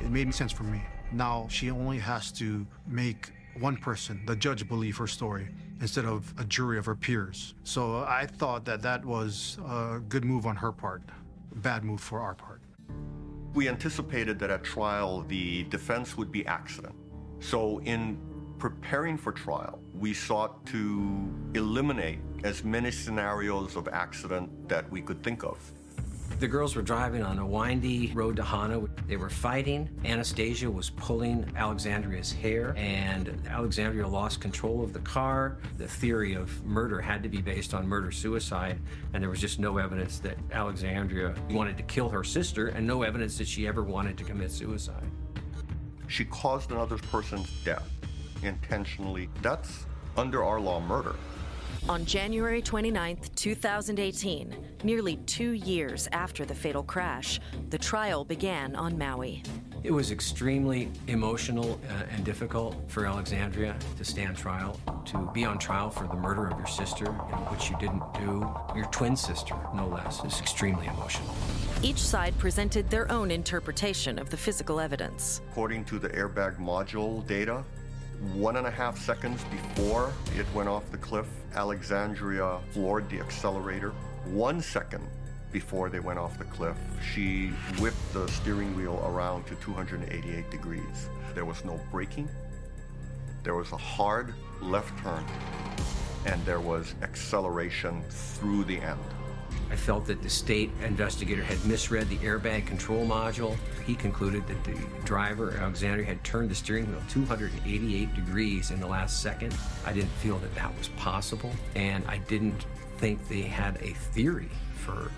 It 0.00 0.10
made 0.10 0.34
sense 0.34 0.52
for 0.52 0.64
me. 0.64 0.82
Now 1.12 1.46
she 1.48 1.70
only 1.70 1.98
has 1.98 2.32
to 2.32 2.66
make 2.86 3.32
one 3.58 3.76
person, 3.76 4.20
the 4.26 4.36
judge, 4.36 4.68
believe 4.68 4.96
her 4.96 5.06
story 5.06 5.48
instead 5.80 6.04
of 6.04 6.34
a 6.38 6.44
jury 6.44 6.78
of 6.78 6.86
her 6.86 6.94
peers. 6.94 7.54
So 7.64 8.04
I 8.04 8.26
thought 8.26 8.64
that 8.66 8.82
that 8.82 9.04
was 9.04 9.58
a 9.66 10.00
good 10.08 10.24
move 10.24 10.46
on 10.46 10.56
her 10.56 10.72
part, 10.72 11.02
bad 11.56 11.84
move 11.84 12.00
for 12.00 12.20
our 12.20 12.34
part. 12.34 12.60
We 13.54 13.68
anticipated 13.68 14.38
that 14.40 14.50
at 14.50 14.64
trial 14.64 15.22
the 15.22 15.64
defense 15.64 16.16
would 16.16 16.30
be 16.30 16.46
accident. 16.46 16.94
So 17.40 17.80
in 17.82 18.18
preparing 18.58 19.16
for 19.16 19.32
trial, 19.32 19.80
we 19.94 20.14
sought 20.14 20.64
to 20.66 21.32
eliminate 21.54 22.20
as 22.44 22.64
many 22.64 22.90
scenarios 22.90 23.76
of 23.76 23.88
accident 23.88 24.68
that 24.68 24.90
we 24.90 25.00
could 25.00 25.22
think 25.22 25.42
of. 25.42 25.72
The 26.38 26.46
girls 26.46 26.76
were 26.76 26.82
driving 26.82 27.22
on 27.22 27.38
a 27.38 27.46
windy 27.46 28.12
road 28.12 28.36
to 28.36 28.42
Hana. 28.42 28.82
They 29.06 29.16
were 29.16 29.30
fighting. 29.30 29.88
Anastasia 30.04 30.70
was 30.70 30.90
pulling 30.90 31.50
Alexandria's 31.56 32.30
hair, 32.30 32.74
and 32.76 33.40
Alexandria 33.48 34.06
lost 34.06 34.38
control 34.38 34.84
of 34.84 34.92
the 34.92 34.98
car. 34.98 35.56
The 35.78 35.88
theory 35.88 36.34
of 36.34 36.62
murder 36.62 37.00
had 37.00 37.22
to 37.22 37.30
be 37.30 37.40
based 37.40 37.72
on 37.72 37.88
murder 37.88 38.10
suicide, 38.10 38.78
and 39.14 39.22
there 39.22 39.30
was 39.30 39.40
just 39.40 39.58
no 39.58 39.78
evidence 39.78 40.18
that 40.18 40.36
Alexandria 40.52 41.34
wanted 41.48 41.78
to 41.78 41.82
kill 41.84 42.10
her 42.10 42.22
sister, 42.22 42.68
and 42.68 42.86
no 42.86 43.02
evidence 43.02 43.38
that 43.38 43.48
she 43.48 43.66
ever 43.66 43.82
wanted 43.82 44.18
to 44.18 44.24
commit 44.24 44.50
suicide. 44.50 45.10
She 46.06 46.26
caused 46.26 46.70
another 46.70 46.98
person's 46.98 47.50
death 47.64 47.90
intentionally. 48.42 49.30
That's 49.40 49.86
under 50.18 50.44
our 50.44 50.60
law 50.60 50.80
murder. 50.80 51.14
On 51.88 52.04
January 52.04 52.60
29, 52.60 53.18
2018, 53.36 54.56
nearly 54.82 55.16
two 55.18 55.52
years 55.52 56.08
after 56.10 56.44
the 56.44 56.54
fatal 56.54 56.82
crash, 56.82 57.38
the 57.70 57.78
trial 57.78 58.24
began 58.24 58.74
on 58.74 58.98
Maui. 58.98 59.42
It 59.84 59.92
was 59.92 60.10
extremely 60.10 60.90
emotional 61.06 61.80
uh, 61.88 62.02
and 62.10 62.24
difficult 62.24 62.74
for 62.88 63.06
Alexandria 63.06 63.76
to 63.98 64.04
stand 64.04 64.36
trial, 64.36 64.80
to 65.04 65.30
be 65.32 65.44
on 65.44 65.58
trial 65.58 65.90
for 65.90 66.08
the 66.08 66.16
murder 66.16 66.48
of 66.48 66.58
your 66.58 66.66
sister, 66.66 67.04
you 67.04 67.12
know, 67.12 67.46
which 67.52 67.70
you 67.70 67.76
didn't 67.78 68.02
do, 68.14 68.48
your 68.74 68.86
twin 68.90 69.14
sister, 69.14 69.54
no 69.72 69.86
less. 69.86 70.24
It's 70.24 70.40
extremely 70.40 70.88
emotional. 70.88 71.32
Each 71.82 72.00
side 72.00 72.36
presented 72.38 72.90
their 72.90 73.10
own 73.12 73.30
interpretation 73.30 74.18
of 74.18 74.28
the 74.28 74.36
physical 74.36 74.80
evidence. 74.80 75.40
According 75.52 75.84
to 75.84 76.00
the 76.00 76.08
airbag 76.08 76.58
module 76.58 77.24
data, 77.28 77.62
one 78.34 78.56
and 78.56 78.66
a 78.66 78.70
half 78.70 78.98
seconds 78.98 79.44
before 79.44 80.12
it 80.36 80.46
went 80.54 80.68
off 80.68 80.90
the 80.90 80.98
cliff, 80.98 81.26
Alexandria 81.54 82.58
floored 82.72 83.08
the 83.10 83.20
accelerator. 83.20 83.90
One 84.24 84.60
second 84.60 85.06
before 85.52 85.88
they 85.88 86.00
went 86.00 86.18
off 86.18 86.38
the 86.38 86.44
cliff, 86.44 86.76
she 87.14 87.48
whipped 87.78 88.12
the 88.12 88.26
steering 88.28 88.76
wheel 88.76 89.02
around 89.06 89.46
to 89.46 89.54
288 89.56 90.50
degrees. 90.50 91.08
There 91.34 91.44
was 91.44 91.64
no 91.64 91.80
braking. 91.90 92.28
There 93.42 93.54
was 93.54 93.72
a 93.72 93.76
hard 93.76 94.34
left 94.60 94.98
turn, 95.02 95.24
and 96.26 96.44
there 96.44 96.60
was 96.60 96.94
acceleration 97.02 98.02
through 98.10 98.64
the 98.64 98.80
end. 98.80 99.00
I 99.70 99.76
felt 99.76 100.06
that 100.06 100.22
the 100.22 100.30
state 100.30 100.70
investigator 100.84 101.42
had 101.42 101.64
misread 101.64 102.08
the 102.08 102.18
airbag 102.18 102.66
control 102.66 103.06
module. 103.06 103.56
He 103.84 103.94
concluded 103.94 104.46
that 104.46 104.62
the 104.64 104.78
driver, 105.04 105.56
Alexandria, 105.58 106.06
had 106.06 106.22
turned 106.22 106.50
the 106.50 106.54
steering 106.54 106.86
wheel 106.86 107.02
288 107.08 108.14
degrees 108.14 108.70
in 108.70 108.80
the 108.80 108.86
last 108.86 109.22
second. 109.22 109.56
I 109.84 109.92
didn't 109.92 110.10
feel 110.10 110.38
that 110.38 110.54
that 110.54 110.76
was 110.78 110.88
possible, 110.90 111.52
and 111.74 112.04
I 112.06 112.18
didn't 112.18 112.66
think 112.98 113.26
they 113.28 113.42
had 113.42 113.76
a 113.82 113.90
theory 113.90 114.50
for 114.74 115.10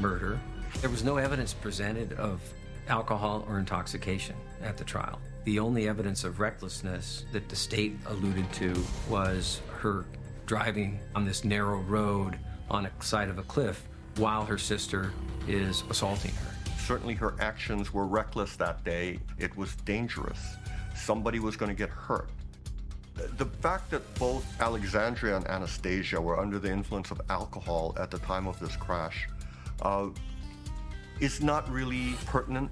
murder. 0.00 0.40
There 0.80 0.90
was 0.90 1.04
no 1.04 1.16
evidence 1.16 1.54
presented 1.54 2.12
of 2.14 2.40
alcohol 2.88 3.44
or 3.48 3.58
intoxication 3.58 4.34
at 4.62 4.76
the 4.76 4.84
trial. 4.84 5.20
The 5.44 5.58
only 5.58 5.88
evidence 5.88 6.24
of 6.24 6.40
recklessness 6.40 7.24
that 7.32 7.48
the 7.48 7.56
state 7.56 7.96
alluded 8.06 8.52
to 8.54 8.74
was 9.08 9.60
her 9.78 10.04
driving 10.46 11.00
on 11.14 11.24
this 11.24 11.44
narrow 11.44 11.78
road 11.80 12.38
on 12.70 12.86
a 12.86 12.90
side 13.02 13.28
of 13.28 13.38
a 13.38 13.42
cliff 13.42 13.88
while 14.16 14.44
her 14.44 14.58
sister 14.58 15.12
is 15.48 15.84
assaulting 15.90 16.32
her. 16.32 16.52
Certainly, 16.78 17.14
her 17.14 17.34
actions 17.40 17.94
were 17.94 18.06
reckless 18.06 18.56
that 18.56 18.84
day. 18.84 19.18
It 19.38 19.56
was 19.56 19.76
dangerous. 19.76 20.56
Somebody 20.94 21.38
was 21.38 21.56
going 21.56 21.70
to 21.70 21.76
get 21.76 21.88
hurt. 21.88 22.28
The 23.36 23.46
fact 23.46 23.90
that 23.90 24.02
both 24.18 24.44
Alexandria 24.60 25.36
and 25.36 25.46
Anastasia 25.46 26.20
were 26.20 26.38
under 26.40 26.58
the 26.58 26.70
influence 26.70 27.10
of 27.10 27.20
alcohol 27.30 27.94
at 27.98 28.10
the 28.10 28.18
time 28.18 28.46
of 28.46 28.58
this 28.58 28.74
crash 28.76 29.28
uh, 29.82 30.08
is 31.20 31.42
not 31.42 31.70
really 31.70 32.14
pertinent. 32.26 32.70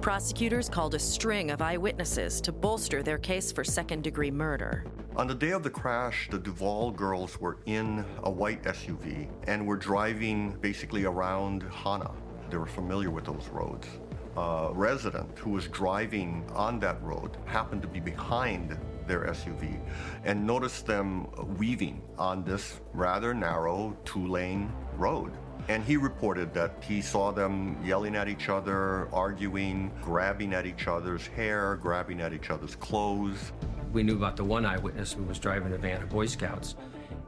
Prosecutors 0.00 0.68
called 0.68 0.94
a 0.94 0.98
string 0.98 1.50
of 1.50 1.60
eyewitnesses 1.60 2.40
to 2.40 2.52
bolster 2.52 3.02
their 3.02 3.18
case 3.18 3.52
for 3.52 3.62
second 3.62 4.02
degree 4.02 4.30
murder. 4.30 4.84
On 5.18 5.26
the 5.26 5.34
day 5.34 5.50
of 5.50 5.64
the 5.64 5.70
crash, 5.70 6.28
the 6.30 6.38
Duval 6.38 6.92
girls 6.92 7.40
were 7.40 7.58
in 7.66 8.04
a 8.22 8.30
white 8.30 8.62
SUV 8.62 9.28
and 9.48 9.66
were 9.66 9.76
driving 9.76 10.52
basically 10.60 11.06
around 11.06 11.64
Hana. 11.72 12.12
They 12.50 12.56
were 12.56 12.66
familiar 12.66 13.10
with 13.10 13.24
those 13.24 13.48
roads. 13.48 13.88
A 14.36 14.70
resident 14.72 15.36
who 15.36 15.50
was 15.50 15.66
driving 15.66 16.48
on 16.54 16.78
that 16.78 17.02
road 17.02 17.36
happened 17.46 17.82
to 17.82 17.88
be 17.88 17.98
behind 17.98 18.78
their 19.08 19.24
SUV 19.24 19.80
and 20.22 20.46
noticed 20.46 20.86
them 20.86 21.26
weaving 21.58 22.00
on 22.16 22.44
this 22.44 22.80
rather 22.92 23.34
narrow 23.34 23.96
two 24.04 24.24
lane 24.24 24.72
road. 24.96 25.32
And 25.66 25.82
he 25.82 25.96
reported 25.96 26.54
that 26.54 26.84
he 26.86 27.02
saw 27.02 27.32
them 27.32 27.76
yelling 27.84 28.14
at 28.14 28.28
each 28.28 28.48
other, 28.48 29.08
arguing, 29.12 29.90
grabbing 30.00 30.54
at 30.54 30.64
each 30.64 30.86
other's 30.86 31.26
hair, 31.26 31.74
grabbing 31.74 32.20
at 32.20 32.32
each 32.32 32.50
other's 32.50 32.76
clothes. 32.76 33.52
We 33.92 34.02
knew 34.02 34.16
about 34.16 34.36
the 34.36 34.44
one 34.44 34.66
eyewitness 34.66 35.12
who 35.12 35.22
was 35.22 35.38
driving 35.38 35.72
a 35.72 35.78
van 35.78 36.02
of 36.02 36.08
Boy 36.10 36.26
Scouts, 36.26 36.76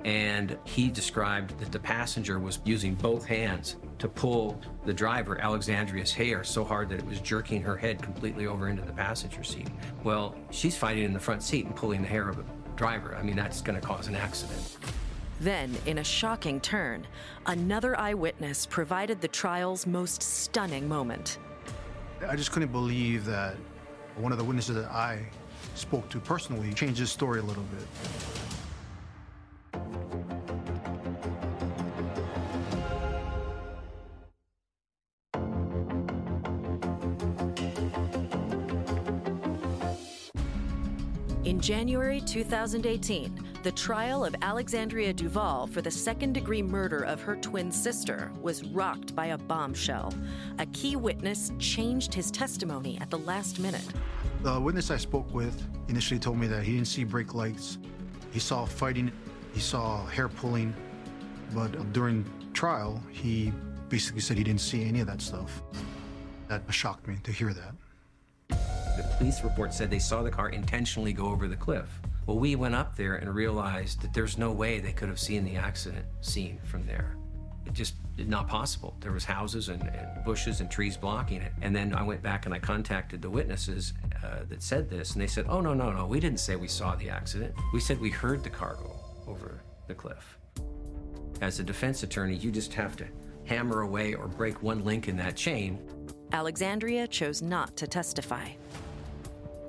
and 0.05 0.59
he 0.65 0.89
described 0.89 1.59
that 1.59 1.73
the 1.73 1.79
passenger 1.79 2.39
was 2.39 2.59
using 2.65 2.95
both 2.95 3.25
hands 3.25 3.77
to 3.99 4.09
pull 4.09 4.61
the 4.85 4.93
driver, 4.93 5.39
Alexandria's 5.41 6.13
hair, 6.13 6.45
so 6.45 6.65
hard 6.65 6.89
that 6.91 6.99
it 6.99 7.07
was 7.07 7.21
jerking 7.21 7.63
her 7.63 7.77
head 7.77 8.03
completely 8.03 8.47
over 8.47 8.69
into 8.69 8.83
the 8.83 8.93
passenger 8.93 9.43
seat. 9.43 9.69
Well, 10.05 10.35
she's 10.51 10.77
fighting 10.77 11.05
in 11.05 11.13
the 11.13 11.21
front 11.21 11.43
seat 11.43 11.67
and 11.67 11.77
pulling 11.77 12.03
the 12.03 12.09
hair 12.09 12.29
of 12.29 12.37
the 12.37 12.45
driver. 12.77 13.15
I 13.15 13.23
mean, 13.23 13.37
that's 13.37 13.61
going 13.61 13.79
to 13.79 13.87
cause 13.87 14.09
an 14.09 14.17
accident. 14.17 14.79
Then, 15.41 15.75
in 15.87 15.99
a 15.99 16.05
shocking 16.05 16.61
turn, 16.61 17.07
another 17.47 17.99
eyewitness 17.99 18.67
provided 18.67 19.21
the 19.21 19.29
trial's 19.29 19.87
most 19.87 20.23
stunning 20.23 20.87
moment. 20.89 21.39
I 22.27 22.37
just 22.37 22.53
couldn't 22.53 22.73
believe 22.73 23.25
that 23.25 23.57
one 24.17 24.33
of 24.33 24.39
the 24.39 24.45
witnesses 24.45 24.77
that 24.77 24.91
I 24.91 25.27
spoke 25.81 26.09
to 26.11 26.21
personally 26.21 26.73
changed 26.75 26.99
his 26.99 27.11
story 27.11 27.41
a 27.41 27.43
little 27.43 27.65
bit. 27.65 27.87
In 41.45 41.59
January 41.59 42.21
2018, 42.21 43.51
the 43.63 43.73
trial 43.73 44.25
of 44.25 44.35
Alexandria 44.41 45.13
Duval 45.13 45.67
for 45.67 45.83
the 45.83 45.91
second 45.91 46.33
degree 46.33 46.63
murder 46.63 47.03
of 47.03 47.21
her 47.21 47.37
twin 47.37 47.73
sister 47.73 48.31
was 48.41 48.65
rocked 48.65 49.15
by 49.15 49.27
a 49.27 49.39
bombshell. 49.39 50.15
A 50.59 50.67
key 50.67 50.97
witness 50.97 51.53
changed 51.59 52.15
his 52.15 52.31
testimony 52.31 52.99
at 53.01 53.11
the 53.11 53.19
last 53.19 53.59
minute. 53.59 53.87
The 54.43 54.59
witness 54.59 54.91
I 54.91 54.97
spoke 54.97 55.33
with 55.35 55.63
initially 55.89 56.19
told 56.19 56.39
me 56.39 56.47
that 56.47 56.63
he 56.63 56.73
didn't 56.73 56.89
see 56.89 57.05
brake 57.05 57.35
lights. 57.35 57.77
He 58.33 58.41
saw 58.41 58.65
fighting, 58.65 59.13
he 59.53 59.61
saw 59.61 60.07
hair 60.07 60.29
pulling, 60.29 60.75
but 61.55 61.93
during 61.93 62.25
trial, 62.55 63.03
he 63.11 63.53
basically 63.91 64.23
said 64.23 64.39
he 64.39 64.45
didn't 64.45 64.63
see 64.63 64.85
any 64.85 65.01
of 65.01 65.07
that 65.09 65.21
stuff. 65.21 65.63
That 66.49 66.63
shocked 66.71 67.07
me 67.07 67.19
to 67.23 67.33
hear 67.33 67.53
that. 67.53 67.75
The 68.49 69.15
police 69.19 69.45
report 69.45 69.75
said 69.75 69.91
they 69.91 69.99
saw 69.99 70.23
the 70.23 70.31
car 70.31 70.49
intentionally 70.49 71.13
go 71.13 71.27
over 71.27 71.47
the 71.47 71.57
cliff. 71.57 72.01
Well, 72.25 72.39
we 72.39 72.57
went 72.57 72.75
up 72.75 72.97
there 72.97 73.17
and 73.17 73.35
realized 73.35 74.01
that 74.01 74.15
there's 74.15 74.39
no 74.39 74.53
way 74.53 74.81
they 74.81 74.93
could 74.93 75.11
have 75.11 75.21
seen 75.21 75.45
the 75.45 75.57
accident 75.57 76.07
scene 76.23 76.59
from 76.65 76.87
there. 76.87 77.15
It 77.67 77.73
just 77.73 77.95
not 78.17 78.49
possible. 78.49 78.97
There 79.01 79.13
was 79.13 79.25
houses 79.25 79.69
and, 79.69 79.83
and 79.83 80.25
bushes 80.25 80.61
and 80.61 80.71
trees 80.71 80.97
blocking 80.97 81.41
it. 81.41 81.53
And 81.63 81.75
then 81.75 81.95
I 81.95 82.03
went 82.03 82.23
back 82.23 82.47
and 82.47 82.55
I 82.55 82.59
contacted 82.59 83.23
the 83.23 83.31
witnesses 83.31 83.95
uh, 84.23 84.41
that 84.49 84.63
said 84.63 84.91
this, 84.91 85.13
and 85.13 85.23
they 85.23 85.27
said, 85.27 85.47
"Oh 85.49 85.61
no, 85.61 85.75
no, 85.75 85.91
no, 85.91 86.07
we 86.07 86.21
didn't 86.21 86.41
say 86.41 86.57
we 86.57 86.69
saw 86.69 86.95
the 86.97 87.11
accident. 87.11 87.55
We 87.73 87.81
said 87.81 88.01
we 88.01 88.11
heard 88.11 88.43
the 88.43 88.51
car 88.51 88.75
go 88.75 88.99
over 89.27 89.63
the 89.87 89.95
cliff." 89.95 90.39
As 91.41 91.59
a 91.59 91.63
defense 91.63 92.03
attorney, 92.03 92.37
you 92.37 92.51
just 92.51 92.75
have 92.75 92.97
to 92.97 93.07
hammer 93.45 93.81
away 93.81 94.15
or 94.15 94.29
break 94.29 94.63
one 94.63 94.85
link 94.85 95.09
in 95.09 95.17
that 95.17 95.37
chain. 95.37 95.79
Alexandria 96.33 97.07
chose 97.09 97.43
not 97.43 97.77
to 97.77 97.87
testify. 97.87 98.49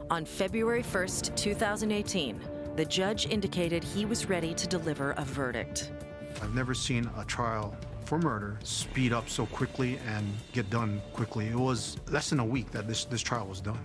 On 0.09 0.25
February 0.25 0.83
1st, 0.83 1.35
2018, 1.37 2.39
the 2.75 2.85
judge 2.85 3.27
indicated 3.27 3.83
he 3.83 4.05
was 4.05 4.27
ready 4.27 4.53
to 4.53 4.67
deliver 4.67 5.11
a 5.11 5.23
verdict. 5.23 5.91
I've 6.41 6.55
never 6.55 6.73
seen 6.73 7.09
a 7.17 7.23
trial 7.25 7.75
for 8.05 8.17
murder 8.17 8.57
speed 8.63 9.13
up 9.13 9.29
so 9.29 9.45
quickly 9.45 9.99
and 10.07 10.25
get 10.53 10.69
done 10.69 11.01
quickly. 11.13 11.47
It 11.47 11.55
was 11.55 11.97
less 12.09 12.29
than 12.29 12.39
a 12.39 12.45
week 12.45 12.71
that 12.71 12.87
this, 12.87 13.05
this 13.05 13.21
trial 13.21 13.47
was 13.47 13.61
done. 13.61 13.79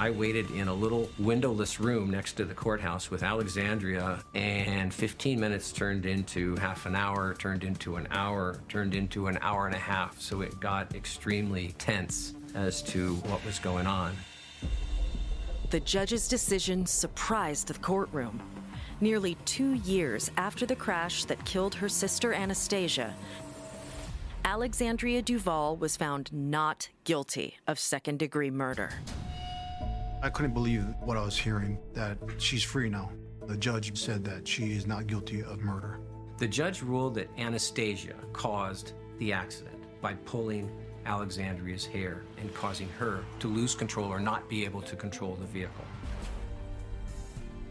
I 0.00 0.10
waited 0.10 0.52
in 0.52 0.68
a 0.68 0.72
little 0.72 1.10
windowless 1.18 1.80
room 1.80 2.08
next 2.10 2.34
to 2.34 2.44
the 2.44 2.54
courthouse 2.54 3.10
with 3.10 3.24
Alexandria, 3.24 4.22
and 4.32 4.94
15 4.94 5.40
minutes 5.40 5.72
turned 5.72 6.06
into 6.06 6.54
half 6.56 6.86
an 6.86 6.94
hour, 6.94 7.34
turned 7.34 7.64
into 7.64 7.96
an 7.96 8.06
hour, 8.12 8.60
turned 8.68 8.94
into 8.94 9.26
an 9.26 9.38
hour 9.42 9.66
and 9.66 9.74
a 9.74 9.78
half. 9.78 10.20
So 10.20 10.40
it 10.42 10.60
got 10.60 10.94
extremely 10.94 11.74
tense 11.78 12.34
as 12.54 12.80
to 12.84 13.16
what 13.26 13.44
was 13.44 13.58
going 13.58 13.88
on. 13.88 14.14
The 15.70 15.80
judge's 15.80 16.28
decision 16.28 16.86
surprised 16.86 17.66
the 17.66 17.74
courtroom. 17.74 18.40
Nearly 19.00 19.36
two 19.44 19.74
years 19.74 20.28
after 20.36 20.66
the 20.66 20.74
crash 20.74 21.24
that 21.26 21.44
killed 21.44 21.72
her 21.76 21.88
sister 21.88 22.32
Anastasia, 22.32 23.14
Alexandria 24.44 25.22
Duval 25.22 25.76
was 25.76 25.96
found 25.96 26.32
not 26.32 26.88
guilty 27.04 27.58
of 27.68 27.78
second 27.78 28.18
degree 28.18 28.50
murder. 28.50 28.90
I 30.20 30.30
couldn't 30.30 30.52
believe 30.52 30.84
what 31.00 31.16
I 31.16 31.24
was 31.24 31.36
hearing 31.36 31.78
that 31.94 32.18
she's 32.38 32.64
free 32.64 32.88
now. 32.88 33.12
The 33.46 33.56
judge 33.56 33.96
said 33.96 34.24
that 34.24 34.48
she 34.48 34.72
is 34.72 34.84
not 34.84 35.06
guilty 35.06 35.44
of 35.44 35.60
murder. 35.60 36.00
The 36.38 36.48
judge 36.48 36.82
ruled 36.82 37.14
that 37.14 37.30
Anastasia 37.38 38.14
caused 38.32 38.94
the 39.18 39.32
accident 39.32 39.78
by 40.00 40.14
pulling 40.24 40.72
Alexandria's 41.06 41.86
hair 41.86 42.24
and 42.40 42.52
causing 42.52 42.88
her 42.98 43.22
to 43.38 43.46
lose 43.46 43.76
control 43.76 44.08
or 44.08 44.18
not 44.18 44.48
be 44.48 44.64
able 44.64 44.82
to 44.82 44.96
control 44.96 45.36
the 45.36 45.46
vehicle. 45.46 45.84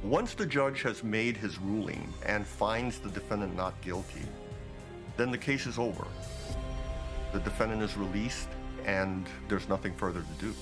Once 0.08 0.36
the 0.36 0.46
judge 0.46 0.84
has 0.84 1.04
made 1.04 1.36
his 1.36 1.60
ruling 1.60 2.08
and 2.26 2.48
finds 2.48 2.98
the 2.98 3.10
defendant 3.10 3.54
not 3.58 3.74
guilty, 3.82 4.22
then 5.18 5.30
the 5.30 5.38
case 5.38 5.68
is 5.68 5.78
over. 5.78 6.08
The 7.34 7.40
defendant 7.40 7.82
is 7.82 7.98
released 7.98 8.48
and 8.86 9.28
there's 9.50 9.68
nothing 9.68 9.94
further 9.94 10.22
to 10.22 10.46
do. 10.46 10.54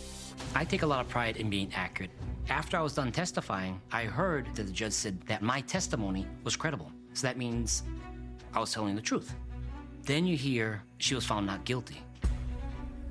I 0.55 0.65
take 0.65 0.81
a 0.81 0.87
lot 0.87 0.99
of 0.99 1.09
pride 1.09 1.37
in 1.37 1.47
being 1.51 1.71
accurate. 1.75 2.09
After 2.49 2.75
I 2.75 2.81
was 2.81 2.95
done 2.95 3.11
testifying, 3.11 3.79
I 3.91 4.05
heard 4.05 4.47
that 4.55 4.63
the 4.63 4.71
judge 4.71 4.93
said 4.93 5.21
that 5.27 5.43
my 5.43 5.61
testimony 5.61 6.25
was 6.43 6.55
credible. 6.55 6.91
So 7.13 7.27
that 7.27 7.37
means 7.37 7.83
I 8.51 8.59
was 8.59 8.73
telling 8.73 8.95
the 8.95 9.01
truth. 9.01 9.35
Then 10.05 10.25
you 10.25 10.35
hear 10.35 10.81
she 10.97 11.13
was 11.13 11.23
found 11.23 11.45
not 11.45 11.65
guilty. 11.65 12.01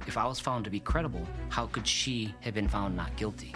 If 0.08 0.16
I 0.18 0.26
was 0.26 0.40
found 0.40 0.64
to 0.64 0.70
be 0.70 0.80
credible, 0.80 1.24
how 1.48 1.66
could 1.68 1.86
she 1.86 2.34
have 2.40 2.54
been 2.54 2.66
found 2.66 2.96
not 2.96 3.14
guilty? 3.14 3.54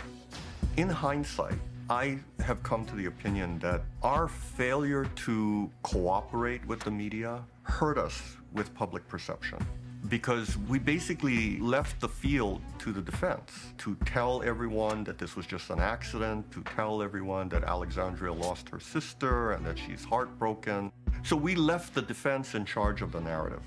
In 0.76 0.88
hindsight, 0.88 1.58
I 1.90 2.18
have 2.40 2.62
come 2.62 2.84
to 2.84 2.94
the 2.94 3.06
opinion 3.06 3.58
that 3.60 3.80
our 4.02 4.28
failure 4.28 5.06
to 5.24 5.70
cooperate 5.82 6.62
with 6.66 6.80
the 6.80 6.90
media 6.90 7.42
hurt 7.62 7.96
us 7.96 8.36
with 8.52 8.74
public 8.74 9.08
perception 9.08 9.58
because 10.08 10.58
we 10.68 10.78
basically 10.78 11.58
left 11.60 11.98
the 12.00 12.08
field 12.08 12.60
to 12.80 12.92
the 12.92 13.00
defense 13.00 13.72
to 13.78 13.96
tell 14.04 14.42
everyone 14.42 15.02
that 15.04 15.16
this 15.16 15.34
was 15.34 15.46
just 15.46 15.70
an 15.70 15.80
accident, 15.80 16.50
to 16.52 16.62
tell 16.76 17.02
everyone 17.02 17.48
that 17.48 17.64
Alexandria 17.64 18.34
lost 18.34 18.68
her 18.68 18.80
sister 18.80 19.52
and 19.52 19.64
that 19.64 19.78
she's 19.78 20.04
heartbroken. 20.04 20.92
So 21.22 21.36
we 21.36 21.54
left 21.54 21.94
the 21.94 22.02
defense 22.02 22.54
in 22.54 22.66
charge 22.66 23.00
of 23.00 23.12
the 23.12 23.20
narrative. 23.20 23.62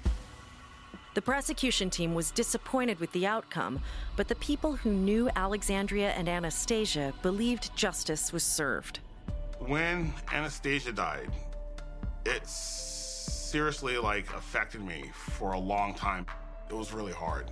The 1.13 1.21
prosecution 1.21 1.89
team 1.89 2.13
was 2.13 2.31
disappointed 2.31 3.01
with 3.01 3.11
the 3.11 3.27
outcome, 3.27 3.81
but 4.15 4.29
the 4.29 4.35
people 4.35 4.77
who 4.77 4.91
knew 4.91 5.29
Alexandria 5.35 6.11
and 6.11 6.29
Anastasia 6.29 7.13
believed 7.21 7.75
justice 7.75 8.31
was 8.31 8.43
served. 8.43 8.99
When 9.59 10.13
Anastasia 10.31 10.93
died, 10.93 11.29
it 12.25 12.47
seriously 12.47 13.97
like 13.97 14.33
affected 14.33 14.85
me 14.85 15.11
for 15.13 15.51
a 15.51 15.59
long 15.59 15.93
time. 15.95 16.25
It 16.69 16.73
was 16.73 16.93
really 16.93 17.11
hard. 17.11 17.51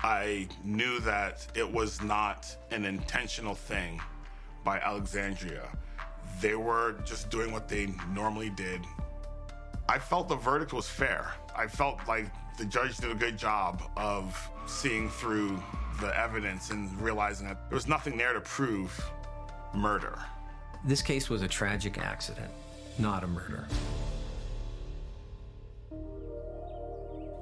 I 0.00 0.48
knew 0.64 0.98
that 1.00 1.46
it 1.54 1.70
was 1.70 2.02
not 2.02 2.56
an 2.72 2.84
intentional 2.84 3.54
thing 3.54 4.00
by 4.64 4.80
Alexandria. 4.80 5.68
They 6.40 6.56
were 6.56 6.96
just 7.04 7.30
doing 7.30 7.52
what 7.52 7.68
they 7.68 7.94
normally 8.10 8.50
did. 8.50 8.80
I 9.88 10.00
felt 10.00 10.28
the 10.28 10.34
verdict 10.34 10.72
was 10.72 10.88
fair. 10.88 11.32
I 11.54 11.68
felt 11.68 12.00
like 12.08 12.26
the 12.58 12.64
judge 12.64 12.96
did 12.98 13.10
a 13.10 13.14
good 13.14 13.36
job 13.36 13.82
of 13.96 14.50
seeing 14.66 15.08
through 15.08 15.62
the 16.00 16.16
evidence 16.18 16.70
and 16.70 17.00
realizing 17.00 17.46
that 17.46 17.68
there 17.68 17.76
was 17.76 17.88
nothing 17.88 18.16
there 18.16 18.32
to 18.32 18.40
prove 18.40 18.92
murder. 19.74 20.18
This 20.84 21.02
case 21.02 21.30
was 21.30 21.42
a 21.42 21.48
tragic 21.48 21.98
accident, 21.98 22.50
not 22.98 23.24
a 23.24 23.26
murder. 23.26 23.66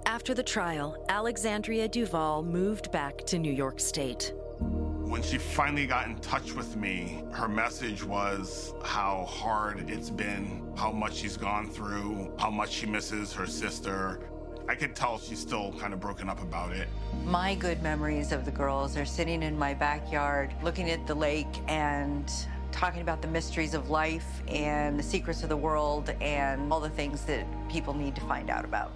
After 0.07 0.35
the 0.35 0.43
trial, 0.43 1.03
Alexandria 1.09 1.89
Duval 1.89 2.43
moved 2.43 2.91
back 2.93 3.25
to 3.27 3.39
New 3.39 3.53
York 3.53 3.81
State. 3.81 4.35
When 4.59 5.23
she 5.23 5.39
finally 5.39 5.87
got 5.87 6.09
in 6.09 6.19
touch 6.19 6.53
with 6.53 6.77
me, 6.77 7.25
her 7.33 7.49
message 7.49 8.05
was 8.05 8.75
how 8.85 9.25
hard 9.25 9.89
it's 9.89 10.11
been, 10.11 10.73
how 10.77 10.93
much 10.93 11.15
she's 11.15 11.37
gone 11.37 11.69
through, 11.69 12.33
how 12.39 12.51
much 12.51 12.71
she 12.71 12.87
misses 12.87 13.33
her 13.33 13.47
sister. 13.47 14.21
I 14.69 14.75
could 14.75 14.95
tell 14.95 15.19
she's 15.19 15.41
still 15.41 15.75
kind 15.79 15.93
of 15.93 16.01
broken 16.01 16.29
up 16.29 16.43
about 16.43 16.73
it. 16.73 16.89
My 17.25 17.55
good 17.55 17.83
memories 17.83 18.33
of 18.33 18.45
the 18.45 18.51
girls 18.51 18.97
are 18.97 19.05
sitting 19.05 19.43
in 19.43 19.59
my 19.59 19.75
backyard 19.75 20.55
looking 20.63 20.91
at 20.91 21.07
the 21.07 21.15
lake 21.15 21.61
and 21.69 22.31
talking 22.73 23.03
about 23.03 23.21
the 23.21 23.29
mysteries 23.29 23.75
of 23.75 23.91
life 23.91 24.43
and 24.49 24.99
the 24.99 25.03
secrets 25.03 25.43
of 25.43 25.49
the 25.49 25.57
world 25.57 26.11
and 26.21 26.73
all 26.73 26.81
the 26.81 26.91
things 26.91 27.25
that 27.25 27.45
people 27.69 27.95
need 27.95 28.15
to 28.15 28.21
find 28.23 28.49
out 28.49 28.65
about. 28.65 28.93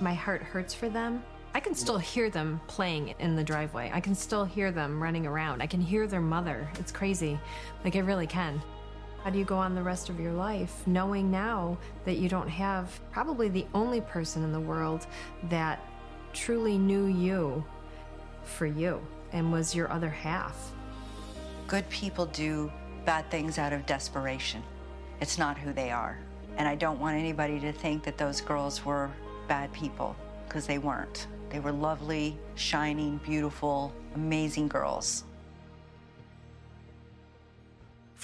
My 0.00 0.14
heart 0.14 0.42
hurts 0.42 0.72
for 0.72 0.88
them. 0.88 1.22
I 1.56 1.60
can 1.60 1.74
still 1.74 1.98
hear 1.98 2.30
them 2.30 2.60
playing 2.66 3.14
in 3.20 3.36
the 3.36 3.44
driveway. 3.44 3.90
I 3.94 4.00
can 4.00 4.14
still 4.14 4.44
hear 4.44 4.72
them 4.72 5.00
running 5.00 5.24
around. 5.24 5.62
I 5.62 5.66
can 5.66 5.80
hear 5.80 6.06
their 6.08 6.20
mother. 6.20 6.68
It's 6.80 6.90
crazy. 6.90 7.38
Like, 7.84 7.94
I 7.94 8.00
really 8.00 8.26
can. 8.26 8.60
How 9.24 9.30
do 9.30 9.38
you 9.38 9.46
go 9.46 9.56
on 9.56 9.74
the 9.74 9.82
rest 9.82 10.10
of 10.10 10.20
your 10.20 10.34
life 10.34 10.86
knowing 10.86 11.30
now 11.30 11.78
that 12.04 12.18
you 12.18 12.28
don't 12.28 12.46
have 12.46 13.00
probably 13.10 13.48
the 13.48 13.64
only 13.72 14.02
person 14.02 14.44
in 14.44 14.52
the 14.52 14.60
world 14.60 15.06
that 15.44 15.80
truly 16.34 16.76
knew 16.76 17.06
you 17.06 17.64
for 18.42 18.66
you 18.66 19.00
and 19.32 19.50
was 19.50 19.74
your 19.74 19.90
other 19.90 20.10
half? 20.10 20.72
Good 21.66 21.88
people 21.88 22.26
do 22.26 22.70
bad 23.06 23.30
things 23.30 23.56
out 23.56 23.72
of 23.72 23.86
desperation. 23.86 24.62
It's 25.22 25.38
not 25.38 25.56
who 25.56 25.72
they 25.72 25.90
are. 25.90 26.18
And 26.58 26.68
I 26.68 26.74
don't 26.74 27.00
want 27.00 27.16
anybody 27.16 27.58
to 27.60 27.72
think 27.72 28.02
that 28.02 28.18
those 28.18 28.42
girls 28.42 28.84
were 28.84 29.10
bad 29.48 29.72
people, 29.72 30.14
because 30.46 30.66
they 30.66 30.76
weren't. 30.76 31.28
They 31.48 31.60
were 31.60 31.72
lovely, 31.72 32.38
shining, 32.56 33.18
beautiful, 33.24 33.94
amazing 34.16 34.68
girls. 34.68 35.24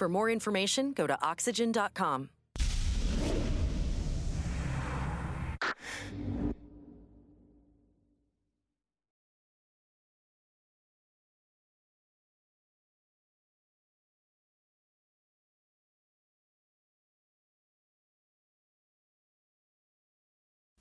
For 0.01 0.09
more 0.09 0.30
information, 0.30 0.92
go 0.92 1.07
to 1.07 1.18
oxygen.com. 1.22 2.30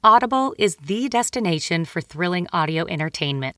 Audible 0.02 0.56
is 0.58 0.78
the 0.78 1.10
destination 1.10 1.84
for 1.84 2.00
thrilling 2.00 2.48
audio 2.54 2.88
entertainment. 2.88 3.58